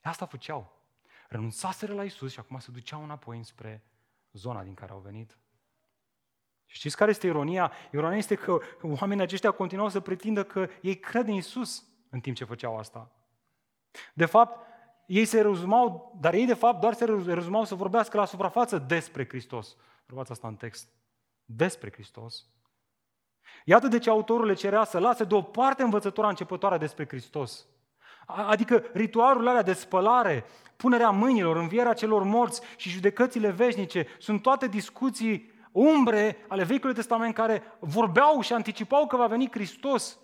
Asta 0.00 0.26
făceau. 0.26 0.80
Renunțaseră 1.28 1.94
la 1.94 2.04
Isus 2.04 2.32
și 2.32 2.38
acum 2.38 2.58
se 2.58 2.70
duceau 2.70 3.02
înapoi 3.02 3.36
înspre 3.36 3.84
zona 4.32 4.62
din 4.62 4.74
care 4.74 4.92
au 4.92 4.98
venit. 4.98 5.38
Și 6.66 6.76
știți 6.76 6.96
care 6.96 7.10
este 7.10 7.26
ironia? 7.26 7.72
Ironia 7.92 8.16
este 8.16 8.34
că 8.34 8.58
oamenii 8.82 9.22
aceștia 9.22 9.50
continuau 9.50 9.88
să 9.88 10.00
pretindă 10.00 10.44
că 10.44 10.68
ei 10.82 10.98
cred 10.98 11.26
în 11.28 11.34
Isus 11.34 11.84
în 12.10 12.20
timp 12.20 12.36
ce 12.36 12.44
făceau 12.44 12.78
asta. 12.78 13.10
De 14.14 14.26
fapt, 14.26 14.66
ei 15.06 15.24
se 15.24 15.40
rezumau, 15.40 16.16
dar 16.20 16.34
ei 16.34 16.46
de 16.46 16.54
fapt 16.54 16.80
doar 16.80 16.94
se 16.94 17.04
rezumau 17.26 17.64
să 17.64 17.74
vorbească 17.74 18.16
la 18.16 18.24
suprafață 18.24 18.78
despre 18.78 19.26
Hristos. 19.28 19.76
Probați 20.06 20.30
asta 20.30 20.48
în 20.48 20.56
text. 20.56 20.88
Despre 21.44 21.90
Hristos. 21.92 22.46
Iată 23.64 23.88
de 23.88 23.98
ce 23.98 24.10
autorul 24.10 24.46
le 24.46 24.54
cerea 24.54 24.84
să 24.84 24.98
lase 24.98 25.24
deoparte 25.24 25.82
învățătura 25.82 26.28
începătoare 26.28 26.78
despre 26.78 27.06
Hristos. 27.08 27.66
Adică 28.26 28.84
ritualurile 28.92 29.50
alea 29.50 29.62
de 29.62 29.72
spălare, 29.72 30.44
punerea 30.76 31.10
mâinilor, 31.10 31.56
învierea 31.56 31.92
celor 31.92 32.22
morți 32.22 32.60
și 32.76 32.88
judecățile 32.88 33.50
veșnice 33.50 34.06
sunt 34.18 34.42
toate 34.42 34.66
discuții 34.66 35.50
umbre 35.72 36.36
ale 36.48 36.64
Vechiului 36.64 36.94
Testament 36.94 37.34
care 37.34 37.62
vorbeau 37.78 38.40
și 38.40 38.52
anticipau 38.52 39.06
că 39.06 39.16
va 39.16 39.26
veni 39.26 39.50
Hristos. 39.50 40.18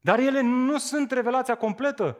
Dar 0.00 0.18
ele 0.18 0.40
nu 0.40 0.78
sunt 0.78 1.10
revelația 1.10 1.54
completă. 1.56 2.18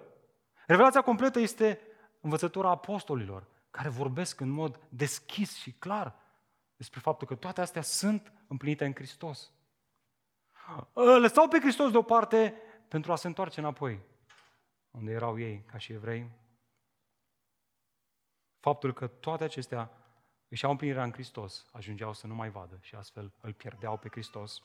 Revelația 0.68 1.02
completă 1.02 1.38
este 1.38 1.80
învățătura 2.20 2.70
apostolilor, 2.70 3.46
care 3.70 3.88
vorbesc 3.88 4.40
în 4.40 4.48
mod 4.48 4.80
deschis 4.88 5.56
și 5.56 5.72
clar 5.72 6.14
despre 6.76 7.00
faptul 7.00 7.26
că 7.26 7.34
toate 7.34 7.60
astea 7.60 7.82
sunt 7.82 8.32
împlinite 8.48 8.84
în 8.84 8.94
Hristos. 8.94 9.52
Lăsau 10.92 11.48
pe 11.48 11.58
Hristos 11.60 11.90
deoparte 11.90 12.54
pentru 12.88 13.12
a 13.12 13.16
se 13.16 13.26
întoarce 13.26 13.60
înapoi, 13.60 14.00
unde 14.90 15.12
erau 15.12 15.38
ei, 15.38 15.64
ca 15.66 15.78
și 15.78 15.92
evrei. 15.92 16.30
Faptul 18.60 18.92
că 18.92 19.06
toate 19.06 19.44
acestea 19.44 19.90
își 20.48 20.64
au 20.64 20.70
împlinirea 20.70 21.04
în 21.04 21.12
Hristos, 21.12 21.66
ajungeau 21.72 22.12
să 22.12 22.26
nu 22.26 22.34
mai 22.34 22.50
vadă 22.50 22.78
și 22.80 22.94
astfel 22.94 23.32
îl 23.40 23.52
pierdeau 23.52 23.98
pe 23.98 24.08
Hristos. 24.10 24.62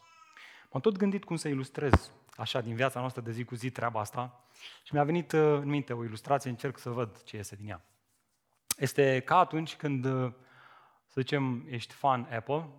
M-am 0.74 0.82
tot 0.82 0.98
gândit 0.98 1.24
cum 1.24 1.36
să 1.36 1.48
ilustrez 1.48 2.12
așa 2.36 2.62
din 2.62 2.76
viața 2.76 3.00
noastră 3.00 3.22
de 3.22 3.32
zi 3.32 3.44
cu 3.44 3.56
zi 3.56 3.70
treaba 3.70 4.00
asta 4.00 4.46
și 4.84 4.94
mi-a 4.94 5.04
venit 5.04 5.32
uh, 5.32 5.40
în 5.42 5.70
minte 5.70 5.94
o 5.94 6.04
ilustrație, 6.04 6.50
încerc 6.50 6.78
să 6.78 6.90
văd 6.90 7.24
ce 7.24 7.36
iese 7.36 7.56
din 7.56 7.70
ea. 7.70 7.86
Este 8.78 9.20
ca 9.20 9.38
atunci 9.38 9.76
când, 9.76 10.06
uh, 10.06 10.32
să 11.08 11.22
zicem, 11.22 11.66
ești 11.70 11.94
fan 11.94 12.28
Apple 12.32 12.70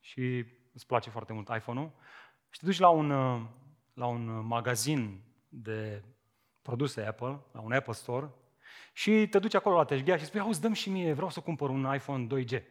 și 0.00 0.44
îți 0.72 0.86
place 0.86 1.10
foarte 1.10 1.32
mult 1.32 1.48
iPhone-ul 1.48 1.90
și 2.50 2.58
te 2.58 2.66
duci 2.66 2.78
la 2.78 2.88
un, 2.88 3.10
uh, 3.10 3.42
la 3.94 4.06
un 4.06 4.46
magazin 4.46 5.20
de 5.48 6.02
produse 6.62 7.02
Apple, 7.02 7.40
la 7.52 7.60
un 7.60 7.72
Apple 7.72 7.92
Store 7.92 8.30
și 8.92 9.26
te 9.30 9.38
duci 9.38 9.54
acolo 9.54 9.76
la 9.76 9.84
teșghea 9.84 10.16
și 10.16 10.24
spui, 10.24 10.40
auzi, 10.40 10.60
dăm 10.60 10.72
și 10.72 10.90
mie, 10.90 11.12
vreau 11.12 11.30
să 11.30 11.40
cumpăr 11.40 11.68
un 11.68 11.94
iPhone 11.94 12.26
2G. 12.26 12.62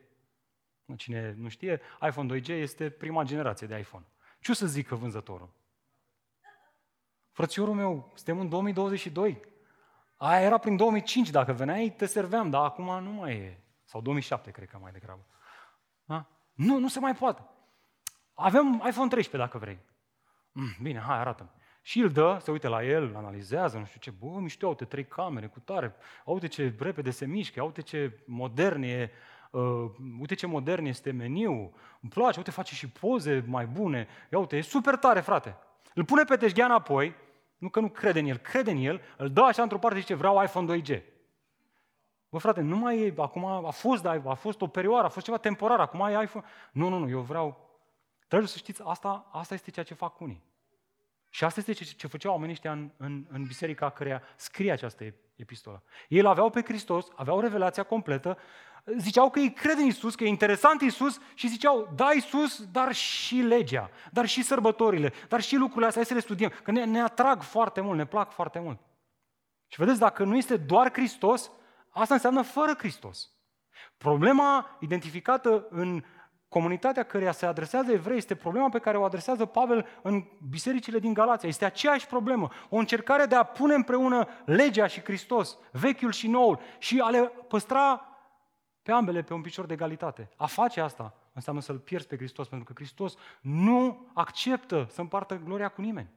Cine 0.97 1.36
nu 1.38 1.49
știe, 1.49 1.81
iPhone 2.01 2.39
2G 2.39 2.47
este 2.47 2.89
prima 2.89 3.23
generație 3.23 3.67
de 3.67 3.77
iPhone. 3.79 4.05
Ce 4.43 4.51
o 4.51 4.53
să 4.53 4.65
zică 4.65 4.95
vânzătorul? 4.95 5.49
Frățiorul 7.31 7.73
meu, 7.73 8.11
suntem 8.15 8.39
în 8.39 8.49
2022. 8.49 9.41
Aia 10.15 10.41
era 10.41 10.57
prin 10.57 10.75
2005, 10.75 11.29
dacă 11.29 11.53
veneai, 11.53 11.89
te 11.89 12.05
serveam, 12.05 12.49
dar 12.49 12.63
acum 12.63 13.03
nu 13.03 13.09
mai 13.09 13.33
e. 13.33 13.59
Sau 13.83 14.01
2007, 14.01 14.51
cred 14.51 14.67
că 14.67 14.77
mai 14.81 14.91
degrabă. 14.91 15.25
Da? 16.05 16.25
Nu, 16.53 16.77
nu 16.77 16.87
se 16.87 16.99
mai 16.99 17.15
poate. 17.15 17.41
Avem 18.33 18.73
iPhone 18.73 19.09
13, 19.09 19.37
dacă 19.37 19.57
vrei. 19.57 19.79
Mm, 20.51 20.75
bine, 20.81 20.99
hai, 20.99 21.17
arată 21.17 21.53
Și 21.81 21.99
îl 21.99 22.11
dă, 22.11 22.37
se 22.41 22.51
uite 22.51 22.67
la 22.67 22.83
el, 22.83 23.15
analizează, 23.15 23.77
nu 23.77 23.85
știu 23.85 23.99
ce, 23.99 24.11
bă, 24.11 24.39
mișto, 24.39 24.67
uite, 24.67 24.85
trei 24.85 25.05
camere 25.05 25.47
cu 25.47 25.59
tare, 25.59 25.95
uite 26.25 26.47
ce 26.47 26.75
repede 26.79 27.11
se 27.11 27.25
mișcă, 27.25 27.63
uite 27.63 27.81
ce 27.81 28.23
modern 28.25 28.81
e, 28.81 29.11
uh, 29.54 29.91
uite 30.20 30.36
ce 30.36 30.47
modern 30.47 30.86
este 30.86 31.12
meniu, 31.12 31.74
îmi 32.01 32.12
place, 32.12 32.38
uite, 32.38 32.51
face 32.51 32.76
și 32.76 32.89
poze 32.89 33.43
mai 33.47 33.66
bune, 33.66 34.08
ia 34.32 34.39
uite, 34.39 34.58
e 34.58 34.62
super 34.62 34.95
tare, 34.95 35.20
frate. 35.20 35.58
Îl 35.93 36.06
pune 36.06 36.24
pe 36.24 36.36
teșghea 36.36 36.66
înapoi, 36.66 37.16
nu 37.58 37.70
că 37.70 37.80
nu 37.80 37.89
crede 37.89 38.20
în 38.20 38.26
el, 38.26 38.38
crede 38.38 38.72
în 38.72 38.78
el, 38.78 39.01
îl 39.18 39.30
dă 39.30 39.41
așa 39.41 39.62
într-o 39.62 39.78
parte 39.78 39.97
și 39.97 40.01
zice, 40.01 40.16
vreau 40.16 40.43
iPhone 40.43 40.82
2G. 40.82 41.01
Bă, 42.30 42.38
frate, 42.38 42.62
nu 42.62 42.78
mai 42.78 42.99
e, 42.99 43.14
acum 43.18 43.45
a 43.45 43.70
fost, 43.70 44.01
dar 44.01 44.22
a 44.26 44.34
fost 44.34 44.62
o 44.62 44.68
perioadă, 44.68 45.06
a 45.06 45.10
fost 45.10 45.26
ceva 45.26 45.38
temporar, 45.38 45.80
acum 45.80 45.99
e 45.99 46.24
iPhone. 46.24 46.45
Nu, 46.72 46.89
nu, 46.89 46.97
nu, 46.97 47.10
eu 47.10 47.20
vreau. 47.20 47.70
Trebuie 48.28 48.49
să 48.49 48.58
știți, 48.58 48.82
asta, 48.86 49.30
asta 49.32 49.54
este 49.54 49.72
ceea 49.72 49.86
ce 49.86 49.93
fac 49.93 50.20
unii. 50.20 50.43
Și 51.30 51.43
asta 51.43 51.60
este 51.60 51.72
ce, 51.72 51.84
ce 51.84 52.08
făceau 52.08 52.32
oamenii 52.32 52.54
ăștia 52.54 52.72
în, 52.72 52.91
în, 52.97 53.26
în 53.30 53.43
biserica 53.43 53.89
căreia 53.89 54.22
scrie 54.36 54.72
această 54.72 55.14
epistolă. 55.36 55.84
Ei 56.08 56.26
aveau 56.26 56.49
pe 56.49 56.62
Hristos, 56.62 57.08
aveau 57.16 57.39
revelația 57.39 57.84
completă, 57.84 58.38
ziceau 58.97 59.29
că 59.29 59.39
ei 59.39 59.53
cred 59.53 59.77
în 59.77 59.86
Isus, 59.86 60.15
că 60.15 60.23
e 60.23 60.27
interesant 60.27 60.81
Isus 60.81 61.19
și 61.34 61.47
ziceau, 61.47 61.93
da 61.95 62.11
Isus, 62.11 62.65
dar 62.71 62.93
și 62.93 63.36
legea, 63.36 63.89
dar 64.11 64.25
și 64.25 64.43
sărbătorile, 64.43 65.13
dar 65.27 65.41
și 65.41 65.55
lucrurile 65.55 65.86
astea, 65.86 66.01
hai 66.01 66.11
să 66.11 66.13
le 66.13 66.34
studiem, 66.34 66.51
că 66.63 66.71
ne, 66.71 66.86
ne 66.86 67.01
atrag 67.01 67.41
foarte 67.41 67.81
mult, 67.81 67.97
ne 67.97 68.05
plac 68.05 68.31
foarte 68.31 68.59
mult. 68.59 68.79
Și 69.67 69.79
vedeți, 69.79 69.99
dacă 69.99 70.23
nu 70.23 70.38
este 70.38 70.57
doar 70.57 70.91
Hristos, 70.91 71.51
asta 71.89 72.13
înseamnă 72.13 72.41
fără 72.41 72.73
Hristos. 72.77 73.31
Problema 73.97 74.77
identificată 74.79 75.67
în 75.69 76.03
comunitatea 76.47 77.03
căreia 77.03 77.31
se 77.31 77.45
adresează 77.45 77.91
evrei 77.91 78.17
este 78.17 78.36
problema 78.36 78.69
pe 78.69 78.79
care 78.79 78.97
o 78.97 79.03
adresează 79.03 79.45
Pavel 79.45 79.88
în 80.01 80.23
bisericile 80.49 80.99
din 80.99 81.13
Galația. 81.13 81.49
Este 81.49 81.65
aceeași 81.65 82.07
problemă. 82.07 82.49
O 82.69 82.77
încercare 82.77 83.25
de 83.25 83.36
a 83.36 83.43
pune 83.43 83.73
împreună 83.73 84.27
legea 84.45 84.88
și 84.88 85.01
Hristos, 85.01 85.57
vechiul 85.71 86.11
și 86.11 86.27
noul, 86.27 86.59
și 86.77 86.99
a 86.99 87.09
le 87.09 87.31
păstra 87.47 88.12
pe 88.84 88.91
ambele 88.91 89.21
pe 89.21 89.34
un 89.34 89.41
picior 89.41 89.65
de 89.65 89.73
egalitate. 89.73 90.29
A 90.36 90.45
face 90.45 90.81
asta 90.81 91.13
înseamnă 91.34 91.61
să-L 91.61 91.77
pierzi 91.77 92.07
pe 92.07 92.15
Hristos, 92.15 92.47
pentru 92.47 92.65
că 92.67 92.73
Hristos 92.75 93.15
nu 93.41 94.07
acceptă 94.13 94.88
să 94.89 95.01
împartă 95.01 95.41
gloria 95.45 95.69
cu 95.69 95.81
nimeni. 95.81 96.09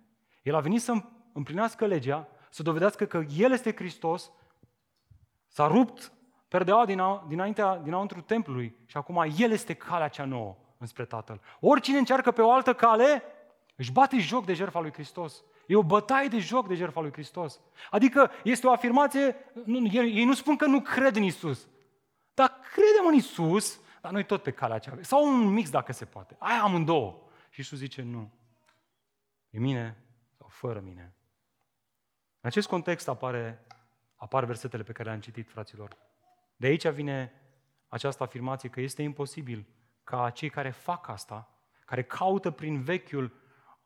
El 0.43 0.55
a 0.55 0.61
venit 0.61 0.83
să 0.83 1.03
împlinească 1.33 1.87
legea, 1.87 2.29
să 2.51 2.63
dovedească 2.63 3.05
că 3.05 3.23
El 3.37 3.53
este 3.53 3.75
Hristos, 3.75 4.31
s-a 5.49 5.67
rupt 5.67 6.13
perdeaua 6.49 6.85
din, 6.85 7.03
dinaintea, 7.29 7.77
dinăuntru 7.77 8.21
templului 8.21 8.77
și 8.87 8.97
acum 8.97 9.25
El 9.37 9.51
este 9.51 9.75
calea 9.75 10.09
cea 10.09 10.25
nouă 10.25 10.57
înspre 10.79 11.05
Tatăl. 11.05 11.41
Oricine 11.61 11.99
încearcă 11.99 12.31
pe 12.31 12.43
o 12.43 12.53
altă 12.53 12.75
cale, 12.75 13.23
își 13.77 13.93
bate 13.93 14.19
joc 14.19 14.45
de 14.45 14.55
jertfa 14.55 14.81
lui 14.81 14.93
Hristos. 14.93 15.45
E 15.67 15.77
o 15.77 15.83
bătaie 15.83 16.29
de 16.29 16.39
joc 16.39 16.69
de 16.69 16.75
jertfa 16.75 17.01
lui 17.01 17.13
Hristos. 17.13 17.61
Adică 17.91 18.31
este 18.45 18.67
o 18.67 18.73
afirmație, 18.73 19.37
nu, 19.65 19.87
ei 19.93 20.25
nu 20.25 20.35
spun 20.35 20.57
că 20.57 20.67
nu 20.67 20.81
cred 20.81 21.17
în 21.17 21.23
Isus, 21.23 21.69
dar 22.37 22.61
credem 22.73 23.07
în 23.07 23.15
Isus, 23.15 23.81
dar 24.01 24.13
noi 24.13 24.25
tot 24.25 24.43
pe 24.43 24.51
calea 24.51 24.77
aceea. 24.77 24.99
Sau 25.01 25.27
un 25.27 25.49
mix 25.49 25.71
dacă 25.71 25.93
se 25.93 26.05
poate. 26.05 26.37
Aia 26.39 26.63
amândouă. 26.63 27.23
Și 27.51 27.61
Isus 27.61 27.79
zice 27.79 28.03
nu. 28.03 28.33
E 29.51 29.59
mine 29.59 29.97
sau 30.39 30.49
fără 30.49 30.81
mine. 30.81 31.15
În 32.41 32.49
acest 32.49 32.69
context 32.69 33.09
apare, 33.09 33.67
apar 34.17 34.45
versetele 34.45 34.83
pe 34.83 34.93
care 34.93 35.09
le-am 35.09 35.21
citit, 35.21 35.51
fraților. 35.51 35.97
De 36.57 36.67
aici 36.67 36.89
vine 36.89 37.33
această 37.89 38.23
afirmație 38.23 38.69
că 38.69 38.81
este 38.81 39.03
imposibil 39.03 39.67
ca 40.05 40.31
cei 40.31 40.51
care 40.51 40.71
fac 40.71 41.09
asta, 41.09 41.51
care 41.85 42.03
caută 42.03 42.51
prin 42.51 42.83
vechiul 42.83 43.33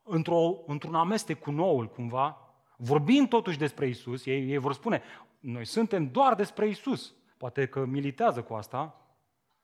într-o, 0.03 0.63
într-un 0.67 0.95
amestec 0.95 1.39
cu 1.39 1.51
noul 1.51 1.89
cumva, 1.89 2.37
vorbind 2.77 3.29
totuși 3.29 3.57
despre 3.57 3.87
Isus, 3.87 4.25
ei, 4.25 4.51
ei 4.51 4.57
vor 4.57 4.73
spune, 4.73 5.01
noi 5.39 5.65
suntem 5.65 6.11
doar 6.11 6.35
despre 6.35 6.67
Isus. 6.67 7.13
Poate 7.41 7.67
că 7.67 7.85
militează 7.85 8.43
cu 8.43 8.53
asta, 8.53 9.05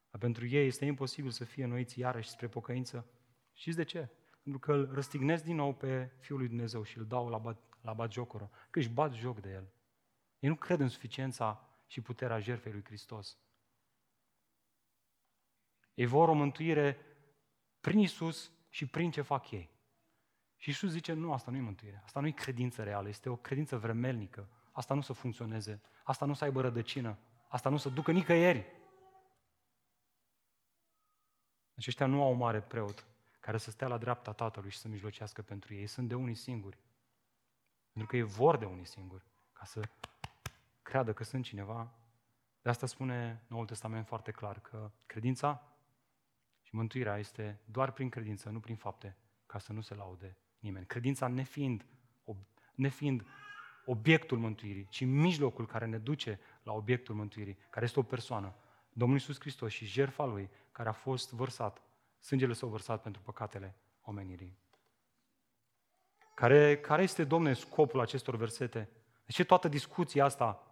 dar 0.10 0.20
pentru 0.20 0.48
ei 0.48 0.68
este 0.68 0.86
imposibil 0.86 1.32
să 1.32 1.44
fie 1.44 1.66
noiți 1.66 2.00
iarăși 2.00 2.30
spre 2.30 2.48
pocăință. 2.48 3.06
Știți 3.54 3.78
de 3.78 3.84
ce? 3.84 4.10
Pentru 4.44 4.60
că 4.60 4.74
îl 4.74 4.94
răstignesc 4.94 5.44
din 5.44 5.56
nou 5.56 5.74
pe 5.74 6.12
Fiul 6.20 6.38
lui 6.38 6.48
Dumnezeu 6.48 6.84
și 6.84 6.98
îl 6.98 7.06
dau 7.06 7.30
la, 7.30 7.38
bat, 7.38 7.58
la 7.82 7.94
bat 7.94 8.12
jocură, 8.12 8.50
că 8.70 8.80
își 8.80 8.90
bat 8.90 9.14
joc 9.14 9.40
de 9.40 9.50
el. 9.50 9.68
Ei 10.40 10.50
nu 10.50 10.56
cred 10.56 10.80
în 10.80 10.88
suficiența 10.88 11.70
și 11.88 12.02
puterea 12.02 12.40
jertfei 12.40 12.72
lui 12.72 12.84
Hristos. 12.84 13.38
Ei 15.94 16.06
vor 16.06 16.30
o 16.30 16.34
mântuire 16.34 16.98
prin 17.80 18.00
Isus 18.00 18.52
și 18.70 18.86
prin 18.86 19.12
ce 19.12 19.22
fac 19.22 19.52
ei. 19.52 19.70
Și 20.56 20.70
Isus 20.70 20.92
zice, 20.92 21.14
nu, 21.14 21.34
asta 21.34 21.52
nu 21.52 21.58
e 21.58 21.62
mântuire, 21.62 22.02
asta 22.06 22.20
nu 22.20 22.28
e 22.28 22.32
credință 22.32 22.84
reală, 22.84 23.08
este 23.08 23.30
o 23.30 23.36
credință 23.36 23.78
vremelnică, 23.78 24.50
asta 24.72 24.94
nu 24.94 25.02
să 25.02 25.14
funcționeze, 25.14 25.82
asta 26.04 26.26
nu 26.26 26.34
să 26.34 26.44
aibă 26.44 26.62
rădăcină, 26.62 27.18
Asta 27.48 27.70
nu 27.70 27.78
se 27.78 27.90
ducă 27.90 28.12
nicăieri. 28.12 28.66
Aceștia 31.76 32.06
nu 32.06 32.24
au 32.24 32.32
un 32.32 32.38
mare 32.38 32.62
preot 32.62 33.06
care 33.40 33.58
să 33.58 33.72
stea 33.72 33.88
la 33.88 33.98
dreapta 33.98 34.34
Tatălui 34.34 34.70
și 34.70 34.78
să 34.78 34.88
mijlocească 34.88 35.42
pentru 35.42 35.74
ei. 35.74 35.80
Ei 35.80 35.88
sunt 35.88 36.08
de 36.08 36.16
unii 36.16 36.36
singuri. 36.36 36.78
Pentru 37.92 38.12
că 38.12 38.16
ei 38.16 38.24
vor 38.24 38.58
de 38.58 38.66
unii 38.66 38.86
singuri, 38.86 39.24
ca 39.54 39.66
să 39.66 39.90
creadă 40.82 41.14
că 41.14 41.24
sunt 41.24 41.44
cineva. 41.44 41.92
De 42.62 42.70
asta 42.70 42.86
spune 42.86 43.44
Noul 43.48 43.66
Testament 43.66 44.08
foarte 44.08 44.32
clar, 44.32 44.60
că 44.60 44.92
credința 45.06 45.78
și 46.62 46.76
mântuirea 46.76 47.18
este 47.18 47.60
doar 47.66 47.92
prin 47.92 48.10
credință, 48.10 48.50
nu 48.50 48.60
prin 48.60 48.76
fapte, 48.76 49.18
ca 49.46 49.60
să 49.60 49.74
nu 49.74 49.82
se 49.82 49.96
laude 49.96 50.38
nimeni. 50.60 50.86
Credința 50.86 51.28
nefiind, 51.28 51.86
nefiind 52.76 53.26
obiectul 53.90 54.38
mântuirii, 54.38 54.88
ci 54.90 55.06
mijlocul 55.06 55.66
care 55.66 55.86
ne 55.86 55.98
duce 55.98 56.40
la 56.64 56.74
obiectul 56.74 57.16
mântuirii, 57.16 57.58
care 57.70 57.86
este 57.86 58.00
o 58.00 58.04
persoană, 58.04 58.56
Domnul 58.94 59.18
Iisus 59.18 59.40
Hristos 59.40 59.72
și 59.72 59.86
jertfa 59.86 60.26
Lui, 60.26 60.50
care 60.72 60.90
a 60.90 60.92
fost 60.92 61.34
vărsat, 61.34 61.82
sângele 62.20 62.54
său 62.54 62.70
vărsat 62.70 63.02
pentru 63.02 63.22
păcatele 63.22 63.76
omenirii. 64.02 64.58
Care, 66.34 66.80
care 66.80 67.04
este, 67.04 67.24
Domne, 67.24 67.54
scopul 67.54 68.00
acestor 68.00 68.36
versete? 68.36 68.90
De 69.26 69.32
ce 69.32 69.44
toată 69.44 69.68
discuția 69.68 70.26
asta 70.26 70.64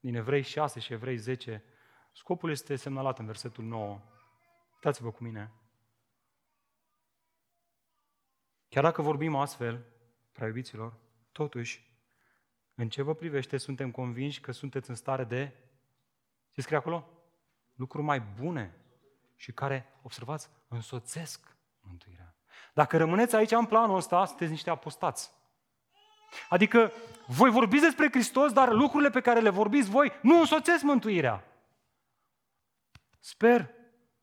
din 0.00 0.14
Evrei 0.14 0.42
6 0.42 0.80
și 0.80 0.92
Evrei 0.92 1.16
10? 1.16 1.64
Scopul 2.12 2.50
este 2.50 2.76
semnalat 2.76 3.18
în 3.18 3.26
versetul 3.26 3.64
9. 3.64 4.00
Uitați-vă 4.72 5.10
cu 5.10 5.22
mine. 5.22 5.52
Chiar 8.68 8.82
dacă 8.82 9.02
vorbim 9.02 9.36
astfel, 9.36 9.84
prea 10.32 10.46
iubiților, 10.46 10.94
totuși, 11.32 11.89
în 12.80 12.88
ce 12.88 13.02
vă 13.02 13.14
privește, 13.14 13.56
suntem 13.56 13.90
convinși 13.90 14.40
că 14.40 14.52
sunteți 14.52 14.90
în 14.90 14.96
stare 14.96 15.24
de, 15.24 15.52
ce 16.50 16.60
scrie 16.60 16.76
acolo? 16.76 17.08
Lucruri 17.74 18.04
mai 18.04 18.20
bune 18.20 18.74
și 19.36 19.52
care, 19.52 19.86
observați, 20.02 20.50
însoțesc 20.68 21.56
mântuirea. 21.80 22.34
Dacă 22.74 22.96
rămâneți 22.96 23.36
aici 23.36 23.50
în 23.50 23.66
planul 23.66 23.96
ăsta, 23.96 24.24
sunteți 24.24 24.50
niște 24.50 24.70
apostați. 24.70 25.30
Adică 26.48 26.92
voi 27.26 27.50
vorbiți 27.50 27.82
despre 27.82 28.08
Hristos, 28.10 28.52
dar 28.52 28.72
lucrurile 28.72 29.10
pe 29.10 29.20
care 29.20 29.40
le 29.40 29.50
vorbiți 29.50 29.90
voi 29.90 30.12
nu 30.22 30.38
însoțesc 30.38 30.82
mântuirea. 30.82 31.44
Sper, 33.18 33.70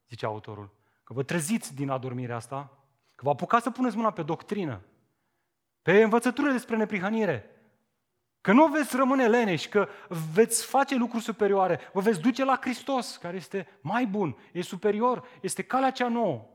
zice 0.10 0.26
autorul, 0.26 0.76
că 1.04 1.14
vă 1.14 1.24
treziți 1.24 1.76
din 1.76 1.90
adormirea 1.90 2.36
asta, 2.36 2.78
că 3.16 3.24
vă 3.24 3.30
apucați 3.30 3.64
să 3.64 3.72
puneți 3.72 3.96
mâna 3.96 4.12
pe 4.12 4.24
doctrină, 4.24 4.82
pe 5.82 6.02
învățăturile 6.02 6.54
despre 6.54 6.76
neprihănire, 6.76 7.57
că 8.42 8.52
nu 8.52 8.68
veți 8.68 8.96
rămâne 8.96 9.28
leneși, 9.28 9.70
că 9.70 9.88
veți 10.34 10.66
face 10.66 10.96
lucruri 10.96 11.24
superioare, 11.24 11.80
vă 11.94 12.00
veți 12.00 12.22
duce 12.22 12.44
la 12.44 12.58
Hristos, 12.62 13.18
care 13.18 13.38
este 13.38 13.80
mai 13.82 14.06
bun, 14.06 14.38
e 14.52 14.62
superior, 14.62 15.28
este 15.42 15.64
calea 15.64 15.92
cea 15.92 16.08
nouă. 16.08 16.48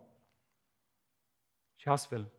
Și 1.77 1.89
astfel, 1.89 2.33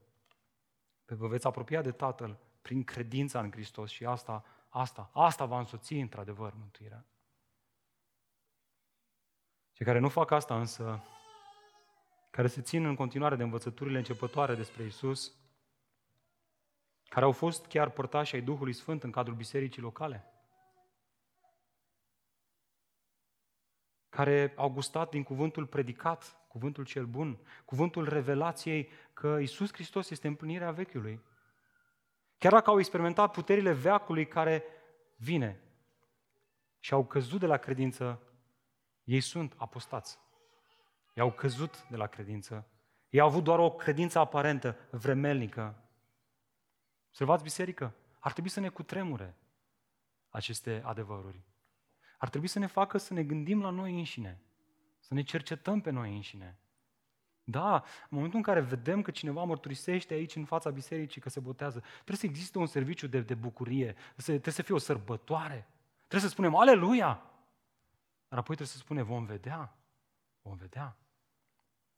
vă 1.05 1.27
veți 1.27 1.47
apropia 1.47 1.81
de 1.81 1.91
Tatăl 1.91 2.39
prin 2.61 2.83
credința 2.83 3.39
în 3.39 3.51
Hristos 3.51 3.91
și 3.91 4.05
asta, 4.05 4.45
asta, 4.69 5.09
asta 5.13 5.45
va 5.45 5.59
însoți 5.59 5.93
într-adevăr 5.93 6.53
mântuirea. 6.59 7.05
Cei 9.71 9.85
care 9.85 9.99
nu 9.99 10.09
fac 10.09 10.31
asta 10.31 10.59
însă, 10.59 11.03
care 12.29 12.47
se 12.47 12.61
țin 12.61 12.85
în 12.85 12.95
continuare 12.95 13.35
de 13.35 13.43
învățăturile 13.43 13.97
începătoare 13.97 14.55
despre 14.55 14.83
Isus, 14.83 15.33
care 17.13 17.25
au 17.25 17.31
fost 17.31 17.65
chiar 17.65 17.89
părtași 17.89 18.35
ai 18.35 18.41
Duhului 18.41 18.73
Sfânt 18.73 19.03
în 19.03 19.11
cadrul 19.11 19.35
bisericii 19.35 19.81
locale, 19.81 20.25
care 24.09 24.53
au 24.55 24.69
gustat 24.69 25.09
din 25.09 25.23
cuvântul 25.23 25.65
predicat, 25.65 26.37
cuvântul 26.47 26.85
cel 26.85 27.05
bun, 27.05 27.39
cuvântul 27.65 28.09
revelației 28.09 28.89
că 29.13 29.37
Isus 29.41 29.73
Hristos 29.73 30.09
este 30.09 30.27
împlinirea 30.27 30.71
vechiului. 30.71 31.21
Chiar 32.37 32.51
dacă 32.51 32.69
au 32.69 32.79
experimentat 32.79 33.31
puterile 33.31 33.71
veacului 33.71 34.27
care 34.27 34.63
vine 35.15 35.61
și 36.79 36.93
au 36.93 37.05
căzut 37.05 37.39
de 37.39 37.45
la 37.45 37.57
credință, 37.57 38.21
ei 39.03 39.21
sunt 39.21 39.53
apostați. 39.57 40.19
Ei 41.13 41.23
au 41.23 41.31
căzut 41.31 41.87
de 41.87 41.95
la 41.95 42.07
credință. 42.07 42.67
Ei 43.09 43.19
au 43.19 43.27
avut 43.27 43.43
doar 43.43 43.59
o 43.59 43.71
credință 43.71 44.19
aparentă, 44.19 44.77
vremelnică. 44.91 45.82
Observați, 47.13 47.43
biserică, 47.43 47.95
ar 48.19 48.31
trebui 48.31 48.49
să 48.49 48.59
ne 48.59 48.69
cutremure 48.69 49.37
aceste 50.29 50.81
adevăruri. 50.85 51.43
Ar 52.17 52.29
trebui 52.29 52.47
să 52.47 52.59
ne 52.59 52.65
facă 52.65 52.97
să 52.97 53.13
ne 53.13 53.23
gândim 53.23 53.61
la 53.61 53.69
noi 53.69 53.97
înșine, 53.97 54.41
să 54.99 55.13
ne 55.13 55.21
cercetăm 55.21 55.81
pe 55.81 55.89
noi 55.89 56.15
înșine. 56.15 56.59
Da, 57.43 57.73
în 57.73 58.09
momentul 58.09 58.37
în 58.37 58.43
care 58.43 58.59
vedem 58.59 59.01
că 59.01 59.11
cineva 59.11 59.43
mărturisește 59.43 60.13
aici 60.13 60.35
în 60.35 60.45
fața 60.45 60.69
bisericii 60.69 61.21
că 61.21 61.29
se 61.29 61.39
botează, 61.39 61.79
trebuie 61.93 62.17
să 62.17 62.25
existe 62.25 62.57
un 62.57 62.65
serviciu 62.65 63.07
de, 63.07 63.21
de 63.21 63.35
bucurie, 63.35 63.95
trebuie 64.15 64.53
să 64.53 64.61
fie 64.61 64.75
o 64.75 64.77
sărbătoare. 64.77 65.67
Trebuie 65.97 66.21
să 66.21 66.27
spunem, 66.27 66.55
aleluia! 66.55 67.07
Dar 68.27 68.39
apoi 68.39 68.55
trebuie 68.55 68.67
să 68.67 68.77
spunem, 68.77 69.05
vom 69.05 69.25
vedea, 69.25 69.77
vom 70.41 70.55
vedea. 70.55 70.97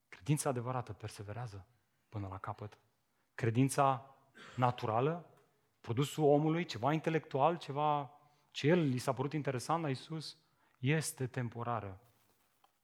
Credința 0.09 0.49
adevărată 0.49 0.93
perseverează 0.93 1.65
până 2.09 2.27
la 2.27 2.37
capăt. 2.37 2.77
Credința 3.35 4.14
naturală, 4.55 5.29
produsul 5.81 6.23
omului, 6.23 6.65
ceva 6.65 6.93
intelectual, 6.93 7.57
ceva 7.57 8.11
ce 8.51 8.67
el 8.67 8.79
li 8.79 8.97
s-a 8.97 9.13
părut 9.13 9.33
interesant 9.33 9.81
la 9.81 9.89
Isus, 9.89 10.37
este 10.79 11.27
temporară. 11.27 12.01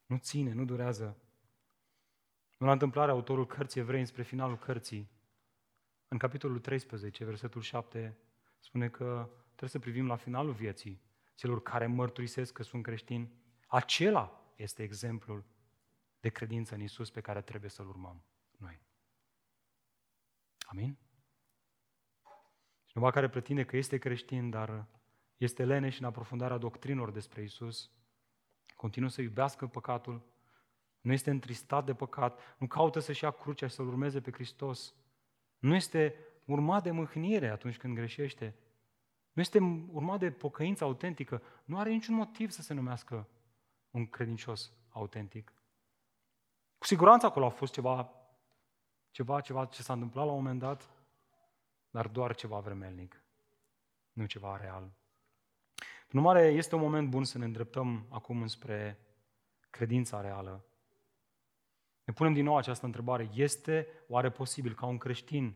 Nu 0.06 0.18
ține, 0.18 0.54
nu 0.54 0.66
durează. 0.66 1.18
Nu 2.58 2.66
la 2.66 2.72
întâmplare, 2.72 3.12
autorul 3.12 3.47
cărții 3.47 3.82
evrei 3.82 4.06
spre 4.06 4.24
finalul 4.24 4.58
cărții, 4.58 5.10
în 6.08 6.18
capitolul 6.18 6.60
13, 6.60 7.26
versetul 7.26 7.62
7, 7.62 8.18
spune 8.60 8.89
că 8.89 9.30
trebuie 9.45 9.70
să 9.70 9.80
privim 9.80 10.08
la 10.08 10.16
finalul 10.16 10.54
vieții 10.54 11.02
celor 11.36 11.62
care 11.62 11.86
mărturisesc 11.86 12.54
că 12.54 12.64
sunt 12.64 12.84
creștini. 12.84 13.32
Acela 13.68 14.54
este 14.56 14.84
exemplul 14.84 15.43
de 16.20 16.30
credință 16.30 16.74
în 16.74 16.82
Isus 16.82 17.10
pe 17.10 17.22
care 17.22 17.41
trebuie 17.41 17.70
să-l 17.70 17.88
urmăm 17.88 18.24
noi. 18.58 18.82
Amin? 20.60 20.97
Cineva 22.92 23.12
care 23.12 23.30
pretinde 23.30 23.66
că 23.66 23.78
este 23.78 23.98
creștin, 23.98 24.50
dar 24.50 24.86
este 25.38 25.66
leneș 25.66 26.00
în 26.00 26.06
aprofundarea 26.06 26.58
doctrinilor 26.58 27.12
despre 27.12 27.42
Isus, 27.42 27.92
continuă 28.76 29.10
să 29.10 29.22
iubească 29.22 29.68
păcatul, 29.68 30.22
nu 31.02 31.12
este 31.12 31.30
întristat 31.30 31.86
de 31.86 31.94
păcat, 31.94 32.56
nu 32.58 32.68
caută 32.68 33.00
să-și 33.00 33.24
ia 33.24 33.32
crucea 33.32 33.68
și 33.68 33.74
să-L 33.74 33.88
urmeze 33.88 34.22
pe 34.22 34.32
Hristos, 34.32 34.94
nu 35.60 35.76
este 35.76 36.16
urmat 36.46 36.84
de 36.84 36.92
mâhnire 36.92 37.50
atunci 37.50 37.78
când 37.78 37.96
greșește, 37.96 38.56
nu 39.32 39.42
este 39.42 39.60
urmat 39.92 40.20
de 40.20 40.32
pocăință 40.32 40.84
autentică, 40.84 41.42
nu 41.66 41.80
are 41.80 41.89
niciun 41.89 42.16
motiv 42.16 42.50
să 42.50 42.62
se 42.62 42.74
numească 42.74 43.28
un 43.92 44.08
credincios 44.08 44.74
autentic. 44.89 45.54
Cu 46.78 46.86
siguranță 46.86 47.26
acolo 47.26 47.46
a 47.46 47.50
fost 47.50 47.74
ceva, 47.74 48.12
ceva, 49.12 49.42
ceva 49.42 49.66
ce 49.66 49.82
s-a 49.82 49.94
întâmplat 49.94 50.26
la 50.26 50.32
un 50.32 50.38
moment 50.38 50.60
dat, 50.60 51.01
dar 51.92 52.08
doar 52.08 52.36
ceva 52.36 52.60
vremelnic, 52.60 53.24
nu 54.14 54.26
ceva 54.26 54.58
real. 54.58 54.92
În 56.10 56.20
urmare, 56.20 56.48
este 56.48 56.76
un 56.76 56.82
moment 56.82 57.10
bun 57.10 57.24
să 57.24 57.38
ne 57.38 57.46
îndreptăm 57.46 58.06
acum 58.10 58.42
înspre 58.42 59.00
credința 59.70 60.22
reală. 60.22 60.66
Ne 62.04 62.14
punem 62.14 62.34
din 62.34 62.44
nou 62.44 62.58
această 62.58 62.86
întrebare. 62.86 63.30
Este 63.34 63.88
oare 64.08 64.30
posibil 64.30 64.76
ca 64.76 64.86
un 64.86 64.98
creștin 64.98 65.56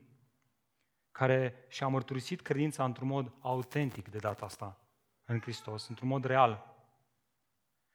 care 1.12 1.66
și-a 1.68 1.88
mărturisit 1.88 2.42
credința 2.42 2.84
într-un 2.84 3.08
mod 3.08 3.34
autentic 3.40 4.10
de 4.10 4.18
data 4.18 4.46
asta 4.46 4.80
în 5.26 5.40
Hristos, 5.40 5.88
într-un 5.88 6.08
mod 6.08 6.26
real, 6.26 6.76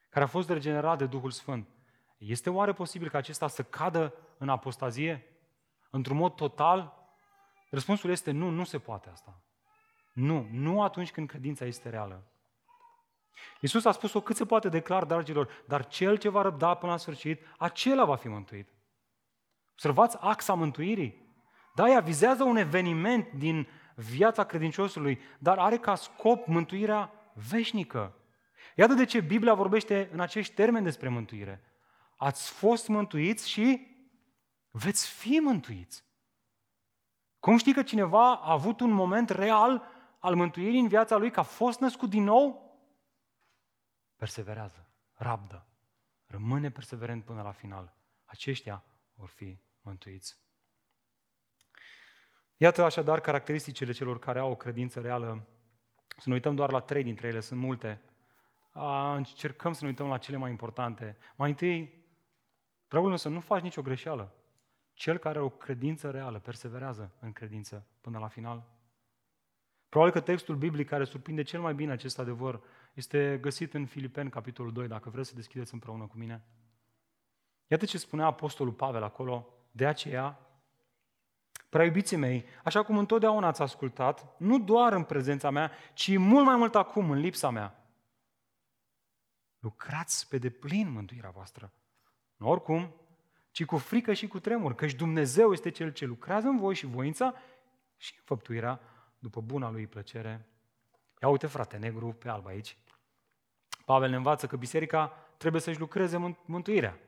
care 0.09 0.25
a 0.25 0.27
fost 0.27 0.49
regenerat 0.49 0.97
de 0.97 1.05
Duhul 1.05 1.31
Sfânt, 1.31 1.67
este 2.17 2.49
oare 2.49 2.73
posibil 2.73 3.09
ca 3.09 3.17
acesta 3.17 3.47
să 3.47 3.63
cadă 3.63 4.13
în 4.37 4.49
apostazie? 4.49 5.25
Într-un 5.89 6.17
mod 6.17 6.35
total? 6.35 7.00
Răspunsul 7.71 8.09
este 8.09 8.31
nu, 8.31 8.49
nu 8.49 8.63
se 8.63 8.79
poate 8.79 9.09
asta. 9.09 9.41
Nu, 10.13 10.47
nu 10.51 10.83
atunci 10.83 11.11
când 11.11 11.27
credința 11.27 11.65
este 11.65 11.89
reală. 11.89 12.31
Iisus 13.59 13.85
a 13.85 13.91
spus-o 13.91 14.21
cât 14.21 14.35
se 14.35 14.45
poate 14.45 14.69
de 14.69 14.79
clar, 14.79 15.05
dragilor, 15.05 15.63
dar 15.67 15.87
cel 15.87 16.17
ce 16.17 16.29
va 16.29 16.41
răbda 16.41 16.73
până 16.73 16.91
la 16.91 16.97
sfârșit, 16.97 17.41
acela 17.57 18.05
va 18.05 18.15
fi 18.15 18.27
mântuit. 18.27 18.69
Observați 19.71 20.17
axa 20.19 20.53
mântuirii. 20.53 21.35
Da, 21.75 21.89
ea 21.89 21.99
vizează 21.99 22.43
un 22.43 22.55
eveniment 22.55 23.31
din 23.31 23.67
viața 23.95 24.43
credinciosului, 24.43 25.19
dar 25.39 25.57
are 25.57 25.77
ca 25.77 25.95
scop 25.95 26.47
mântuirea 26.47 27.11
veșnică. 27.33 28.15
Iată 28.75 28.93
de 28.93 29.05
ce 29.05 29.19
Biblia 29.19 29.53
vorbește 29.53 30.09
în 30.11 30.19
acești 30.19 30.53
termeni 30.53 30.85
despre 30.85 31.09
mântuire. 31.09 31.63
Ați 32.17 32.51
fost 32.51 32.87
mântuiți 32.87 33.49
și 33.49 33.87
veți 34.71 35.07
fi 35.09 35.39
mântuiți. 35.39 36.03
Cum 37.41 37.57
știi 37.57 37.73
că 37.73 37.83
cineva 37.83 38.35
a 38.35 38.51
avut 38.51 38.79
un 38.79 38.91
moment 38.91 39.29
real 39.29 39.83
al 40.19 40.35
mântuirii 40.35 40.79
în 40.79 40.87
viața 40.87 41.17
lui, 41.17 41.31
că 41.31 41.39
a 41.39 41.43
fost 41.43 41.79
născut 41.79 42.09
din 42.09 42.23
nou? 42.23 42.75
Perseverează, 44.15 44.87
rabdă, 45.13 45.65
rămâne 46.25 46.69
perseverent 46.69 47.23
până 47.23 47.41
la 47.41 47.51
final. 47.51 47.95
Aceștia 48.25 48.83
vor 49.13 49.27
fi 49.27 49.59
mântuiți. 49.81 50.37
Iată 52.57 52.83
așadar 52.83 53.19
caracteristicile 53.19 53.91
celor 53.91 54.19
care 54.19 54.39
au 54.39 54.51
o 54.51 54.55
credință 54.55 54.99
reală. 54.99 55.47
Să 56.17 56.23
ne 56.25 56.33
uităm 56.33 56.55
doar 56.55 56.71
la 56.71 56.79
trei 56.79 57.03
dintre 57.03 57.27
ele, 57.27 57.39
sunt 57.39 57.59
multe. 57.59 58.01
A, 58.71 59.15
încercăm 59.15 59.73
să 59.73 59.79
ne 59.81 59.89
uităm 59.89 60.07
la 60.07 60.17
cele 60.17 60.37
mai 60.37 60.49
importante. 60.49 61.17
Mai 61.35 61.49
întâi, 61.49 62.05
dragul 62.87 63.07
meu, 63.07 63.17
să 63.17 63.29
nu 63.29 63.39
faci 63.39 63.61
nicio 63.61 63.81
greșeală. 63.81 64.35
Cel 65.01 65.17
care 65.17 65.37
are 65.37 65.45
o 65.45 65.49
credință 65.49 66.11
reală 66.11 66.39
perseverează 66.39 67.11
în 67.19 67.31
credință 67.31 67.85
până 68.01 68.19
la 68.19 68.27
final. 68.27 68.63
Probabil 69.89 70.13
că 70.13 70.19
textul 70.19 70.55
biblic 70.55 70.87
care 70.87 71.03
surprinde 71.03 71.43
cel 71.43 71.61
mai 71.61 71.73
bine 71.73 71.91
acest 71.91 72.19
adevăr 72.19 72.61
este 72.93 73.37
găsit 73.41 73.73
în 73.73 73.85
Filipeni, 73.85 74.29
capitolul 74.29 74.71
2, 74.71 74.87
dacă 74.87 75.09
vreți 75.09 75.29
să 75.29 75.35
deschideți 75.35 75.73
împreună 75.73 76.05
cu 76.05 76.17
mine. 76.17 76.43
Iată 77.67 77.85
ce 77.85 77.97
spunea 77.97 78.25
Apostolul 78.25 78.73
Pavel 78.73 79.03
acolo, 79.03 79.47
de 79.71 79.87
aceea, 79.87 80.39
prea 81.69 81.85
iubiții 81.85 82.17
mei, 82.17 82.45
așa 82.63 82.83
cum 82.83 82.97
întotdeauna 82.97 83.47
ați 83.47 83.61
ascultat, 83.61 84.37
nu 84.37 84.59
doar 84.59 84.93
în 84.93 85.03
prezența 85.03 85.49
mea, 85.49 85.71
ci 85.93 86.17
mult 86.17 86.45
mai 86.45 86.55
mult 86.55 86.75
acum, 86.75 87.11
în 87.11 87.19
lipsa 87.19 87.49
mea, 87.49 87.85
lucrați 89.59 90.27
pe 90.27 90.37
deplin 90.37 90.91
mântuirea 90.91 91.29
voastră. 91.29 91.73
Nu 92.35 92.49
oricum, 92.49 92.95
ci 93.51 93.65
cu 93.65 93.77
frică 93.77 94.13
și 94.13 94.27
cu 94.27 94.39
tremur, 94.39 94.75
căci 94.75 94.93
Dumnezeu 94.93 95.51
este 95.51 95.69
Cel 95.69 95.91
ce 95.91 96.05
lucrează 96.05 96.47
în 96.47 96.57
voi 96.57 96.75
și 96.75 96.85
voința 96.85 97.33
și 97.97 98.19
făptuirea 98.19 98.79
după 99.19 99.41
buna 99.41 99.71
lui 99.71 99.87
plăcere. 99.87 100.45
Ia 101.21 101.27
uite, 101.27 101.47
frate, 101.47 101.77
negru 101.77 102.13
pe 102.13 102.29
alb 102.29 102.45
aici. 102.45 102.77
Pavel 103.85 104.09
ne 104.09 104.15
învață 104.15 104.47
că 104.47 104.55
biserica 104.55 105.07
trebuie 105.37 105.61
să-și 105.61 105.79
lucreze 105.79 106.35
mântuirea. 106.45 106.99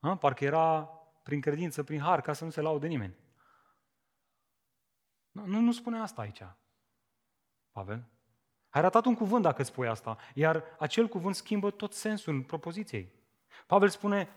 A? 0.00 0.16
Parcă 0.16 0.44
era 0.44 0.84
prin 1.22 1.40
credință, 1.40 1.82
prin 1.82 2.00
har, 2.00 2.20
ca 2.20 2.32
să 2.32 2.44
nu 2.44 2.50
se 2.50 2.60
laude 2.60 2.86
nimeni. 2.86 3.16
Nu, 5.30 5.46
nu, 5.46 5.60
nu 5.60 5.72
spune 5.72 6.00
asta 6.00 6.22
aici, 6.22 6.42
Pavel. 7.72 8.04
Ai 8.68 8.80
ratat 8.80 9.04
un 9.04 9.14
cuvânt 9.14 9.42
dacă 9.42 9.62
spui 9.62 9.88
asta, 9.88 10.18
iar 10.34 10.64
acel 10.78 11.08
cuvânt 11.08 11.34
schimbă 11.34 11.70
tot 11.70 11.92
sensul 11.92 12.42
propoziției. 12.42 13.12
Pavel 13.66 13.88
spune, 13.88 14.28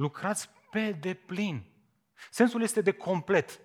lucrați 0.00 0.50
pe 0.70 0.96
deplin. 1.00 1.62
Sensul 2.30 2.62
este 2.62 2.80
de 2.80 2.92
complet. 2.92 3.60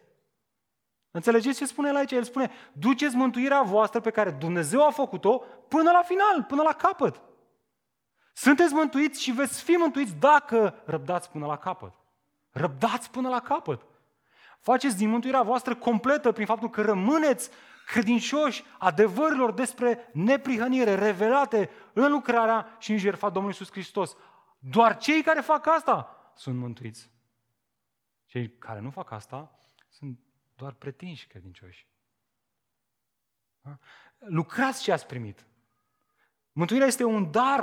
Înțelegeți 1.12 1.58
ce 1.58 1.66
spune 1.66 1.90
el 1.90 1.96
aici? 1.96 2.12
El 2.12 2.24
spune, 2.24 2.52
duceți 2.72 3.16
mântuirea 3.16 3.62
voastră 3.62 4.00
pe 4.00 4.10
care 4.10 4.32
Dumnezeu 4.32 4.86
a 4.86 4.92
făcut-o 4.92 5.38
până 5.68 5.92
la 5.92 6.02
final, 6.02 6.44
până 6.44 6.62
la 6.62 6.74
capăt. 6.74 7.22
Sunteți 8.34 8.74
mântuiți 8.74 9.22
și 9.22 9.32
veți 9.32 9.64
fi 9.64 9.72
mântuiți 9.72 10.16
dacă 10.16 10.82
răbdați 10.86 11.30
până 11.30 11.46
la 11.46 11.58
capăt. 11.58 11.94
Răbdați 12.52 13.12
până 13.12 13.30
la 13.30 13.40
capăt. 13.40 13.82
Faceți 14.60 14.98
din 14.98 15.10
mântuirea 15.10 15.42
voastră 15.42 15.76
completă 15.76 16.32
prin 16.32 16.46
faptul 16.46 16.70
că 16.70 16.82
rămâneți 16.82 17.50
credincioși 17.86 18.64
adevărilor 18.78 19.52
despre 19.52 20.10
neprihănire 20.14 20.96
revelate 20.96 21.70
în 21.94 22.12
lucrarea 22.12 22.76
și 22.80 22.92
în 22.92 22.98
jertfa 22.98 23.30
Domnului 23.30 23.58
Iisus 23.60 23.74
Hristos. 23.74 24.16
Doar 24.60 24.98
cei 24.98 25.22
care 25.22 25.42
fac 25.42 25.68
asta 25.68 26.15
sunt 26.36 26.58
mântuiți. 26.58 27.12
Cei 28.26 28.50
care 28.50 28.80
nu 28.80 28.90
fac 28.90 29.12
asta 29.12 29.60
sunt 29.90 30.20
doar 30.56 30.74
pretinși 30.74 31.28
credincioși. 31.28 31.88
Da? 33.62 33.80
Lucrați 34.18 34.82
ce 34.82 34.92
ați 34.92 35.08
primit. 35.08 35.46
Mântuirea 36.52 36.88
este 36.88 37.04
un 37.04 37.32
dar, 37.32 37.62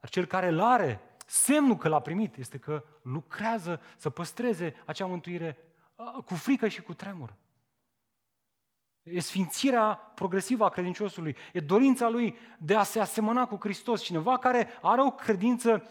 dar 0.00 0.10
cel 0.10 0.24
care 0.26 0.48
îl 0.48 0.60
are, 0.60 1.00
semnul 1.26 1.76
că 1.76 1.88
l-a 1.88 2.00
primit, 2.00 2.36
este 2.36 2.58
că 2.58 2.84
lucrează 3.02 3.80
să 3.96 4.10
păstreze 4.10 4.82
acea 4.86 5.06
mântuire 5.06 5.58
cu 6.24 6.34
frică 6.34 6.68
și 6.68 6.82
cu 6.82 6.94
tremur. 6.94 7.34
E 9.02 9.20
sfințirea 9.20 9.94
progresivă 9.94 10.64
a 10.64 10.68
credinciosului. 10.68 11.36
E 11.52 11.60
dorința 11.60 12.08
lui 12.08 12.36
de 12.58 12.74
a 12.74 12.82
se 12.82 13.00
asemăna 13.00 13.46
cu 13.46 13.56
Hristos. 13.60 14.02
Cineva 14.02 14.38
care 14.38 14.68
are 14.82 15.02
o 15.02 15.10
credință 15.10 15.88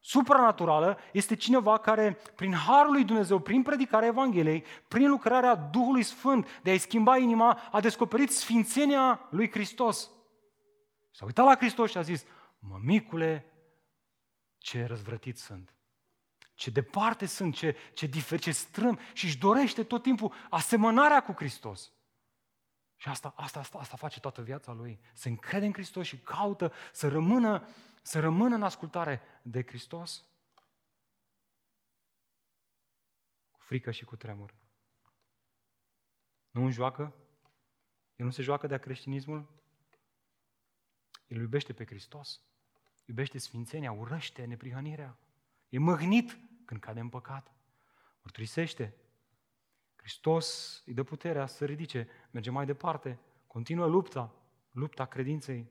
supranaturală 0.00 0.98
este 1.12 1.36
cineva 1.36 1.78
care, 1.78 2.18
prin 2.34 2.54
Harul 2.54 2.92
lui 2.92 3.04
Dumnezeu, 3.04 3.38
prin 3.38 3.62
predicarea 3.62 4.08
Evangheliei, 4.08 4.64
prin 4.88 5.08
lucrarea 5.08 5.54
Duhului 5.54 6.02
Sfânt 6.02 6.60
de 6.62 6.70
a-i 6.70 6.78
schimba 6.78 7.16
inima, 7.16 7.58
a 7.72 7.80
descoperit 7.80 8.30
sfințenia 8.30 9.28
lui 9.30 9.50
Hristos. 9.50 10.10
S-a 11.10 11.24
uitat 11.24 11.44
la 11.44 11.56
Hristos 11.56 11.90
și 11.90 11.98
a 11.98 12.02
zis, 12.02 12.24
mămicule, 12.58 13.52
ce 14.58 14.84
răzvrătit 14.84 15.38
sunt 15.38 15.74
ce 16.60 16.70
departe 16.70 17.26
sunt, 17.26 17.54
ce, 17.54 17.76
ce 17.92 18.06
diferit, 18.06 18.42
ce 18.42 18.50
strâm 18.50 18.98
și 19.12 19.24
își 19.24 19.38
dorește 19.38 19.82
tot 19.82 20.02
timpul 20.02 20.32
asemănarea 20.50 21.22
cu 21.22 21.32
Hristos. 21.32 21.92
Și 22.96 23.08
asta, 23.08 23.34
asta, 23.36 23.58
asta, 23.58 23.78
asta 23.78 23.96
face 23.96 24.20
toată 24.20 24.42
viața 24.42 24.72
lui. 24.72 25.00
Se 25.12 25.28
încrede 25.28 25.66
în 25.66 25.72
Hristos 25.72 26.06
și 26.06 26.18
caută 26.18 26.72
să 26.92 27.08
rămână, 27.08 27.68
să 28.02 28.20
rămână 28.20 28.54
în 28.54 28.62
ascultare 28.62 29.20
de 29.42 29.62
Hristos. 29.62 30.24
Cu 33.50 33.60
frică 33.60 33.90
și 33.90 34.04
cu 34.04 34.16
tremur. 34.16 34.54
Nu 36.50 36.70
joacă? 36.70 37.14
El 38.16 38.24
nu 38.24 38.30
se 38.30 38.42
joacă 38.42 38.66
de-a 38.66 38.78
creștinismul? 38.78 39.48
El 41.26 41.40
iubește 41.40 41.72
pe 41.72 41.86
Hristos. 41.86 42.40
Iubește 43.04 43.38
sfințenia, 43.38 43.92
urăște 43.92 44.44
neprihănirea. 44.44 45.18
E 45.68 45.78
măhnit 45.78 46.38
când 46.64 46.80
cade 46.80 47.00
în 47.00 47.08
păcat. 47.08 47.52
Mărturisește. 48.22 48.94
Hristos 49.96 50.82
îi 50.86 50.94
dă 50.94 51.02
puterea 51.02 51.46
să 51.46 51.64
ridice, 51.64 52.08
merge 52.30 52.50
mai 52.50 52.66
departe, 52.66 53.20
continuă 53.46 53.86
lupta, 53.86 54.34
lupta 54.70 55.04
credinței. 55.04 55.68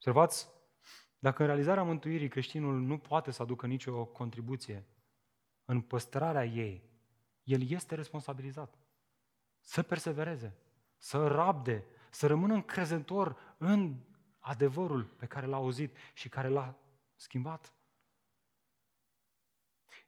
Observați, 0.00 0.48
dacă 1.18 1.42
în 1.42 1.48
realizarea 1.48 1.82
mântuirii 1.82 2.28
creștinul 2.28 2.80
nu 2.80 2.98
poate 2.98 3.30
să 3.30 3.42
aducă 3.42 3.66
nicio 3.66 4.04
contribuție 4.04 4.86
în 5.64 5.80
păstrarea 5.80 6.44
ei, 6.44 6.90
el 7.42 7.70
este 7.70 7.94
responsabilizat. 7.94 8.78
Să 9.60 9.82
persevereze, 9.82 10.56
să 10.98 11.26
rabde, 11.26 11.84
să 12.10 12.26
rămână 12.26 12.54
încrezător 12.54 13.36
în 13.58 13.96
adevărul 14.38 15.04
pe 15.04 15.26
care 15.26 15.46
l-a 15.46 15.56
auzit 15.56 15.96
și 16.14 16.28
care 16.28 16.48
l-a 16.48 16.78
schimbat. 17.16 17.74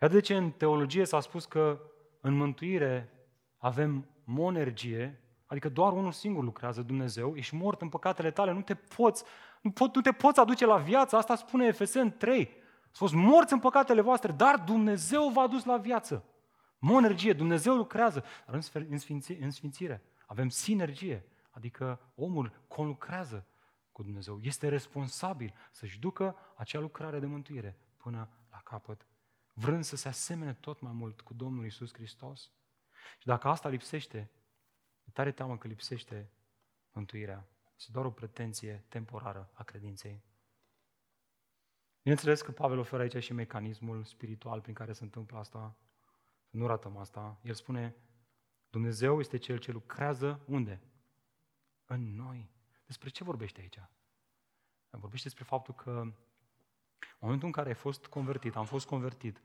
Iată 0.00 0.14
de 0.14 0.20
ce 0.20 0.36
în 0.36 0.50
teologie 0.50 1.04
s-a 1.04 1.20
spus 1.20 1.44
că 1.44 1.80
în 2.20 2.34
mântuire 2.34 3.12
avem 3.56 4.08
monergie, 4.24 5.20
adică 5.46 5.68
doar 5.68 5.92
unul 5.92 6.12
singur 6.12 6.44
lucrează 6.44 6.82
Dumnezeu, 6.82 7.36
ești 7.36 7.54
mort 7.54 7.80
în 7.80 7.88
păcatele 7.88 8.30
tale, 8.30 8.52
nu 8.52 8.62
te 8.62 8.74
poți, 8.74 9.24
nu, 9.62 9.70
pot, 9.70 9.94
nu 9.94 10.00
te 10.00 10.12
poți 10.12 10.40
aduce 10.40 10.66
la 10.66 10.76
viață, 10.76 11.16
asta 11.16 11.34
spune 11.34 11.66
Efesen 11.66 12.16
3. 12.16 12.40
Ați 12.88 12.98
fost 12.98 13.14
morți 13.14 13.52
în 13.52 13.58
păcatele 13.58 14.00
voastre, 14.00 14.32
dar 14.32 14.58
Dumnezeu 14.58 15.28
v-a 15.28 15.46
dus 15.46 15.64
la 15.64 15.76
viață. 15.76 16.24
Monergie, 16.78 17.32
Dumnezeu 17.32 17.74
lucrează, 17.74 18.24
dar 18.46 18.54
în, 18.88 18.98
sfinți, 18.98 19.32
în 19.32 19.50
sfințire 19.50 20.02
avem 20.26 20.48
sinergie, 20.48 21.24
adică 21.50 22.00
omul 22.14 22.64
conlucrează 22.68 23.46
cu 23.92 24.02
Dumnezeu. 24.02 24.38
Este 24.42 24.68
responsabil 24.68 25.54
să-și 25.70 25.98
ducă 25.98 26.36
acea 26.56 26.78
lucrare 26.78 27.18
de 27.18 27.26
mântuire 27.26 27.78
până 27.96 28.28
la 28.50 28.60
capăt, 28.64 29.06
vrând 29.54 29.84
să 29.84 29.96
se 29.96 30.08
asemene 30.08 30.54
tot 30.54 30.80
mai 30.80 30.92
mult 30.92 31.20
cu 31.20 31.34
Domnul 31.34 31.64
Isus 31.64 31.92
Hristos. 31.92 32.50
Și 33.18 33.26
dacă 33.26 33.48
asta 33.48 33.68
lipsește, 33.68 34.30
e 35.04 35.10
tare 35.12 35.32
teamă 35.32 35.58
că 35.58 35.68
lipsește 35.68 36.30
mântuirea. 36.92 37.46
Este 37.76 37.90
doar 37.92 38.04
o 38.04 38.10
pretenție 38.10 38.84
temporară 38.88 39.50
a 39.52 39.62
credinței. 39.62 40.22
Bineînțeles 42.02 42.42
că 42.42 42.52
Pavel 42.52 42.78
oferă 42.78 43.02
aici 43.02 43.22
și 43.22 43.32
mecanismul 43.32 44.04
spiritual 44.04 44.60
prin 44.60 44.74
care 44.74 44.92
se 44.92 45.04
întâmplă 45.04 45.38
asta. 45.38 45.76
Nu 46.50 46.66
ratăm 46.66 46.96
asta. 46.96 47.40
El 47.42 47.54
spune, 47.54 47.96
Dumnezeu 48.70 49.20
este 49.20 49.36
Cel 49.36 49.58
ce 49.58 49.72
lucrează 49.72 50.40
unde? 50.46 50.80
În 51.86 52.14
noi. 52.14 52.50
Despre 52.86 53.08
ce 53.08 53.24
vorbește 53.24 53.60
aici? 53.60 53.78
Vorbește 54.90 55.28
despre 55.28 55.44
faptul 55.44 55.74
că 55.74 55.90
în 55.90 56.14
momentul 57.18 57.46
în 57.46 57.52
care 57.52 57.68
ai 57.68 57.74
fost 57.74 58.06
convertit, 58.06 58.56
am 58.56 58.64
fost 58.64 58.86
convertit, 58.86 59.42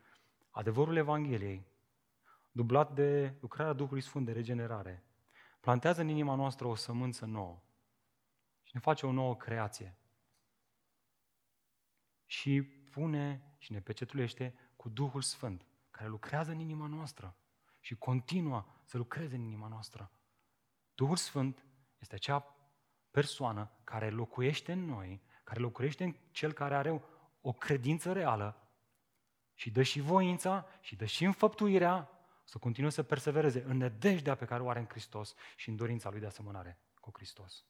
adevărul 0.49 0.95
Evangheliei, 0.95 1.65
dublat 2.51 2.93
de 2.93 3.33
lucrarea 3.39 3.73
Duhului 3.73 4.01
Sfânt 4.01 4.25
de 4.25 4.31
regenerare, 4.31 5.03
plantează 5.59 6.01
în 6.01 6.07
inima 6.07 6.35
noastră 6.35 6.67
o 6.67 6.75
sămânță 6.75 7.25
nouă 7.25 7.61
și 8.67 8.73
ne 8.73 8.79
face 8.79 9.05
o 9.05 9.11
nouă 9.11 9.35
creație. 9.35 9.97
Și 12.25 12.61
pune 12.91 13.55
și 13.57 13.71
ne 13.71 13.81
pecetulește 13.81 14.71
cu 14.75 14.89
Duhul 14.89 15.21
Sfânt, 15.21 15.65
care 15.91 16.09
lucrează 16.09 16.51
în 16.51 16.59
inima 16.59 16.87
noastră 16.87 17.35
și 17.79 17.95
continuă 17.95 18.65
să 18.83 18.97
lucreze 18.97 19.35
în 19.35 19.41
inima 19.41 19.67
noastră. 19.67 20.11
Duhul 20.95 21.15
Sfânt 21.15 21.65
este 21.99 22.15
acea 22.15 22.55
persoană 23.11 23.71
care 23.83 24.09
locuiește 24.09 24.71
în 24.71 24.85
noi, 24.85 25.21
care 25.43 25.59
locuiește 25.59 26.03
în 26.03 26.15
cel 26.31 26.51
care 26.51 26.75
are 26.75 27.03
o 27.41 27.53
credință 27.53 28.13
reală 28.13 28.69
și 29.53 29.71
dă 29.71 29.83
și 29.83 29.99
voința 29.99 30.67
și 30.81 30.95
dă 30.95 31.05
și 31.05 31.25
înfăptuirea 31.25 32.09
să 32.43 32.57
continue 32.57 32.89
să 32.89 33.03
persevereze 33.03 33.63
în 33.63 33.77
nădejdea 33.77 34.35
pe 34.35 34.45
care 34.45 34.63
o 34.63 34.69
are 34.69 34.79
în 34.79 34.87
Hristos 34.87 35.35
și 35.55 35.69
în 35.69 35.75
dorința 35.75 36.09
lui 36.09 36.19
de 36.19 36.25
asemănare 36.25 36.79
cu 36.99 37.11
Hristos. 37.13 37.65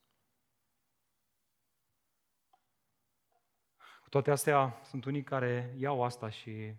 Cu 4.08 4.14
toate 4.14 4.32
astea, 4.32 4.82
sunt 4.84 5.06
unii 5.06 5.24
care 5.24 5.74
iau 5.78 6.04
asta 6.04 6.30
și 6.30 6.74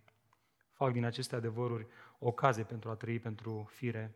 fac 0.73 0.93
din 0.93 1.05
aceste 1.05 1.37
adevăruri 1.37 1.87
o 2.19 2.27
ocazie 2.27 2.65
pentru 2.65 2.91
a 2.91 2.95
trăi 2.95 3.19
pentru 3.19 3.69
fire. 3.71 4.15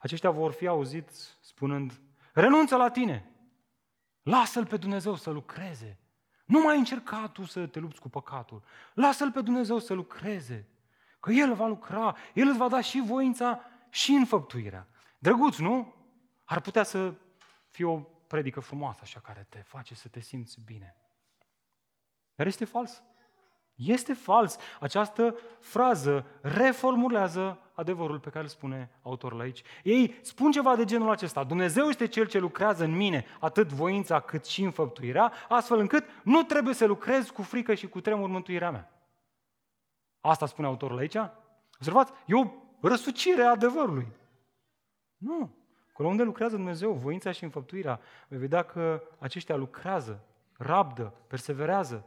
Aceștia 0.00 0.30
vor 0.30 0.52
fi 0.52 0.66
auziți 0.66 1.36
spunând, 1.40 2.00
renunță 2.32 2.76
la 2.76 2.90
tine, 2.90 3.30
Lasă-L 4.22 4.66
pe 4.66 4.76
Dumnezeu 4.76 5.14
să 5.14 5.30
lucreze. 5.30 5.98
Nu 6.44 6.60
mai 6.60 6.78
încerca 6.78 7.28
tu 7.28 7.44
să 7.44 7.66
te 7.66 7.78
lupți 7.78 8.00
cu 8.00 8.08
păcatul. 8.08 8.62
Lasă-L 8.94 9.32
pe 9.32 9.40
Dumnezeu 9.40 9.78
să 9.78 9.94
lucreze. 9.94 10.68
Că 11.20 11.32
El 11.32 11.54
va 11.54 11.66
lucra, 11.66 12.16
El 12.34 12.48
îți 12.48 12.58
va 12.58 12.68
da 12.68 12.80
și 12.80 13.02
voința 13.06 13.60
și 13.90 14.12
înfăptuirea. 14.12 14.88
Drăguț, 15.18 15.56
nu? 15.56 15.94
Ar 16.44 16.60
putea 16.60 16.82
să 16.82 17.14
fie 17.68 17.84
o 17.84 17.98
predică 18.00 18.60
frumoasă 18.60 19.00
așa 19.02 19.20
care 19.20 19.46
te 19.48 19.58
face 19.58 19.94
să 19.94 20.08
te 20.08 20.20
simți 20.20 20.60
bine. 20.64 20.96
Dar 22.38 22.46
este 22.46 22.64
fals. 22.64 23.02
Este 23.74 24.12
fals. 24.12 24.56
Această 24.80 25.36
frază 25.60 26.24
reformulează 26.40 27.58
adevărul 27.72 28.18
pe 28.18 28.30
care 28.30 28.42
îl 28.42 28.50
spune 28.50 28.90
autorul 29.02 29.40
aici. 29.40 29.62
Ei 29.82 30.18
spun 30.22 30.50
ceva 30.50 30.76
de 30.76 30.84
genul 30.84 31.10
acesta. 31.10 31.44
Dumnezeu 31.44 31.88
este 31.88 32.06
Cel 32.06 32.26
ce 32.26 32.38
lucrează 32.38 32.84
în 32.84 32.96
mine, 32.96 33.24
atât 33.40 33.72
voința 33.72 34.20
cât 34.20 34.44
și 34.44 34.62
înfăptuirea, 34.62 35.32
astfel 35.48 35.78
încât 35.78 36.04
nu 36.22 36.42
trebuie 36.42 36.74
să 36.74 36.86
lucrez 36.86 37.30
cu 37.30 37.42
frică 37.42 37.74
și 37.74 37.88
cu 37.88 38.00
tremur 38.00 38.28
mântuirea 38.28 38.70
mea. 38.70 38.92
Asta 40.20 40.46
spune 40.46 40.66
autorul 40.66 40.98
aici? 40.98 41.16
Observați, 41.74 42.12
e 42.26 42.34
o 42.34 42.50
răsucire 42.80 43.42
a 43.42 43.50
adevărului. 43.50 44.06
Nu. 45.16 45.50
Acolo 45.90 46.08
unde 46.08 46.22
lucrează 46.22 46.56
Dumnezeu, 46.56 46.92
voința 46.92 47.32
și 47.32 47.44
înfăptuirea, 47.44 48.00
veți 48.28 48.40
vedea 48.40 48.62
că 48.62 49.02
aceștia 49.18 49.56
lucrează, 49.56 50.20
rabdă, 50.56 51.14
perseverează, 51.26 52.04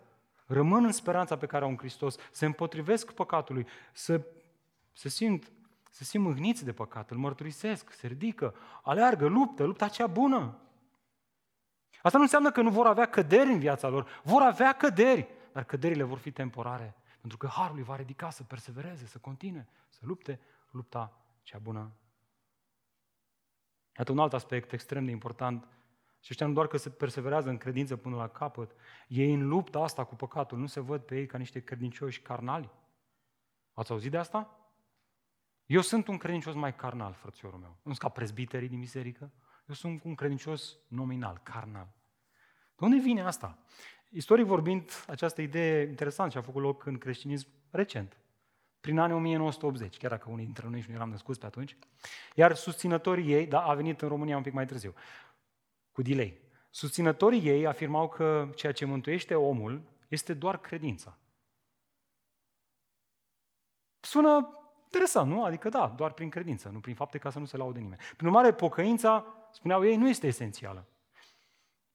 rămân 0.52 0.86
în 0.86 0.92
speranța 0.92 1.38
pe 1.38 1.46
care 1.46 1.64
au 1.64 1.70
în 1.70 1.78
Hristos, 1.78 2.16
se 2.32 2.46
împotrivesc 2.46 3.12
păcatului, 3.12 3.68
să, 3.94 4.26
se 4.94 5.10
simt, 5.10 5.52
se 5.90 6.04
simt 6.04 6.26
mâhniți 6.26 6.66
de 6.66 6.74
păcat, 6.74 7.12
îl 7.12 7.18
mărturisesc, 7.18 7.92
se 7.92 8.08
ridică, 8.08 8.56
aleargă, 8.82 9.28
luptă, 9.28 9.64
lupta 9.64 9.88
cea 9.88 10.08
bună. 10.08 10.58
Asta 12.02 12.18
nu 12.18 12.24
înseamnă 12.24 12.52
că 12.52 12.62
nu 12.62 12.70
vor 12.70 12.86
avea 12.86 13.06
căderi 13.06 13.52
în 13.52 13.60
viața 13.60 13.88
lor, 13.88 14.22
vor 14.24 14.42
avea 14.42 14.74
căderi, 14.74 15.28
dar 15.52 15.64
căderile 15.64 16.04
vor 16.04 16.18
fi 16.18 16.32
temporare, 16.32 16.96
pentru 17.20 17.38
că 17.38 17.48
Harul 17.48 17.78
îi 17.78 17.84
va 17.84 17.96
ridica 17.96 18.30
să 18.30 18.44
persevereze, 18.44 19.06
să 19.06 19.18
continue, 19.18 19.68
să 19.90 20.00
lupte 20.02 20.40
lupta 20.72 21.14
cea 21.44 21.58
bună. 21.58 21.92
Iată 23.98 24.12
un 24.12 24.20
alt 24.20 24.34
aspect 24.34 24.72
extrem 24.72 25.06
de 25.06 25.12
important 25.12 25.68
și 26.22 26.28
ăștia 26.30 26.48
nu 26.48 26.54
doar 26.54 26.68
că 26.68 26.78
se 26.78 26.90
perseverează 26.90 27.50
în 27.50 27.58
credință 27.58 27.96
până 27.96 28.16
la 28.16 28.28
capăt, 28.28 28.72
ei 29.08 29.34
în 29.34 29.48
lupta 29.48 29.80
asta 29.80 30.04
cu 30.04 30.16
păcatul 30.16 30.58
nu 30.58 30.66
se 30.66 30.80
văd 30.80 31.02
pe 31.02 31.18
ei 31.18 31.26
ca 31.26 31.38
niște 31.38 31.60
credincioși 31.60 32.22
carnali. 32.22 32.70
Ați 33.74 33.92
auzit 33.92 34.12
de 34.12 34.18
asta? 34.18 34.56
Eu 35.66 35.82
sunt 35.82 36.08
un 36.08 36.18
credincios 36.18 36.56
mai 36.56 36.76
carnal, 36.76 37.14
frățiorul 37.14 37.60
meu. 37.60 37.70
Nu 37.70 37.94
sunt 37.94 37.98
ca 37.98 38.10
prezbiterii 38.10 38.70
din 38.70 38.80
biserică. 38.80 39.32
Eu 39.68 39.76
sunt 39.76 40.04
un 40.04 40.16
credincios 40.16 40.78
nominal, 40.88 41.40
carnal. 41.44 41.88
De 42.76 42.86
unde 42.86 42.98
vine 42.98 43.22
asta? 43.22 43.58
Istoric 44.10 44.46
vorbind, 44.46 44.92
această 45.08 45.42
idee 45.42 45.88
interesantă 45.88 46.32
și 46.32 46.38
a 46.38 46.42
făcut 46.42 46.62
loc 46.62 46.86
în 46.86 46.98
creștinism 46.98 47.48
recent, 47.70 48.18
prin 48.80 49.00
anii 49.00 49.16
1980, 49.16 49.98
chiar 49.98 50.12
dacă 50.12 50.30
unii 50.30 50.46
dintre 50.46 50.68
noi 50.68 50.86
nu 50.88 50.94
eram 50.94 51.10
născuți 51.10 51.40
pe 51.40 51.46
atunci, 51.46 51.78
iar 52.36 52.56
susținătorii 52.56 53.34
ei, 53.34 53.48
da, 53.48 53.64
a 53.64 53.74
venit 53.74 54.02
în 54.02 54.08
România 54.08 54.38
un 54.38 54.44
pic 54.44 54.54
mai 54.54 54.66
târziu, 54.66 54.94
cu 55.92 56.02
delay. 56.02 56.42
Susținătorii 56.70 57.48
ei 57.48 57.68
afirmau 57.68 58.10
că 58.10 58.50
ceea 58.56 58.72
ce 58.72 58.86
mântuiește 58.86 59.36
omul 59.36 59.82
este 60.08 60.34
doar 60.34 60.60
credința. 60.60 61.18
Sună 64.00 64.58
interesant, 64.84 65.32
nu? 65.32 65.44
Adică 65.44 65.70
da, 65.70 65.88
doar 65.88 66.12
prin 66.12 66.30
credință, 66.30 66.70
nu 66.70 66.80
prin 66.80 66.96
fapte 66.96 67.18
ca 67.18 67.30
să 67.30 67.40
nu 67.40 67.46
se 67.46 67.58
laude 67.58 67.80
nimeni. 67.80 68.02
Prin 68.16 68.28
urmare, 68.28 68.54
pocăința, 68.54 69.26
spuneau 69.52 69.86
ei, 69.86 69.96
nu 69.96 70.10
este 70.10 70.28
esențială. 70.28 70.88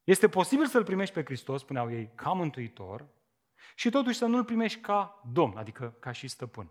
Este 0.05 0.29
posibil 0.29 0.67
să-L 0.67 0.85
primești 0.85 1.15
pe 1.15 1.25
Hristos, 1.25 1.61
spuneau 1.61 1.93
ei, 1.93 2.11
ca 2.15 2.33
mântuitor, 2.33 3.09
și 3.75 3.91
totuși 3.91 4.19
să 4.19 4.27
nu-L 4.27 4.45
primești 4.45 4.81
ca 4.81 5.23
Domn, 5.33 5.57
adică 5.57 5.97
ca 5.99 6.13
și 6.13 6.29
stăpân. 6.29 6.71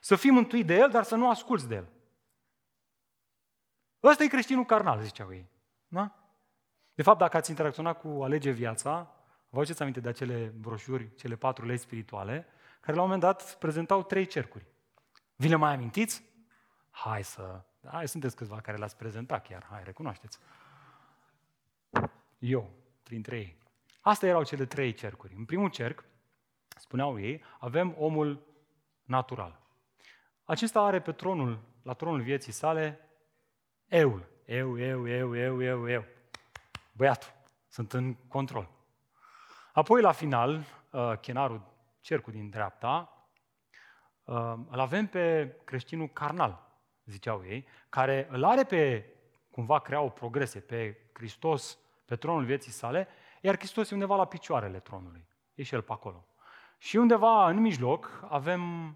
Să 0.00 0.16
fii 0.16 0.30
mântuit 0.30 0.66
de 0.66 0.74
El, 0.74 0.90
dar 0.90 1.02
să 1.02 1.16
nu 1.16 1.28
asculți 1.28 1.68
de 1.68 1.74
El. 1.74 1.88
Ăsta 4.02 4.24
e 4.24 4.26
creștinul 4.26 4.64
carnal, 4.64 5.00
ziceau 5.00 5.32
ei. 5.32 5.48
Da? 5.88 6.21
De 6.94 7.02
fapt, 7.02 7.18
dacă 7.18 7.36
ați 7.36 7.50
interacționat 7.50 8.00
cu 8.00 8.22
Alege 8.22 8.50
Viața, 8.50 9.14
vă 9.48 9.58
aduceți 9.58 9.82
aminte 9.82 10.00
de 10.00 10.08
acele 10.08 10.54
broșuri, 10.60 11.14
cele 11.14 11.36
patru 11.36 11.66
legi 11.66 11.82
spirituale, 11.82 12.46
care 12.80 12.96
la 12.96 13.02
un 13.02 13.08
moment 13.08 13.20
dat 13.20 13.58
prezentau 13.58 14.02
trei 14.02 14.26
cercuri. 14.26 14.66
Vi 15.36 15.48
le 15.48 15.56
mai 15.56 15.72
amintiți? 15.72 16.22
Hai 16.90 17.24
să... 17.24 17.62
Hai, 17.86 18.08
sunteți 18.08 18.36
câțiva 18.36 18.60
care 18.60 18.76
le-ați 18.76 18.96
prezentat 18.96 19.46
chiar, 19.46 19.66
hai, 19.70 19.84
recunoașteți. 19.84 20.38
Eu, 22.38 22.70
printre 23.02 23.36
ei. 23.36 23.56
Astea 24.00 24.28
erau 24.28 24.44
cele 24.44 24.66
trei 24.66 24.92
cercuri. 24.92 25.34
În 25.36 25.44
primul 25.44 25.70
cerc, 25.70 26.04
spuneau 26.76 27.20
ei, 27.20 27.42
avem 27.58 27.94
omul 27.98 28.46
natural. 29.02 29.60
Acesta 30.44 30.80
are 30.80 31.00
pe 31.00 31.12
tronul, 31.12 31.60
la 31.82 31.92
tronul 31.92 32.20
vieții 32.20 32.52
sale, 32.52 33.00
eul. 33.86 34.30
Eu, 34.44 34.78
eu, 34.78 35.08
eu, 35.08 35.36
eu, 35.36 35.62
eu, 35.62 35.88
eu 35.88 36.04
băiatul, 36.92 37.32
sunt 37.68 37.92
în 37.92 38.14
control. 38.14 38.68
Apoi, 39.72 40.00
la 40.00 40.12
final, 40.12 40.64
uh, 40.90 41.12
chenarul, 41.20 41.62
cercul 42.00 42.32
din 42.32 42.50
dreapta, 42.50 43.26
uh, 44.24 44.54
îl 44.70 44.80
avem 44.80 45.06
pe 45.06 45.56
creștinul 45.64 46.08
carnal, 46.08 46.70
ziceau 47.04 47.44
ei, 47.44 47.66
care 47.88 48.26
îl 48.30 48.44
are 48.44 48.64
pe, 48.64 49.12
cumva 49.50 49.78
crea 49.78 50.00
o 50.00 50.08
progrese, 50.08 50.60
pe 50.60 50.96
Hristos, 51.12 51.78
pe 52.04 52.16
tronul 52.16 52.44
vieții 52.44 52.72
sale, 52.72 53.08
iar 53.40 53.56
Hristos 53.56 53.90
e 53.90 53.94
undeva 53.94 54.16
la 54.16 54.26
picioarele 54.26 54.80
tronului. 54.80 55.26
E 55.54 55.62
și 55.62 55.74
el 55.74 55.82
pe 55.82 55.92
acolo. 55.92 56.26
Și 56.78 56.96
undeva 56.96 57.48
în 57.48 57.56
mijloc 57.56 58.24
avem 58.28 58.94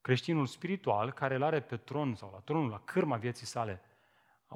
creștinul 0.00 0.46
spiritual 0.46 1.12
care 1.12 1.34
îl 1.34 1.42
are 1.42 1.60
pe 1.60 1.76
tron 1.76 2.14
sau 2.14 2.30
la 2.32 2.38
tronul, 2.38 2.70
la 2.70 2.80
cârma 2.80 3.16
vieții 3.16 3.46
sale, 3.46 3.82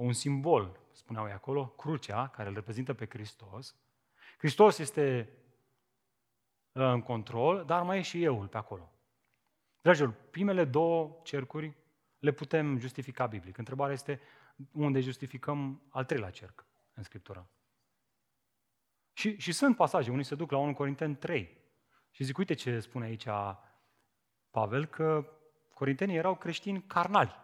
un 0.02 0.12
simbol, 0.12 0.80
spuneau 0.92 1.26
ei 1.26 1.32
acolo, 1.32 1.66
crucea, 1.66 2.28
care 2.28 2.48
îl 2.48 2.54
reprezintă 2.54 2.94
pe 2.94 3.06
Hristos. 3.08 3.76
Hristos 4.38 4.78
este 4.78 5.28
uh, 6.72 6.82
în 6.82 7.02
control, 7.02 7.64
dar 7.64 7.82
mai 7.82 7.98
e 7.98 8.02
și 8.02 8.24
euul 8.24 8.46
pe 8.46 8.56
acolo. 8.56 8.92
Dragilor, 9.80 10.14
primele 10.30 10.64
două 10.64 11.20
cercuri 11.22 11.76
le 12.18 12.32
putem 12.32 12.78
justifica 12.78 13.26
biblic. 13.26 13.58
Întrebarea 13.58 13.94
este 13.94 14.20
unde 14.72 15.00
justificăm 15.00 15.82
al 15.88 16.04
treilea 16.04 16.30
cerc 16.30 16.66
în 16.94 17.02
Scriptură. 17.02 17.50
Și, 19.12 19.38
și 19.38 19.52
sunt 19.52 19.76
pasaje, 19.76 20.10
unii 20.10 20.24
se 20.24 20.34
duc 20.34 20.50
la 20.50 20.58
1 20.58 20.74
Corinteni 20.74 21.16
3 21.16 21.56
și 22.10 22.24
zic, 22.24 22.38
uite 22.38 22.54
ce 22.54 22.80
spune 22.80 23.04
aici 23.04 23.26
Pavel, 24.50 24.86
că 24.86 25.32
corintenii 25.74 26.16
erau 26.16 26.36
creștini 26.36 26.82
carnali. 26.82 27.34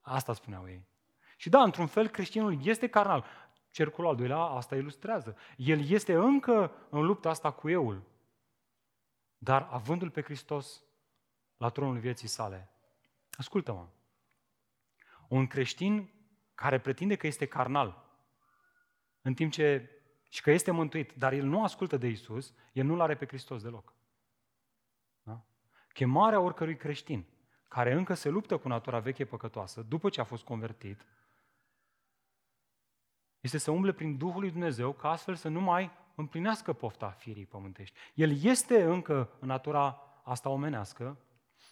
Asta 0.00 0.32
spuneau 0.32 0.68
ei. 0.68 0.86
Și 1.38 1.48
da, 1.48 1.62
într-un 1.62 1.86
fel, 1.86 2.08
creștinul 2.08 2.66
este 2.66 2.88
carnal. 2.88 3.24
Cercul 3.70 4.06
al 4.06 4.16
doilea 4.16 4.38
asta 4.38 4.76
ilustrează. 4.76 5.36
El 5.56 5.88
este 5.88 6.14
încă 6.14 6.72
în 6.90 7.04
lupta 7.04 7.28
asta 7.28 7.50
cu 7.50 7.68
euul, 7.68 8.02
dar 9.38 9.68
avându-l 9.70 10.10
pe 10.10 10.22
Hristos 10.22 10.82
la 11.56 11.68
tronul 11.68 11.98
vieții 11.98 12.28
sale. 12.28 12.70
Ascultă-mă. 13.30 13.88
Un 15.28 15.46
creștin 15.46 16.10
care 16.54 16.80
pretinde 16.80 17.16
că 17.16 17.26
este 17.26 17.46
carnal, 17.46 18.06
în 19.22 19.34
timp 19.34 19.52
ce 19.52 19.90
și 20.28 20.42
că 20.42 20.50
este 20.50 20.70
mântuit, 20.70 21.12
dar 21.12 21.32
el 21.32 21.44
nu 21.44 21.62
ascultă 21.62 21.96
de 21.96 22.06
Isus, 22.06 22.54
el 22.72 22.84
nu-L 22.84 23.00
are 23.00 23.16
pe 23.16 23.26
Hristos 23.26 23.62
deloc. 23.62 23.94
Da? 25.22 25.44
Chemarea 25.92 26.40
oricărui 26.40 26.76
creștin 26.76 27.26
care 27.68 27.92
încă 27.92 28.14
se 28.14 28.28
luptă 28.28 28.56
cu 28.56 28.68
natura 28.68 28.98
veche 28.98 29.24
păcătoasă, 29.24 29.82
după 29.82 30.08
ce 30.08 30.20
a 30.20 30.24
fost 30.24 30.44
convertit, 30.44 31.06
este 33.40 33.58
să 33.58 33.70
umble 33.70 33.92
prin 33.92 34.16
Duhul 34.16 34.40
lui 34.40 34.50
Dumnezeu 34.50 34.92
ca 34.92 35.10
astfel 35.10 35.34
să 35.34 35.48
nu 35.48 35.60
mai 35.60 35.90
împlinească 36.14 36.72
pofta 36.72 37.10
firii 37.10 37.46
pământești. 37.46 37.98
El 38.14 38.42
este 38.42 38.82
încă 38.82 39.30
în 39.40 39.48
natura 39.48 40.02
asta 40.22 40.48
omenească, 40.48 41.18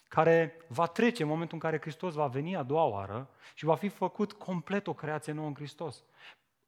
care 0.08 0.56
va 0.68 0.86
trece 0.86 1.22
în 1.22 1.28
momentul 1.28 1.54
în 1.54 1.60
care 1.60 1.80
Hristos 1.80 2.14
va 2.14 2.26
veni 2.26 2.56
a 2.56 2.62
doua 2.62 2.84
oară 2.84 3.30
și 3.54 3.64
va 3.64 3.74
fi 3.74 3.88
făcut 3.88 4.32
complet 4.32 4.86
o 4.86 4.94
creație 4.94 5.32
nouă 5.32 5.46
în 5.46 5.54
Hristos. 5.54 6.04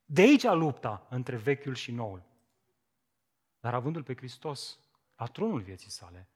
De 0.05 0.20
aici 0.20 0.44
lupta 0.44 1.07
între 1.11 1.36
vechiul 1.36 1.74
și 1.74 1.92
noul. 1.92 2.22
Dar 3.61 3.74
avându-L 3.74 4.03
pe 4.03 4.16
Hristos 4.16 4.78
la 5.16 5.26
tronul 5.26 5.61
vieții 5.61 5.90
sale, 5.90 6.28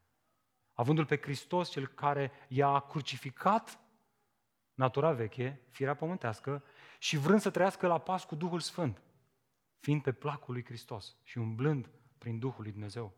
avându-L 0.73 1.07
pe 1.07 1.17
Hristos, 1.17 1.71
cel 1.71 1.87
care 1.87 2.33
i-a 2.49 2.79
crucificat 2.79 3.79
natura 4.75 5.13
veche, 5.13 5.61
firea 5.71 5.95
pământească, 5.95 6.65
și 7.03 7.17
vrând 7.17 7.41
să 7.41 7.51
trăiască 7.51 7.87
la 7.87 7.99
pas 7.99 8.25
cu 8.25 8.35
Duhul 8.35 8.61
Sfânt, 8.61 9.03
fiind 9.79 10.03
pe 10.03 10.13
placul 10.13 10.55
lui 10.55 10.65
Hristos 10.65 11.17
și 11.23 11.39
umblând 11.39 11.91
prin 12.19 12.39
Duhul 12.39 12.63
lui 12.63 12.71
Dumnezeu. 12.71 13.13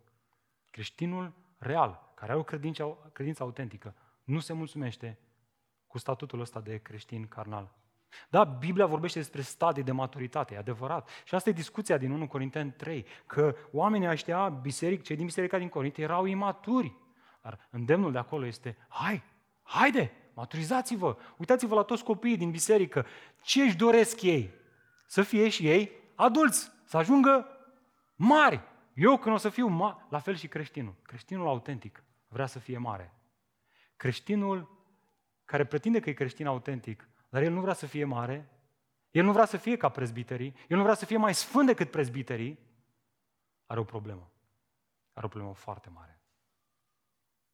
Creștinul 0.70 1.32
real, 1.58 2.12
care 2.14 2.30
are 2.30 2.40
o 2.40 2.42
credință, 2.42 3.10
credință 3.12 3.42
autentică, 3.42 3.94
nu 4.24 4.38
se 4.38 4.52
mulțumește 4.52 5.18
cu 5.86 5.98
statutul 5.98 6.40
ăsta 6.40 6.60
de 6.60 6.76
creștin 6.76 7.26
carnal. 7.26 7.74
Da, 8.28 8.44
Biblia 8.44 8.86
vorbește 8.86 9.18
despre 9.18 9.40
stadii 9.40 9.82
de 9.82 9.92
maturitate, 9.92 10.54
e 10.54 10.58
adevărat. 10.58 11.08
Și 11.24 11.34
asta 11.34 11.48
e 11.48 11.52
discuția 11.52 11.98
din 11.98 12.10
1 12.10 12.26
Corinteni 12.26 12.72
3, 12.72 13.06
că 13.26 13.56
oamenii 13.72 14.08
ăștia, 14.08 14.48
biseric, 14.48 15.02
cei 15.02 15.16
din 15.16 15.24
biserica 15.24 15.58
din 15.58 15.68
Corint, 15.68 15.98
erau 15.98 16.24
imaturi. 16.24 16.96
Dar 17.42 17.68
îndemnul 17.70 18.12
de 18.12 18.18
acolo 18.18 18.46
este, 18.46 18.76
hai, 18.88 19.22
haide, 19.62 20.12
maturizați-vă, 20.34 21.16
uitați-vă 21.36 21.74
la 21.74 21.82
toți 21.82 22.04
copiii 22.04 22.36
din 22.36 22.50
biserică, 22.50 23.06
ce 23.42 23.62
își 23.62 23.76
doresc 23.76 24.22
ei? 24.22 24.50
Să 25.06 25.22
fie 25.22 25.48
și 25.48 25.68
ei 25.68 25.90
adulți, 26.14 26.70
să 26.84 26.96
ajungă 26.96 27.46
mari, 28.14 28.62
Eu 28.94 29.18
când 29.18 29.34
o 29.34 29.38
să 29.38 29.48
fiu 29.48 29.68
ma- 29.68 30.08
la 30.08 30.18
fel 30.18 30.34
și 30.34 30.48
creștinul. 30.48 30.94
Creștinul 31.02 31.46
autentic 31.46 32.04
vrea 32.28 32.46
să 32.46 32.58
fie 32.58 32.78
mare. 32.78 33.14
Creștinul 33.96 34.86
care 35.44 35.66
pretinde 35.66 36.00
că 36.00 36.10
e 36.10 36.12
creștin 36.12 36.46
autentic, 36.46 37.08
dar 37.28 37.42
el 37.42 37.52
nu 37.52 37.60
vrea 37.60 37.72
să 37.72 37.86
fie 37.86 38.04
mare, 38.04 38.48
el 39.10 39.24
nu 39.24 39.32
vrea 39.32 39.44
să 39.44 39.56
fie 39.56 39.76
ca 39.76 39.88
prezbiterii, 39.88 40.54
el 40.68 40.76
nu 40.76 40.82
vrea 40.82 40.94
să 40.94 41.04
fie 41.04 41.16
mai 41.16 41.34
sfânt 41.34 41.66
decât 41.66 41.90
prezbiterii, 41.90 42.58
are 43.66 43.80
o 43.80 43.84
problemă. 43.84 44.32
Are 45.12 45.26
o 45.26 45.28
problemă 45.28 45.54
foarte 45.54 45.90
mare. 45.90 46.22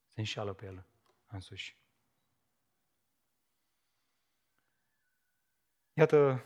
Se 0.07 0.21
înșeală 0.21 0.53
pe 0.53 0.67
el 0.67 0.87
însuși. 1.27 1.80
Iată, 5.93 6.45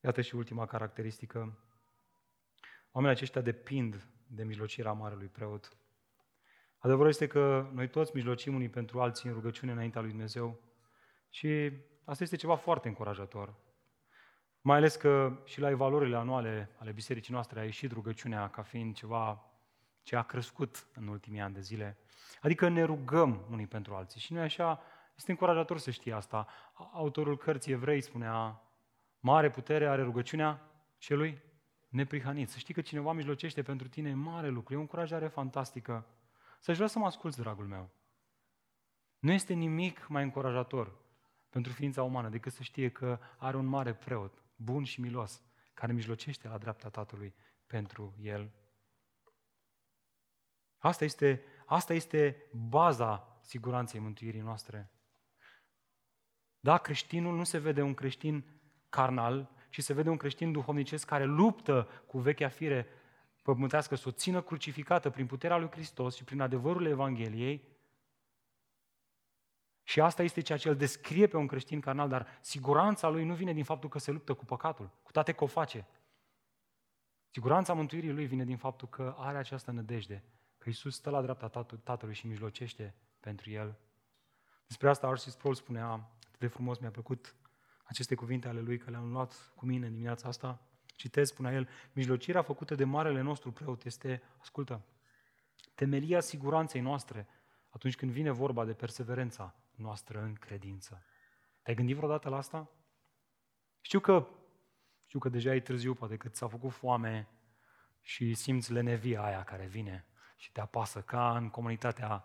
iată 0.00 0.20
și 0.20 0.34
ultima 0.34 0.66
caracteristică. 0.66 1.58
Oamenii 2.92 3.16
aceștia 3.16 3.40
depind 3.40 4.08
de 4.26 4.44
mijlocirea 4.44 4.92
Marelui 4.92 5.28
Preot. 5.28 5.76
Adevărul 6.78 7.08
este 7.08 7.26
că 7.26 7.70
noi 7.72 7.88
toți 7.88 8.10
mijlocim 8.14 8.54
unii 8.54 8.68
pentru 8.68 9.00
alții 9.00 9.28
în 9.28 9.34
rugăciune 9.34 9.72
înaintea 9.72 10.00
lui 10.00 10.10
Dumnezeu 10.10 10.60
și 11.28 11.72
asta 12.04 12.22
este 12.22 12.36
ceva 12.36 12.56
foarte 12.56 12.88
încurajator. 12.88 13.54
Mai 14.60 14.76
ales 14.76 14.96
că 14.96 15.40
și 15.44 15.60
la 15.60 15.70
evaluările 15.70 16.16
anuale 16.16 16.70
ale 16.78 16.92
bisericii 16.92 17.32
noastre 17.32 17.60
a 17.60 17.64
ieșit 17.64 17.92
rugăciunea 17.92 18.50
ca 18.50 18.62
fiind 18.62 18.94
ceva 18.94 19.44
ce 20.02 20.16
a 20.16 20.22
crescut 20.22 20.86
în 20.94 21.06
ultimii 21.06 21.40
ani 21.40 21.54
de 21.54 21.60
zile. 21.60 21.98
Adică 22.40 22.68
ne 22.68 22.82
rugăm 22.82 23.46
unii 23.50 23.66
pentru 23.66 23.94
alții. 23.94 24.20
Și 24.20 24.32
noi 24.32 24.42
așa, 24.42 24.82
este 25.16 25.30
încurajator 25.30 25.78
să 25.78 25.90
știi 25.90 26.12
asta. 26.12 26.46
Autorul 26.92 27.36
cărții 27.36 27.72
evrei 27.72 28.00
spunea, 28.00 28.62
mare 29.20 29.50
putere 29.50 29.86
are 29.88 30.02
rugăciunea 30.02 30.70
celui 30.98 31.42
neprihanit. 31.88 32.48
Să 32.48 32.58
știi 32.58 32.74
că 32.74 32.80
cineva 32.80 33.12
mijlocește 33.12 33.62
pentru 33.62 33.88
tine 33.88 34.08
e 34.08 34.14
mare 34.14 34.48
lucru, 34.48 34.74
e 34.74 34.76
o 34.76 34.80
încurajare 34.80 35.28
fantastică. 35.28 36.06
Să-și 36.60 36.76
vrea 36.76 36.88
să 36.88 36.98
mă 36.98 37.06
asculți, 37.06 37.38
dragul 37.38 37.66
meu. 37.66 37.90
Nu 39.18 39.32
este 39.32 39.52
nimic 39.52 40.06
mai 40.08 40.22
încurajator 40.22 40.92
pentru 41.50 41.72
ființa 41.72 42.02
umană 42.02 42.28
decât 42.28 42.52
să 42.52 42.62
știe 42.62 42.88
că 42.88 43.18
are 43.38 43.56
un 43.56 43.66
mare 43.66 43.94
preot, 43.94 44.42
bun 44.56 44.84
și 44.84 45.00
milos, 45.00 45.42
care 45.74 45.92
mijlocește 45.92 46.48
la 46.48 46.58
dreapta 46.58 46.88
Tatălui 46.88 47.34
pentru 47.66 48.14
el. 48.20 48.50
Asta 50.78 51.04
este, 51.04 51.42
asta 51.66 51.94
este 51.94 52.46
baza 52.52 53.38
siguranței 53.40 54.00
mântuirii 54.00 54.40
noastre. 54.40 54.90
Da, 56.64 56.78
creștinul 56.78 57.36
nu 57.36 57.44
se 57.44 57.58
vede 57.58 57.82
un 57.82 57.94
creștin 57.94 58.44
carnal, 58.88 59.50
ci 59.70 59.82
se 59.82 59.92
vede 59.92 60.10
un 60.10 60.16
creștin 60.16 60.52
duhovnicesc 60.52 61.06
care 61.06 61.24
luptă 61.24 61.88
cu 62.06 62.18
vechea 62.18 62.48
fire 62.48 62.86
pământească, 63.42 63.94
să 63.94 64.08
o 64.08 64.10
țină 64.10 64.42
crucificată 64.42 65.10
prin 65.10 65.26
puterea 65.26 65.56
lui 65.56 65.70
Hristos 65.70 66.16
și 66.16 66.24
prin 66.24 66.40
adevărul 66.40 66.86
Evangheliei. 66.86 67.68
Și 69.82 70.00
asta 70.00 70.22
este 70.22 70.40
ceea 70.40 70.58
ce 70.58 70.68
îl 70.68 70.76
descrie 70.76 71.26
pe 71.26 71.36
un 71.36 71.46
creștin 71.46 71.80
carnal, 71.80 72.08
dar 72.08 72.26
siguranța 72.40 73.08
lui 73.08 73.24
nu 73.24 73.34
vine 73.34 73.52
din 73.52 73.64
faptul 73.64 73.88
că 73.88 73.98
se 73.98 74.10
luptă 74.10 74.34
cu 74.34 74.44
păcatul, 74.44 74.90
cu 75.02 75.12
toate 75.12 75.32
că 75.32 75.44
o 75.44 75.46
face. 75.46 75.86
Siguranța 77.30 77.72
mântuirii 77.72 78.12
lui 78.12 78.26
vine 78.26 78.44
din 78.44 78.56
faptul 78.56 78.88
că 78.88 79.14
are 79.18 79.38
această 79.38 79.70
nădejde, 79.70 80.24
că 80.58 80.68
Iisus 80.68 80.94
stă 80.94 81.10
la 81.10 81.22
dreapta 81.22 81.64
Tatălui 81.82 82.14
și 82.14 82.26
mijlocește 82.26 82.94
pentru 83.20 83.50
el. 83.50 83.78
Despre 84.66 84.88
asta 84.88 85.06
Arsis 85.06 85.32
Sproul 85.32 85.54
spunea, 85.54 85.86
atât 85.86 86.13
de 86.44 86.50
frumos 86.50 86.78
mi-a 86.78 86.90
plăcut 86.90 87.34
aceste 87.84 88.14
cuvinte 88.14 88.48
ale 88.48 88.60
lui, 88.60 88.78
că 88.78 88.90
le-am 88.90 89.12
luat 89.12 89.52
cu 89.54 89.66
mine 89.66 89.86
în 89.86 89.92
dimineața 89.92 90.28
asta. 90.28 90.60
Citez, 90.96 91.28
spunea 91.28 91.52
el, 91.52 91.68
mijlocirea 91.92 92.42
făcută 92.42 92.74
de 92.74 92.84
marele 92.84 93.20
nostru 93.20 93.52
preot 93.52 93.84
este, 93.84 94.22
ascultă, 94.40 94.82
temelia 95.74 96.20
siguranței 96.20 96.80
noastre 96.80 97.28
atunci 97.70 97.96
când 97.96 98.10
vine 98.10 98.30
vorba 98.30 98.64
de 98.64 98.72
perseverența 98.72 99.54
noastră 99.74 100.22
în 100.22 100.34
credință. 100.34 101.04
Te-ai 101.62 101.76
gândit 101.76 101.96
vreodată 101.96 102.28
la 102.28 102.36
asta? 102.36 102.70
Știu 103.80 104.00
că, 104.00 104.26
știu 105.06 105.18
că 105.18 105.28
deja 105.28 105.54
e 105.54 105.60
târziu, 105.60 105.94
poate 105.94 106.16
că 106.16 106.28
ți-a 106.28 106.46
făcut 106.46 106.72
foame 106.72 107.28
și 108.00 108.34
simți 108.34 108.72
lenevia 108.72 109.22
aia 109.22 109.44
care 109.44 109.66
vine 109.66 110.06
și 110.36 110.52
te 110.52 110.60
apasă, 110.60 111.00
ca 111.00 111.36
în 111.36 111.50
comunitatea 111.50 112.24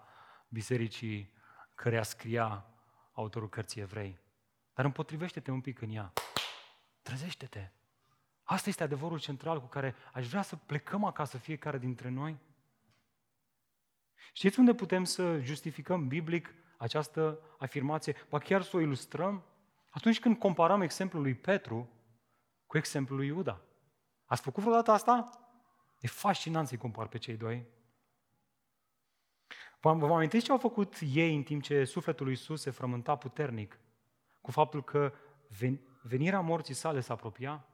bisericii 0.50 1.34
căreia 1.76 2.04
scria 2.04 2.69
autorul 3.20 3.50
cărții 3.50 3.82
evrei. 3.82 4.20
Dar 4.74 4.86
împotrivește-te 4.86 5.52
un 5.52 5.62
pic 5.62 5.82
în 5.82 5.92
ea. 5.92 6.14
Trezește-te. 7.02 7.72
Asta 8.44 8.70
este 8.70 8.84
adevărul 8.84 9.20
central 9.20 9.60
cu 9.60 9.68
care 9.68 9.96
aș 10.14 10.28
vrea 10.28 10.42
să 10.42 10.56
plecăm 10.56 11.04
acasă 11.04 11.38
fiecare 11.38 11.78
dintre 11.78 12.10
noi. 12.10 12.38
Știți 14.34 14.60
unde 14.60 14.74
putem 14.74 15.04
să 15.04 15.40
justificăm 15.40 16.08
biblic 16.08 16.54
această 16.78 17.40
afirmație, 17.58 18.16
ba 18.30 18.40
chiar 18.40 18.62
să 18.62 18.78
o 18.78 18.80
ilustrăm? 18.80 19.44
Atunci 19.90 20.20
când 20.20 20.38
comparăm 20.38 20.82
exemplul 20.82 21.22
lui 21.22 21.36
Petru 21.36 21.90
cu 22.66 22.78
exemplul 22.78 23.18
lui 23.18 23.28
Iuda. 23.28 23.62
Ați 24.26 24.42
făcut 24.42 24.64
vreodată 24.64 24.92
asta? 24.92 25.30
E 26.00 26.08
fascinant 26.08 26.68
să-i 26.68 26.78
compar 26.78 27.08
pe 27.08 27.18
cei 27.18 27.38
doi. 27.38 27.66
Vă, 29.80 29.94
vă 29.94 30.14
amintiți 30.14 30.46
ce 30.46 30.52
au 30.52 30.58
făcut 30.58 30.96
ei 31.14 31.36
în 31.36 31.44
timp 31.44 31.62
ce 31.62 31.84
sufletul 31.84 32.26
lui 32.26 32.34
Iisus 32.34 32.62
se 32.62 32.70
frământa 32.70 33.16
puternic 33.16 33.80
cu 34.42 34.52
faptul 34.52 34.84
că 34.84 35.14
venirea 36.02 36.40
morții 36.40 36.74
sale 36.74 37.00
se 37.00 37.12
apropia? 37.12 37.66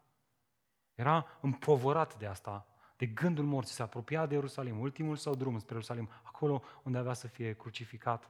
Era 0.94 1.26
împovărat 1.42 2.18
de 2.18 2.26
asta, 2.26 2.68
de 2.98 3.06
gândul 3.06 3.46
morții, 3.46 3.76
se 3.76 3.82
apropia 3.82 4.26
de 4.26 4.34
Ierusalim, 4.34 4.80
ultimul 4.80 5.16
său 5.16 5.36
drum 5.36 5.60
spre 5.60 5.74
Ierusalim, 5.74 6.10
acolo 6.24 6.64
unde 6.84 6.98
avea 6.98 7.14
să 7.14 7.28
fie 7.28 7.54
crucificat. 7.54 8.30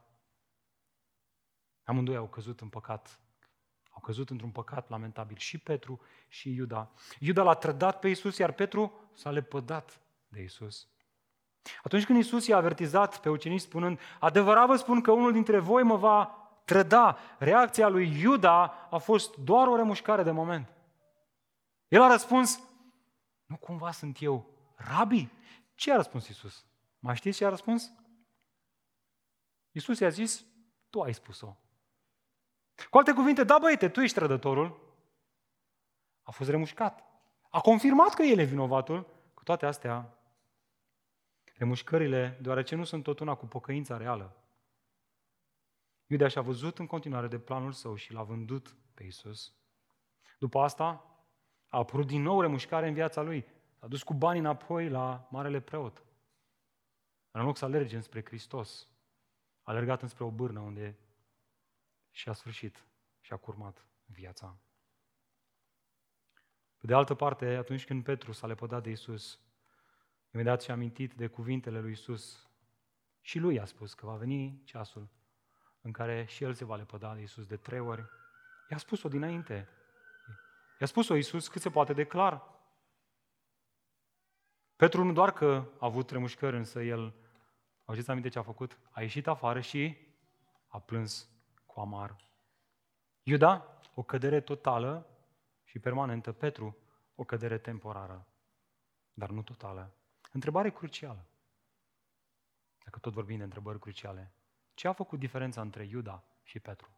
Amândoi 1.84 2.15
au 2.15 2.28
căzut 2.28 2.61
în 2.61 2.69
păcat. 2.69 3.19
Au 3.89 4.01
căzut 4.01 4.30
într-un 4.30 4.51
păcat 4.51 4.89
lamentabil. 4.89 5.38
Și 5.38 5.57
Petru 5.57 6.01
și 6.28 6.53
Iuda. 6.53 6.91
Iuda 7.19 7.43
l-a 7.43 7.53
trădat 7.53 7.99
pe 7.99 8.07
Isus, 8.07 8.38
iar 8.38 8.51
Petru 8.51 9.09
s-a 9.13 9.32
lepădat 9.32 10.01
de 10.28 10.41
Isus. 10.41 10.88
Atunci 11.84 12.05
când 12.05 12.20
Isus 12.20 12.47
i-a 12.47 12.57
avertizat 12.57 13.20
pe 13.20 13.30
ucenici 13.30 13.61
spunând, 13.61 13.99
adevărat 14.20 14.68
vă 14.68 14.76
spun 14.76 15.01
că 15.01 15.11
unul 15.11 15.32
dintre 15.32 15.59
voi 15.59 15.84
mă 15.84 15.95
va 15.95 16.49
trăda, 16.66 17.18
reacția 17.38 17.88
lui 17.88 18.20
Iuda 18.22 18.88
a 18.91 18.97
fost 18.97 19.36
doar 19.36 19.68
o 19.68 19.76
remușcare 19.76 20.24
de 20.24 20.32
moment. 20.32 20.74
El 21.88 22.01
a 22.01 22.07
răspuns, 22.07 22.59
nu 23.45 23.57
cumva 23.57 23.91
sunt 23.91 24.22
eu 24.22 24.45
rabi? 24.76 25.30
Ce 25.76 25.91
a 25.91 25.95
răspuns 25.95 26.28
Isus? 26.28 26.66
Mai 26.99 27.16
știți 27.16 27.38
ce 27.38 27.45
a 27.45 27.49
răspuns? 27.49 27.91
Isus 29.72 29.99
i-a 29.99 30.09
zis, 30.09 30.45
tu 30.89 31.01
ai 31.01 31.13
spus-o. 31.13 31.57
Cu 32.89 32.97
alte 32.97 33.13
cuvinte, 33.13 33.43
da 33.43 33.57
băiete, 33.57 33.89
tu 33.89 34.01
ești 34.01 34.16
trădătorul. 34.16 34.80
A 36.24 36.32
fost 36.32 36.49
remușcat. 36.49 37.03
A 37.49 37.59
confirmat 37.59 38.13
că 38.13 38.24
el 38.24 38.39
e 38.39 38.43
vinovatul. 38.43 39.07
Cu 39.34 39.43
toate 39.43 39.66
astea, 39.66 40.18
remușcările, 41.55 42.37
deoarece 42.41 42.75
nu 42.75 42.83
sunt 42.83 43.03
tot 43.03 43.19
una 43.19 43.35
cu 43.35 43.45
pocăința 43.45 43.97
reală. 43.97 44.35
Iuda 46.07 46.27
și-a 46.27 46.41
văzut 46.41 46.79
în 46.79 46.87
continuare 46.87 47.27
de 47.27 47.39
planul 47.39 47.71
său 47.71 47.95
și 47.95 48.13
l-a 48.13 48.23
vândut 48.23 48.75
pe 48.93 49.03
Isus. 49.03 49.53
După 50.39 50.59
asta, 50.59 50.85
a 51.67 51.77
apărut 51.77 52.07
din 52.07 52.21
nou 52.21 52.41
remușcare 52.41 52.87
în 52.87 52.93
viața 52.93 53.21
lui. 53.21 53.45
S-a 53.79 53.87
dus 53.87 54.03
cu 54.03 54.13
bani 54.13 54.39
înapoi 54.39 54.89
la 54.89 55.27
Marele 55.31 55.59
Preot. 55.59 56.03
În 57.31 57.43
loc 57.43 57.57
să 57.57 57.65
alerge 57.65 57.95
înspre 57.95 58.23
Hristos, 58.25 58.87
a 59.63 59.71
alergat 59.71 60.01
înspre 60.01 60.23
o 60.23 60.31
bârnă 60.31 60.59
unde 60.59 60.97
și-a 62.11 62.33
sfârșit 62.33 62.85
și 63.19 63.33
a 63.33 63.37
curmat 63.37 63.85
viața. 64.05 64.57
Pe 66.77 66.85
de 66.85 66.93
altă 66.93 67.13
parte, 67.13 67.55
atunci 67.55 67.85
când 67.85 68.03
Petru 68.03 68.31
s-a 68.31 68.47
lepădat 68.47 68.83
de 68.83 68.89
Isus, 68.89 69.39
imediat 70.36 70.61
și-a 70.61 70.73
amintit 70.73 71.13
de 71.13 71.27
cuvintele 71.27 71.79
lui 71.79 71.91
Isus 71.91 72.49
și 73.21 73.39
lui 73.39 73.59
a 73.59 73.65
spus 73.65 73.93
că 73.93 74.05
va 74.05 74.15
veni 74.15 74.61
ceasul 74.63 75.09
în 75.81 75.91
care 75.91 76.25
și 76.25 76.43
el 76.43 76.53
se 76.53 76.65
va 76.65 76.75
lepăda 76.75 77.15
de 77.15 77.21
Isus 77.21 77.45
de 77.45 77.57
trei 77.57 77.79
ori. 77.79 78.05
I-a 78.69 78.77
spus-o 78.77 79.09
dinainte. 79.09 79.67
I-a 80.79 80.88
spus-o 80.88 81.15
Isus 81.15 81.47
cât 81.47 81.61
se 81.61 81.69
poate 81.69 81.93
de 81.93 82.05
clar. 82.05 82.43
Petru 84.75 85.03
nu 85.03 85.13
doar 85.13 85.31
că 85.31 85.65
a 85.79 85.86
avut 85.86 86.09
remușcări, 86.09 86.55
însă 86.55 86.81
el, 86.81 87.13
auziți 87.86 88.09
aminte 88.09 88.29
ce 88.29 88.39
a 88.39 88.43
făcut? 88.43 88.79
A 88.91 89.01
ieșit 89.01 89.27
afară 89.27 89.59
și 89.59 89.97
a 90.67 90.79
plâns 90.79 91.29
cu 91.65 91.79
amar. 91.79 92.15
Iuda, 93.23 93.79
o 93.93 94.03
cădere 94.03 94.41
totală 94.41 95.07
și 95.63 95.79
permanentă. 95.79 96.31
Petru, 96.31 96.77
o 97.15 97.23
cădere 97.23 97.57
temporară, 97.57 98.27
dar 99.13 99.29
nu 99.29 99.41
totală. 99.41 99.93
Întrebare 100.36 100.69
crucială. 100.69 101.25
Dacă 102.83 102.99
tot 102.99 103.13
vorbim 103.13 103.38
de 103.38 103.43
întrebări 103.43 103.79
cruciale. 103.79 104.33
Ce 104.73 104.88
a 104.88 104.93
făcut 104.93 105.19
diferența 105.19 105.61
între 105.61 105.83
Iuda 105.83 106.23
și 106.43 106.59
Petru? 106.59 106.89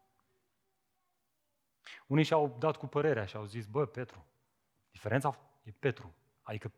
Unii 2.08 2.24
și-au 2.24 2.56
dat 2.60 2.78
cu 2.78 2.88
părerea 2.88 3.26
și 3.26 3.36
au 3.36 3.46
zis, 3.46 3.66
bă, 3.66 3.86
Petru, 3.86 4.26
diferența 4.92 5.40
e 5.64 5.72
Petru. 5.80 6.16
Adică 6.42 6.72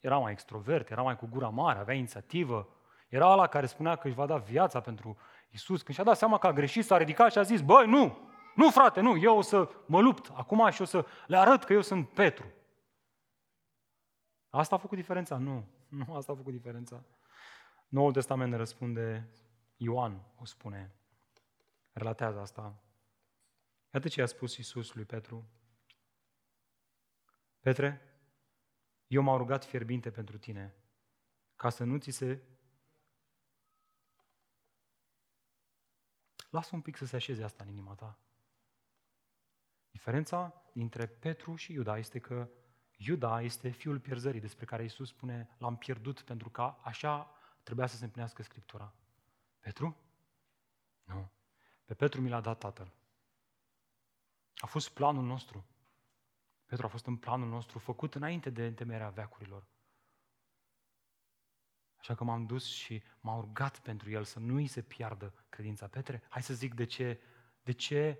era 0.00 0.18
mai 0.18 0.32
extrovert, 0.32 0.90
era 0.90 1.02
mai 1.02 1.16
cu 1.16 1.26
gura 1.26 1.48
mare, 1.48 1.78
avea 1.78 1.94
inițiativă, 1.94 2.68
era 3.08 3.32
ăla 3.32 3.46
care 3.46 3.66
spunea 3.66 3.96
că 3.96 4.06
își 4.06 4.16
va 4.16 4.26
da 4.26 4.36
viața 4.36 4.80
pentru 4.80 5.18
Isus. 5.50 5.82
Când 5.82 5.94
și-a 5.94 6.04
dat 6.04 6.16
seama 6.16 6.38
că 6.38 6.46
a 6.46 6.52
greșit, 6.52 6.84
s-a 6.84 6.96
ridicat 6.96 7.32
și 7.32 7.38
a 7.38 7.42
zis, 7.42 7.60
băi, 7.60 7.86
nu, 7.86 8.30
nu 8.54 8.70
frate, 8.70 9.00
nu, 9.00 9.16
eu 9.16 9.36
o 9.36 9.40
să 9.40 9.68
mă 9.86 10.00
lupt 10.00 10.30
acum 10.34 10.70
și 10.70 10.82
o 10.82 10.84
să 10.84 11.06
le 11.26 11.36
arăt 11.36 11.64
că 11.64 11.72
eu 11.72 11.80
sunt 11.80 12.08
Petru. 12.08 12.46
Asta 14.50 14.74
a 14.74 14.78
făcut 14.78 14.96
diferența? 14.96 15.38
Nu, 15.38 15.66
nu 15.88 16.14
asta 16.14 16.32
a 16.32 16.36
făcut 16.36 16.52
diferența. 16.52 17.04
Noul 17.88 18.12
Testament 18.12 18.50
ne 18.50 18.56
răspunde, 18.56 19.30
Ioan 19.76 20.32
o 20.36 20.44
spune, 20.44 20.94
relatează 21.92 22.40
asta. 22.40 22.82
Iată 23.94 24.08
ce 24.08 24.22
a 24.22 24.26
spus 24.26 24.56
Iisus 24.56 24.94
lui 24.94 25.04
Petru. 25.04 25.48
Petre, 27.60 28.00
eu 29.06 29.22
m-am 29.22 29.36
rugat 29.36 29.64
fierbinte 29.64 30.10
pentru 30.10 30.38
tine, 30.38 30.74
ca 31.56 31.68
să 31.70 31.84
nu 31.84 31.98
ți 31.98 32.10
se... 32.10 32.42
Lasă 36.50 36.74
un 36.74 36.80
pic 36.80 36.96
să 36.96 37.04
se 37.04 37.16
așeze 37.16 37.42
asta 37.42 37.64
în 37.64 37.70
inima 37.70 37.94
ta. 37.94 38.18
Diferența 39.90 40.62
dintre 40.72 41.06
Petru 41.06 41.54
și 41.54 41.72
Iuda 41.72 41.98
este 41.98 42.18
că 42.18 42.48
Iuda 43.02 43.42
este 43.42 43.70
fiul 43.70 44.00
pierzării 44.00 44.40
despre 44.40 44.64
care 44.64 44.82
Iisus 44.82 45.08
spune 45.08 45.48
l-am 45.58 45.76
pierdut 45.76 46.20
pentru 46.20 46.50
că 46.50 46.74
așa 46.82 47.30
trebuia 47.62 47.86
să 47.86 47.96
se 47.96 48.04
împlinească 48.04 48.42
Scriptura. 48.42 48.94
Petru? 49.58 49.96
Nu. 51.04 51.30
Pe 51.84 51.94
Petru 51.94 52.20
mi 52.20 52.28
l-a 52.28 52.40
dat 52.40 52.58
Tatăl. 52.58 52.92
A 54.56 54.66
fost 54.66 54.88
planul 54.88 55.24
nostru. 55.24 55.64
Petru 56.64 56.86
a 56.86 56.88
fost 56.88 57.06
în 57.06 57.16
planul 57.16 57.48
nostru, 57.48 57.78
făcut 57.78 58.14
înainte 58.14 58.50
de 58.50 58.66
întemeierea 58.66 59.10
veacurilor. 59.10 59.66
Așa 61.96 62.14
că 62.14 62.24
m-am 62.24 62.46
dus 62.46 62.66
și 62.66 63.02
m-am 63.20 63.40
rugat 63.40 63.78
pentru 63.78 64.10
el 64.10 64.24
să 64.24 64.38
nu 64.38 64.54
îi 64.54 64.66
se 64.66 64.82
piardă 64.82 65.34
credința. 65.48 65.86
Petre, 65.86 66.22
hai 66.28 66.42
să 66.42 66.54
zic 66.54 66.74
de 66.74 66.84
ce, 66.84 67.20
de 67.62 67.72
ce 67.72 68.18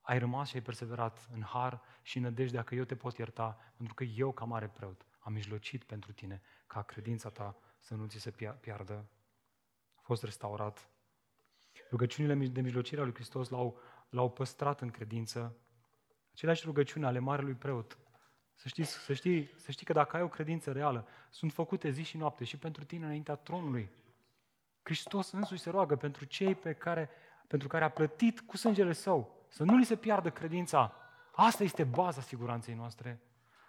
ai 0.00 0.18
rămas 0.18 0.48
și 0.48 0.56
ai 0.56 0.62
perseverat 0.62 1.28
în 1.32 1.42
har 1.42 1.80
și 2.02 2.16
în 2.16 2.22
nădejdea 2.22 2.62
că 2.62 2.74
eu 2.74 2.84
te 2.84 2.96
pot 2.96 3.18
ierta, 3.18 3.58
pentru 3.76 3.94
că 3.94 4.04
eu, 4.04 4.32
ca 4.32 4.44
mare 4.44 4.68
preot, 4.68 5.06
am 5.18 5.32
mijlocit 5.32 5.84
pentru 5.84 6.12
tine 6.12 6.42
ca 6.66 6.82
credința 6.82 7.28
ta 7.28 7.56
să 7.78 7.94
nu 7.94 8.06
ți 8.06 8.18
se 8.18 8.30
piardă. 8.60 9.08
A 9.94 10.00
fost 10.02 10.22
restaurat. 10.22 10.88
Rugăciunile 11.90 12.46
de 12.46 12.60
mijlocire 12.60 13.00
a 13.00 13.04
lui 13.04 13.14
Hristos 13.14 13.48
l-au, 13.48 13.78
l-au 14.08 14.30
păstrat 14.30 14.80
în 14.80 14.90
credință. 14.90 15.56
Aceleași 16.32 16.64
rugăciuni 16.64 17.04
ale 17.04 17.18
Marelui 17.18 17.54
Preot. 17.54 17.98
Să, 18.54 18.68
știți, 18.68 18.92
să, 18.92 19.12
știi, 19.12 19.50
să 19.56 19.70
știi 19.70 19.86
că 19.86 19.92
dacă 19.92 20.16
ai 20.16 20.22
o 20.22 20.28
credință 20.28 20.72
reală, 20.72 21.06
sunt 21.30 21.52
făcute 21.52 21.90
zi 21.90 22.02
și 22.02 22.16
noapte 22.16 22.44
și 22.44 22.56
pentru 22.56 22.84
tine 22.84 23.04
înaintea 23.04 23.34
tronului. 23.34 23.90
Hristos 24.82 25.30
însuși 25.30 25.60
se 25.60 25.70
roagă 25.70 25.96
pentru 25.96 26.24
cei 26.24 26.54
pe 26.54 26.72
care, 26.72 27.10
pentru 27.46 27.68
care 27.68 27.84
a 27.84 27.88
plătit 27.90 28.40
cu 28.40 28.56
sângele 28.56 28.92
său, 28.92 29.39
să 29.50 29.64
nu 29.64 29.76
li 29.76 29.84
se 29.84 29.96
piardă 29.96 30.30
credința. 30.30 30.92
Asta 31.32 31.62
este 31.62 31.84
baza 31.84 32.20
siguranței 32.20 32.74
noastre. 32.74 33.20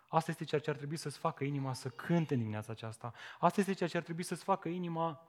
Asta 0.08 0.32
este 0.32 0.44
ceea 0.44 0.62
ce 0.62 0.70
ar 0.70 0.76
trebui 0.76 0.98
să-ți 0.98 1.18
facă 1.18 1.44
inima 1.44 1.74
să 1.74 1.90
cânte 1.90 2.34
în 2.34 2.40
dimineața 2.40 2.72
aceasta. 2.72 3.14
Asta 3.40 3.60
este 3.60 3.74
ceea 3.74 3.90
ce 3.90 3.98
ar 3.98 4.04
trebui 4.04 4.24
să-ți 4.24 4.44
facă 4.44 4.70
inima 4.70 5.26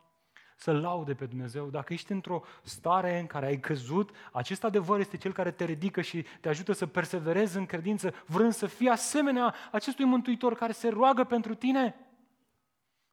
să 0.56 0.72
laude 0.72 1.14
pe 1.14 1.26
Dumnezeu. 1.26 1.66
Dacă 1.66 1.92
ești 1.92 2.12
într-o 2.12 2.42
stare 2.62 3.18
în 3.18 3.26
care 3.26 3.46
ai 3.46 3.58
căzut, 3.58 4.10
acest 4.32 4.64
adevăr 4.64 4.98
este 4.98 5.16
cel 5.16 5.32
care 5.32 5.50
te 5.50 5.64
ridică 5.64 6.00
și 6.00 6.26
te 6.40 6.48
ajută 6.48 6.72
să 6.72 6.86
perseverezi 6.86 7.56
în 7.56 7.66
credință, 7.66 8.14
vrând 8.26 8.52
să 8.52 8.66
fii 8.66 8.88
asemenea 8.88 9.54
acestui 9.72 10.04
Mântuitor 10.04 10.54
care 10.54 10.72
se 10.72 10.88
roagă 10.88 11.24
pentru 11.24 11.54
tine. 11.54 11.94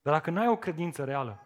Dar 0.02 0.14
dacă 0.14 0.30
nu 0.30 0.40
ai 0.40 0.48
o 0.48 0.58
credință 0.58 1.04
reală, 1.04 1.40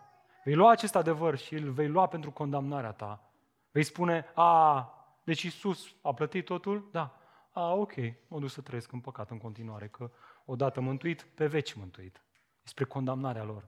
vei 0.44 0.56
lua 0.56 0.72
acest 0.72 0.96
adevăr 0.96 1.38
și 1.38 1.54
îl 1.54 1.72
vei 1.72 1.88
lua 1.88 2.08
pentru 2.08 2.32
condamnarea 2.32 2.92
ta. 2.92 3.32
Vei 3.72 3.84
spune, 3.84 4.26
a, 4.34 5.03
deci 5.24 5.42
Isus 5.42 5.96
a 6.02 6.14
plătit 6.14 6.46
totul? 6.46 6.90
Da. 6.92 7.18
A, 7.52 7.74
ok, 7.74 7.94
mă 8.28 8.40
duc 8.40 8.50
să 8.50 8.62
trăiesc 8.62 8.92
în 8.92 9.00
păcat 9.00 9.30
în 9.30 9.38
continuare, 9.38 9.88
că 9.88 10.12
odată 10.46 10.82
mântuit, 10.82 11.22
pe 11.22 11.48
veci 11.48 11.74
mântuit. 11.74 12.24
Despre 12.62 12.84
condamnarea 12.84 13.44
lor. 13.44 13.68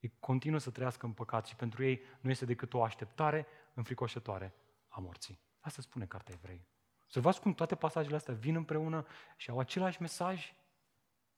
Ei 0.00 0.12
continuă 0.20 0.58
să 0.58 0.70
trăiască 0.70 1.06
în 1.06 1.12
păcat 1.12 1.46
și 1.46 1.56
pentru 1.56 1.84
ei 1.84 2.00
nu 2.20 2.30
este 2.30 2.44
decât 2.44 2.74
o 2.74 2.82
așteptare 2.82 3.46
înfricoșătoare 3.74 4.54
a 4.88 5.00
morții. 5.00 5.40
Asta 5.60 5.82
spune 5.82 6.06
Cartea 6.06 6.34
Evrei. 6.34 6.66
Observați 7.02 7.40
cum 7.40 7.54
toate 7.54 7.74
pasajele 7.74 8.16
astea 8.16 8.34
vin 8.34 8.54
împreună 8.54 9.06
și 9.36 9.50
au 9.50 9.58
același 9.58 10.00
mesaj. 10.00 10.54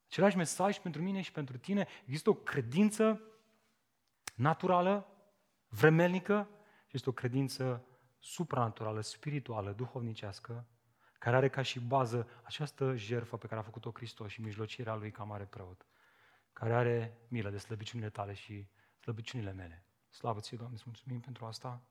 Același 0.06 0.36
mesaj 0.36 0.78
pentru 0.78 1.02
mine 1.02 1.20
și 1.20 1.32
pentru 1.32 1.58
tine. 1.58 1.86
Există 2.04 2.30
o 2.30 2.34
credință 2.34 3.20
naturală, 4.34 5.06
vremelnică 5.68 6.48
și 6.86 6.96
este 6.96 7.08
o 7.08 7.12
credință 7.12 7.84
supranaturală, 8.20 9.00
spirituală, 9.00 9.72
duhovnicească, 9.72 10.66
care 11.18 11.36
are 11.36 11.48
ca 11.48 11.62
și 11.62 11.80
bază 11.80 12.28
această 12.42 12.96
jertfă 12.96 13.36
pe 13.36 13.46
care 13.46 13.60
a 13.60 13.64
făcut-o 13.64 13.90
Hristos 13.90 14.30
și 14.30 14.40
mijlocirea 14.40 14.94
lui 14.94 15.10
ca 15.10 15.22
mare 15.22 15.44
preot 15.44 15.86
care 16.60 16.74
are 16.74 17.18
milă 17.28 17.50
de 17.50 17.58
slăbiciunile 17.58 18.10
tale 18.10 18.32
și 18.32 18.66
slăbiciunile 18.98 19.52
mele. 19.52 19.84
Slavă 20.08 20.40
ție, 20.40 20.56
Doamne, 20.56 20.76
îți 20.76 20.84
mulțumim 20.86 21.20
pentru 21.20 21.44
asta. 21.44 21.82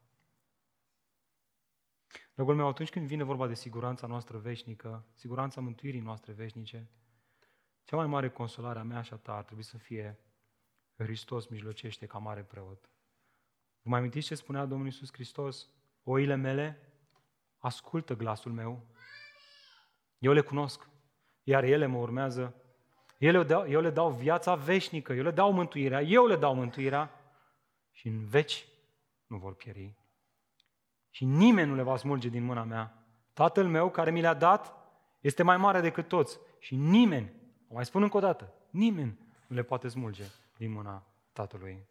Dragul 2.33 2.55
meu, 2.55 2.67
atunci 2.67 2.89
când 2.89 3.07
vine 3.07 3.23
vorba 3.23 3.47
de 3.47 3.53
siguranța 3.53 4.07
noastră 4.07 4.37
veșnică, 4.37 5.05
siguranța 5.13 5.61
mântuirii 5.61 5.99
noastre 5.99 6.33
veșnice, 6.33 6.89
cea 7.83 7.95
mai 7.95 8.05
mare 8.05 8.29
consolare 8.29 8.79
a 8.79 8.83
mea 8.83 9.01
și 9.01 9.13
a 9.13 9.17
ta 9.17 9.35
ar 9.35 9.43
trebui 9.43 9.63
să 9.63 9.77
fie 9.77 10.19
Hristos 10.95 11.47
mijlocește 11.47 12.05
ca 12.05 12.17
mare 12.17 12.43
preot. 12.43 12.89
Vă 13.81 13.89
mai 13.89 13.99
amintiți 13.99 14.27
ce 14.27 14.35
spunea 14.35 14.65
Domnul 14.65 14.87
Iisus 14.87 15.13
Hristos? 15.13 15.69
Oile 16.11 16.35
mele 16.35 16.79
ascultă 17.57 18.15
glasul 18.15 18.51
meu, 18.51 18.85
eu 20.17 20.31
le 20.31 20.41
cunosc, 20.41 20.89
iar 21.43 21.63
ele 21.63 21.85
mă 21.85 21.97
urmează 21.97 22.55
eu 23.17 23.31
le, 23.31 23.43
dau, 23.43 23.69
eu 23.69 23.81
le 23.81 23.89
dau 23.89 24.11
viața 24.11 24.55
veșnică, 24.55 25.13
eu 25.13 25.23
le 25.23 25.31
dau 25.31 25.51
mântuirea, 25.51 26.01
eu 26.01 26.25
le 26.25 26.35
dau 26.35 26.55
mântuirea 26.55 27.11
și 27.91 28.07
în 28.07 28.25
veci 28.25 28.67
nu 29.27 29.37
vor 29.37 29.53
pieri. 29.53 29.95
Și 31.09 31.25
nimeni 31.25 31.69
nu 31.69 31.75
le 31.75 31.81
va 31.81 31.97
smulge 31.97 32.29
din 32.29 32.43
mâna 32.43 32.63
mea. 32.63 33.03
Tatăl 33.33 33.67
meu 33.67 33.89
care 33.89 34.11
mi 34.11 34.21
le-a 34.21 34.33
dat 34.33 34.73
este 35.19 35.43
mai 35.43 35.57
mare 35.57 35.81
decât 35.81 36.07
toți 36.07 36.39
și 36.59 36.75
nimeni, 36.75 37.31
o 37.67 37.73
mai 37.73 37.85
spun 37.85 38.01
încă 38.01 38.17
o 38.17 38.19
dată, 38.19 38.53
nimeni 38.69 39.19
nu 39.47 39.55
le 39.55 39.63
poate 39.63 39.87
smulge 39.87 40.23
din 40.57 40.71
mâna 40.71 41.03
Tatălui. 41.33 41.87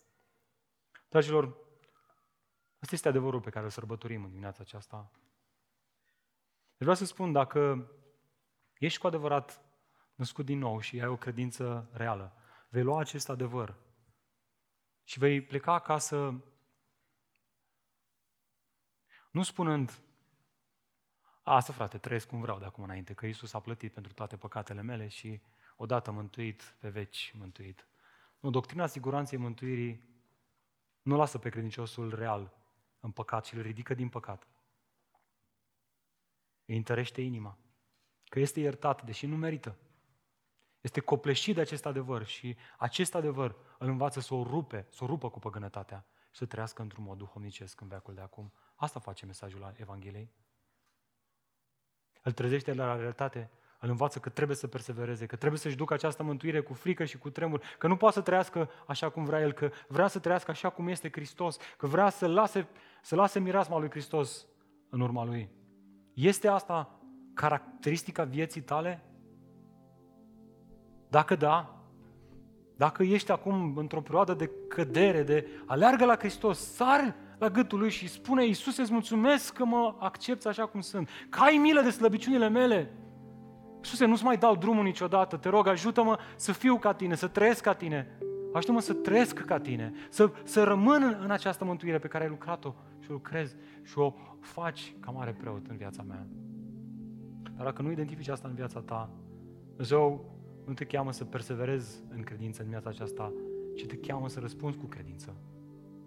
Dragilor, 1.08 1.67
ăsta 2.82 2.94
este 2.94 3.08
adevărul 3.08 3.40
pe 3.40 3.50
care 3.50 3.64
îl 3.64 3.70
sărbătorim 3.70 4.24
în 4.24 4.28
dimineața 4.28 4.58
aceasta. 4.60 5.10
Deci 6.68 6.86
vreau 6.86 6.94
să 6.94 7.04
spun, 7.04 7.32
dacă 7.32 7.90
ești 8.78 9.00
cu 9.00 9.06
adevărat 9.06 9.62
născut 10.14 10.44
din 10.44 10.58
nou 10.58 10.80
și 10.80 11.00
ai 11.00 11.08
o 11.08 11.16
credință 11.16 11.88
reală, 11.92 12.36
vei 12.68 12.82
lua 12.82 13.00
acest 13.00 13.28
adevăr 13.28 13.74
și 15.04 15.18
vei 15.18 15.42
pleca 15.42 15.72
acasă 15.72 16.42
nu 19.30 19.42
spunând, 19.42 19.98
asta 21.42 21.72
frate, 21.72 21.98
trăiesc 21.98 22.28
cum 22.28 22.40
vreau 22.40 22.58
de 22.58 22.64
acum 22.64 22.84
înainte, 22.84 23.14
că 23.14 23.26
Isus 23.26 23.52
a 23.52 23.60
plătit 23.60 23.92
pentru 23.92 24.12
toate 24.12 24.36
păcatele 24.36 24.82
mele 24.82 25.08
și 25.08 25.40
odată 25.76 26.10
mântuit, 26.10 26.76
pe 26.78 26.88
veci 26.88 27.32
mântuit. 27.38 27.86
Nu, 28.40 28.50
doctrina 28.50 28.86
siguranței 28.86 29.38
mântuirii 29.38 30.08
nu 31.02 31.16
lasă 31.16 31.38
pe 31.38 31.48
credinciosul 31.48 32.14
real 32.14 32.57
în 33.00 33.10
păcat 33.10 33.44
și 33.44 33.54
îl 33.54 33.62
ridică 33.62 33.94
din 33.94 34.08
păcat. 34.08 34.48
Îi 36.64 36.76
întărește 36.76 37.20
inima, 37.20 37.58
că 38.24 38.38
este 38.38 38.60
iertat, 38.60 39.04
deși 39.04 39.26
nu 39.26 39.36
merită. 39.36 39.76
Este 40.80 41.00
copleșit 41.00 41.54
de 41.54 41.60
acest 41.60 41.86
adevăr 41.86 42.26
și 42.26 42.56
acest 42.78 43.14
adevăr 43.14 43.56
îl 43.78 43.88
învață 43.88 44.20
să 44.20 44.34
o 44.34 44.42
rupe, 44.42 44.86
să 44.90 45.04
o 45.04 45.06
rupă 45.06 45.30
cu 45.30 45.38
păgânătatea 45.38 46.06
și 46.30 46.38
să 46.38 46.46
trăiască 46.46 46.82
într-un 46.82 47.04
mod 47.04 47.18
duhovnicesc 47.18 47.80
în 47.80 47.88
veacul 47.88 48.14
de 48.14 48.20
acum. 48.20 48.52
Asta 48.74 49.00
face 49.00 49.26
mesajul 49.26 49.72
Evangheliei. 49.76 50.32
Îl 52.22 52.32
trezește 52.32 52.74
la 52.74 52.96
realitate, 52.96 53.50
îl 53.80 53.88
învață 53.88 54.18
că 54.18 54.28
trebuie 54.28 54.56
să 54.56 54.66
persevereze, 54.66 55.26
că 55.26 55.36
trebuie 55.36 55.60
să-și 55.60 55.76
ducă 55.76 55.94
această 55.94 56.22
mântuire 56.22 56.60
cu 56.60 56.74
frică 56.74 57.04
și 57.04 57.18
cu 57.18 57.30
tremur, 57.30 57.62
că 57.78 57.86
nu 57.86 57.96
poate 57.96 58.14
să 58.14 58.20
trăiască 58.20 58.70
așa 58.86 59.08
cum 59.08 59.24
vrea 59.24 59.40
El, 59.40 59.52
că 59.52 59.70
vrea 59.88 60.06
să 60.06 60.18
trăiască 60.18 60.50
așa 60.50 60.68
cum 60.68 60.88
este 60.88 61.08
Hristos, 61.12 61.56
că 61.76 61.86
vrea 61.86 62.08
să 62.08 62.26
lase, 62.26 62.68
să 63.02 63.14
lase 63.14 63.38
mirasma 63.40 63.78
lui 63.78 63.90
Hristos 63.90 64.46
în 64.90 65.00
urma 65.00 65.24
Lui. 65.24 65.50
Este 66.14 66.48
asta 66.48 67.00
caracteristica 67.34 68.24
vieții 68.24 68.60
tale? 68.60 69.02
Dacă 71.08 71.34
da, 71.34 71.82
dacă 72.76 73.02
ești 73.02 73.30
acum 73.30 73.76
într-o 73.76 74.00
perioadă 74.00 74.34
de 74.34 74.50
cădere, 74.68 75.22
de 75.22 75.48
aleargă 75.66 76.04
la 76.04 76.16
Hristos, 76.16 76.72
sar 76.72 77.14
la 77.38 77.48
gâtul 77.48 77.78
lui 77.78 77.90
și 77.90 78.08
spune, 78.08 78.46
Iisus, 78.46 78.76
îți 78.76 78.92
mulțumesc 78.92 79.52
că 79.52 79.64
mă 79.64 79.94
accepti 79.98 80.46
așa 80.46 80.66
cum 80.66 80.80
sunt, 80.80 81.08
că 81.28 81.40
ai 81.40 81.56
milă 81.56 81.80
de 81.80 81.90
slăbiciunile 81.90 82.48
mele. 82.48 82.92
Iisuse, 83.88 84.06
nu-ți 84.06 84.24
mai 84.24 84.36
dau 84.36 84.56
drumul 84.56 84.84
niciodată, 84.84 85.36
te 85.36 85.48
rog, 85.48 85.66
ajută-mă 85.66 86.18
să 86.36 86.52
fiu 86.52 86.78
ca 86.78 86.92
tine, 86.92 87.14
să 87.14 87.26
trăiesc 87.26 87.62
ca 87.62 87.74
tine. 87.74 88.18
Ajută-mă 88.52 88.80
să 88.80 88.92
trăiesc 88.92 89.44
ca 89.44 89.58
tine, 89.58 89.92
să, 90.10 90.30
să 90.44 90.62
rămân 90.62 91.02
în, 91.02 91.16
în 91.22 91.30
această 91.30 91.64
mântuire 91.64 91.98
pe 91.98 92.08
care 92.08 92.24
ai 92.24 92.30
lucrat-o 92.30 92.74
și 92.98 93.10
o 93.10 93.12
lucrezi 93.12 93.56
și 93.82 93.98
o 93.98 94.14
faci 94.40 94.94
ca 95.00 95.10
mare 95.10 95.32
preot 95.32 95.66
în 95.66 95.76
viața 95.76 96.02
mea. 96.02 96.26
Dar 97.56 97.64
dacă 97.64 97.82
nu 97.82 97.90
identifici 97.90 98.28
asta 98.28 98.48
în 98.48 98.54
viața 98.54 98.80
ta, 98.80 99.10
Dumnezeu 99.68 100.34
nu 100.66 100.72
te 100.72 100.84
cheamă 100.84 101.12
să 101.12 101.24
perseverezi 101.24 102.02
în 102.08 102.22
credință 102.22 102.62
în 102.62 102.68
viața 102.68 102.88
aceasta, 102.88 103.32
ci 103.76 103.86
te 103.86 103.96
cheamă 103.96 104.28
să 104.28 104.40
răspunzi 104.40 104.78
cu 104.78 104.86
credință. 104.86 105.34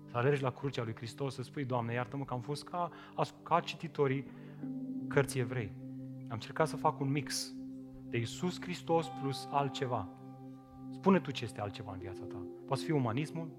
Să 0.10 0.18
alergi 0.18 0.42
la 0.42 0.52
crucea 0.52 0.84
lui 0.84 0.96
Hristos, 0.96 1.34
să 1.34 1.44
spui, 1.44 1.66
Doamne, 1.66 1.94
iartă-mă 1.94 2.24
că 2.24 2.34
am 2.34 2.42
fost 2.42 2.64
ca, 2.64 2.90
ca 3.44 3.60
cititorii 3.60 4.28
cărții 5.08 5.40
evrei. 5.40 5.72
Am 6.22 6.38
încercat 6.38 6.68
să 6.68 6.76
fac 6.76 7.00
un 7.00 7.12
mix 7.12 7.54
de 8.12 8.18
Isus 8.18 8.62
Hristos 8.62 9.08
plus 9.22 9.48
altceva. 9.52 10.08
Spune 10.90 11.20
tu 11.20 11.32
ce 11.32 11.44
este 11.44 11.62
altceva 11.62 11.92
în 11.92 12.00
viața 12.00 12.24
ta. 12.24 12.46
Poate 12.66 12.82
să 12.82 12.88
fie 12.88 12.96
umanismul, 12.96 13.50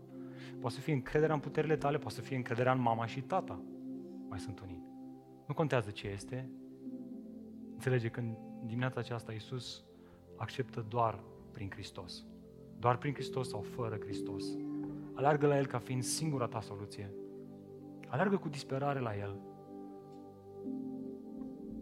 poate 0.60 0.74
să 0.74 0.80
fie 0.80 0.92
încrederea 0.92 1.34
în 1.34 1.40
puterile 1.40 1.76
tale, 1.76 1.98
poate 1.98 2.14
să 2.14 2.20
fie 2.20 2.36
încrederea 2.36 2.72
în 2.72 2.80
mama 2.80 3.06
și 3.06 3.20
tata. 3.20 3.62
Mai 4.28 4.38
sunt 4.38 4.60
unii. 4.60 4.82
Nu 5.46 5.54
contează 5.54 5.90
ce 5.90 6.08
este. 6.08 6.50
Înțelege 7.72 8.08
că 8.08 8.20
în 8.20 8.36
dimineața 8.66 9.00
aceasta 9.00 9.32
Iisus 9.32 9.84
acceptă 10.36 10.86
doar 10.88 11.18
prin 11.52 11.70
Hristos. 11.70 12.26
Doar 12.78 12.96
prin 12.96 13.12
Hristos 13.12 13.48
sau 13.48 13.60
fără 13.60 13.96
Hristos. 13.96 14.44
Alargă 15.14 15.46
la 15.46 15.58
El 15.58 15.66
ca 15.66 15.78
fiind 15.78 16.02
singura 16.02 16.46
ta 16.46 16.60
soluție. 16.60 17.14
Alargă 18.08 18.36
cu 18.36 18.48
disperare 18.48 19.00
la 19.00 19.16
El. 19.16 19.40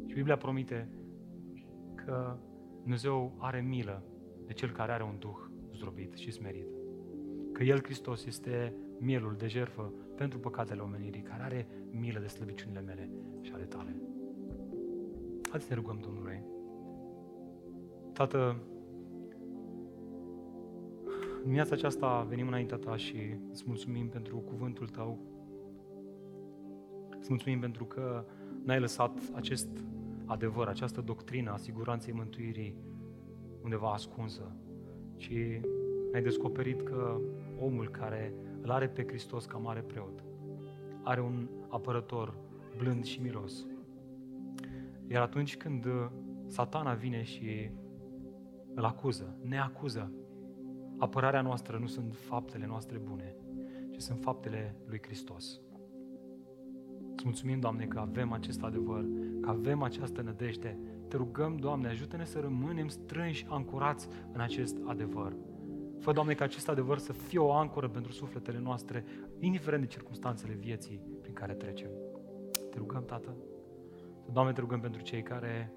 Și 0.06 0.14
Biblia 0.14 0.36
promite 0.36 0.88
că 1.94 2.36
Dumnezeu 2.80 3.34
are 3.38 3.60
milă 3.60 4.02
de 4.46 4.52
cel 4.52 4.70
care 4.70 4.92
are 4.92 5.02
un 5.02 5.16
duh 5.18 5.38
zdrobit 5.74 6.14
și 6.14 6.30
smerit. 6.30 6.66
Că 7.52 7.62
El, 7.62 7.82
Hristos, 7.82 8.24
este 8.24 8.74
mielul 8.98 9.34
de 9.38 9.46
jerfă 9.46 9.92
pentru 10.16 10.38
păcatele 10.38 10.80
omenirii, 10.80 11.22
care 11.22 11.42
are 11.42 11.66
milă 11.90 12.18
de 12.18 12.26
slăbiciunile 12.26 12.80
mele 12.80 13.10
și 13.40 13.52
ale 13.52 13.64
tale. 13.64 13.96
Haideți 15.42 15.64
să 15.64 15.74
ne 15.74 15.80
rugăm 15.80 15.98
Domnului. 16.02 16.42
Tată, 18.12 18.56
în 21.44 21.50
viața 21.52 21.74
aceasta 21.74 22.26
venim 22.28 22.46
înaintea 22.46 22.76
Ta 22.76 22.96
și 22.96 23.16
îți 23.50 23.64
mulțumim 23.66 24.08
pentru 24.08 24.36
cuvântul 24.36 24.88
Tău. 24.88 25.18
Îți 27.18 27.28
mulțumim 27.28 27.60
pentru 27.60 27.84
că 27.84 28.24
n-ai 28.64 28.80
lăsat 28.80 29.18
acest 29.34 29.68
adevăr, 30.30 30.68
această 30.68 31.00
doctrină 31.00 31.50
a 31.50 31.56
siguranței 31.56 32.12
mântuirii 32.12 32.76
undeva 33.62 33.92
ascunsă, 33.92 34.56
ci 35.16 35.32
ai 36.14 36.22
descoperit 36.22 36.82
că 36.82 37.20
omul 37.58 37.88
care 37.88 38.34
îl 38.62 38.70
are 38.70 38.88
pe 38.88 39.04
Hristos 39.06 39.44
ca 39.44 39.56
mare 39.56 39.80
preot 39.80 40.24
are 41.02 41.20
un 41.20 41.48
apărător 41.68 42.34
blând 42.76 43.04
și 43.04 43.20
milos. 43.20 43.66
Iar 45.06 45.22
atunci 45.22 45.56
când 45.56 45.86
satana 46.46 46.94
vine 46.94 47.22
și 47.22 47.70
îl 48.74 48.84
acuză, 48.84 49.36
ne 49.42 49.60
acuză, 49.60 50.12
apărarea 50.98 51.40
noastră 51.40 51.78
nu 51.78 51.86
sunt 51.86 52.14
faptele 52.16 52.66
noastre 52.66 52.98
bune, 52.98 53.34
ci 53.90 54.00
sunt 54.00 54.20
faptele 54.20 54.76
lui 54.86 55.00
Hristos. 55.02 55.60
Îți 57.20 57.28
mulțumim, 57.28 57.60
Doamne, 57.60 57.84
că 57.84 57.98
avem 57.98 58.32
acest 58.32 58.62
adevăr, 58.62 59.04
că 59.40 59.48
avem 59.50 59.82
această 59.82 60.22
nădejde. 60.22 60.78
Te 61.08 61.16
rugăm, 61.16 61.56
Doamne, 61.56 61.88
ajută-ne 61.88 62.24
să 62.24 62.40
rămânem 62.40 62.88
strânși, 62.88 63.46
ancorați 63.48 64.08
în 64.32 64.40
acest 64.40 64.76
adevăr. 64.84 65.36
Fă, 65.98 66.12
Doamne, 66.12 66.34
ca 66.34 66.44
acest 66.44 66.68
adevăr 66.68 66.98
să 66.98 67.12
fie 67.12 67.38
o 67.38 67.52
ancoră 67.52 67.88
pentru 67.88 68.12
sufletele 68.12 68.58
noastre, 68.58 69.04
indiferent 69.38 69.82
de 69.82 69.88
circunstanțele 69.88 70.54
vieții 70.54 71.00
prin 71.20 71.32
care 71.32 71.52
trecem. 71.52 71.90
Te 72.70 72.78
rugăm, 72.78 73.04
Tată. 73.04 73.36
Doamne, 74.32 74.52
te 74.52 74.60
rugăm 74.60 74.80
pentru 74.80 75.02
cei 75.02 75.22
care 75.22 75.72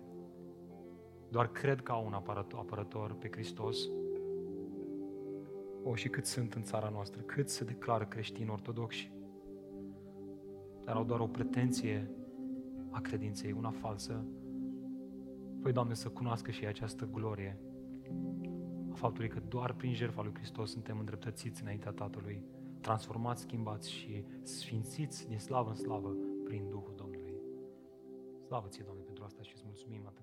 doar 1.30 1.52
cred 1.52 1.82
că 1.82 1.91
au 1.91 2.06
un 2.06 2.14
apărător 2.14 3.15
pe 3.20 3.30
Hristos. 3.32 3.78
O, 5.84 5.95
și 5.95 6.10
cât 6.10 6.26
sunt 6.26 6.53
în 6.53 6.64
țara 6.64 6.90
noastră, 6.90 7.22
cât 7.22 7.49
se 7.49 7.64
declară 7.64 8.06
creștini 8.06 8.49
ortodoxi, 8.49 9.11
dar 10.84 10.96
au 10.96 11.04
doar 11.04 11.20
o 11.20 11.28
pretenție 11.28 12.12
a 12.90 13.02
credinței, 13.02 13.52
una 13.52 13.72
falsă. 13.72 14.26
Păi, 15.62 15.72
Doamne, 15.72 15.94
să 15.94 16.10
cunoască 16.10 16.52
și 16.52 16.66
această 16.66 17.10
glorie 17.12 17.60
a 18.92 18.96
faptului 18.96 19.30
că 19.30 19.40
doar 19.48 19.74
prin 19.74 19.94
jertfa 19.94 20.22
lui 20.22 20.34
Hristos 20.34 20.72
suntem 20.72 21.00
îndreptățiți 21.00 21.62
înaintea 21.62 21.92
Tatălui, 21.92 22.44
transformați, 22.82 23.42
schimbați 23.42 23.92
și 23.92 24.26
sfințiți 24.42 25.28
din 25.28 25.40
slavă 25.40 25.70
în 25.70 25.76
slavă 25.76 26.16
prin 26.44 26.70
Duhul 26.70 26.94
Domnului. 26.96 27.34
Slavă 28.46 28.68
ție, 28.68 28.84
Doamne, 28.84 29.04
pentru 29.04 29.24
asta 29.24 29.42
și 29.42 29.52
îți 29.54 29.64
mulțumim 29.66 30.02
atât 30.06 30.23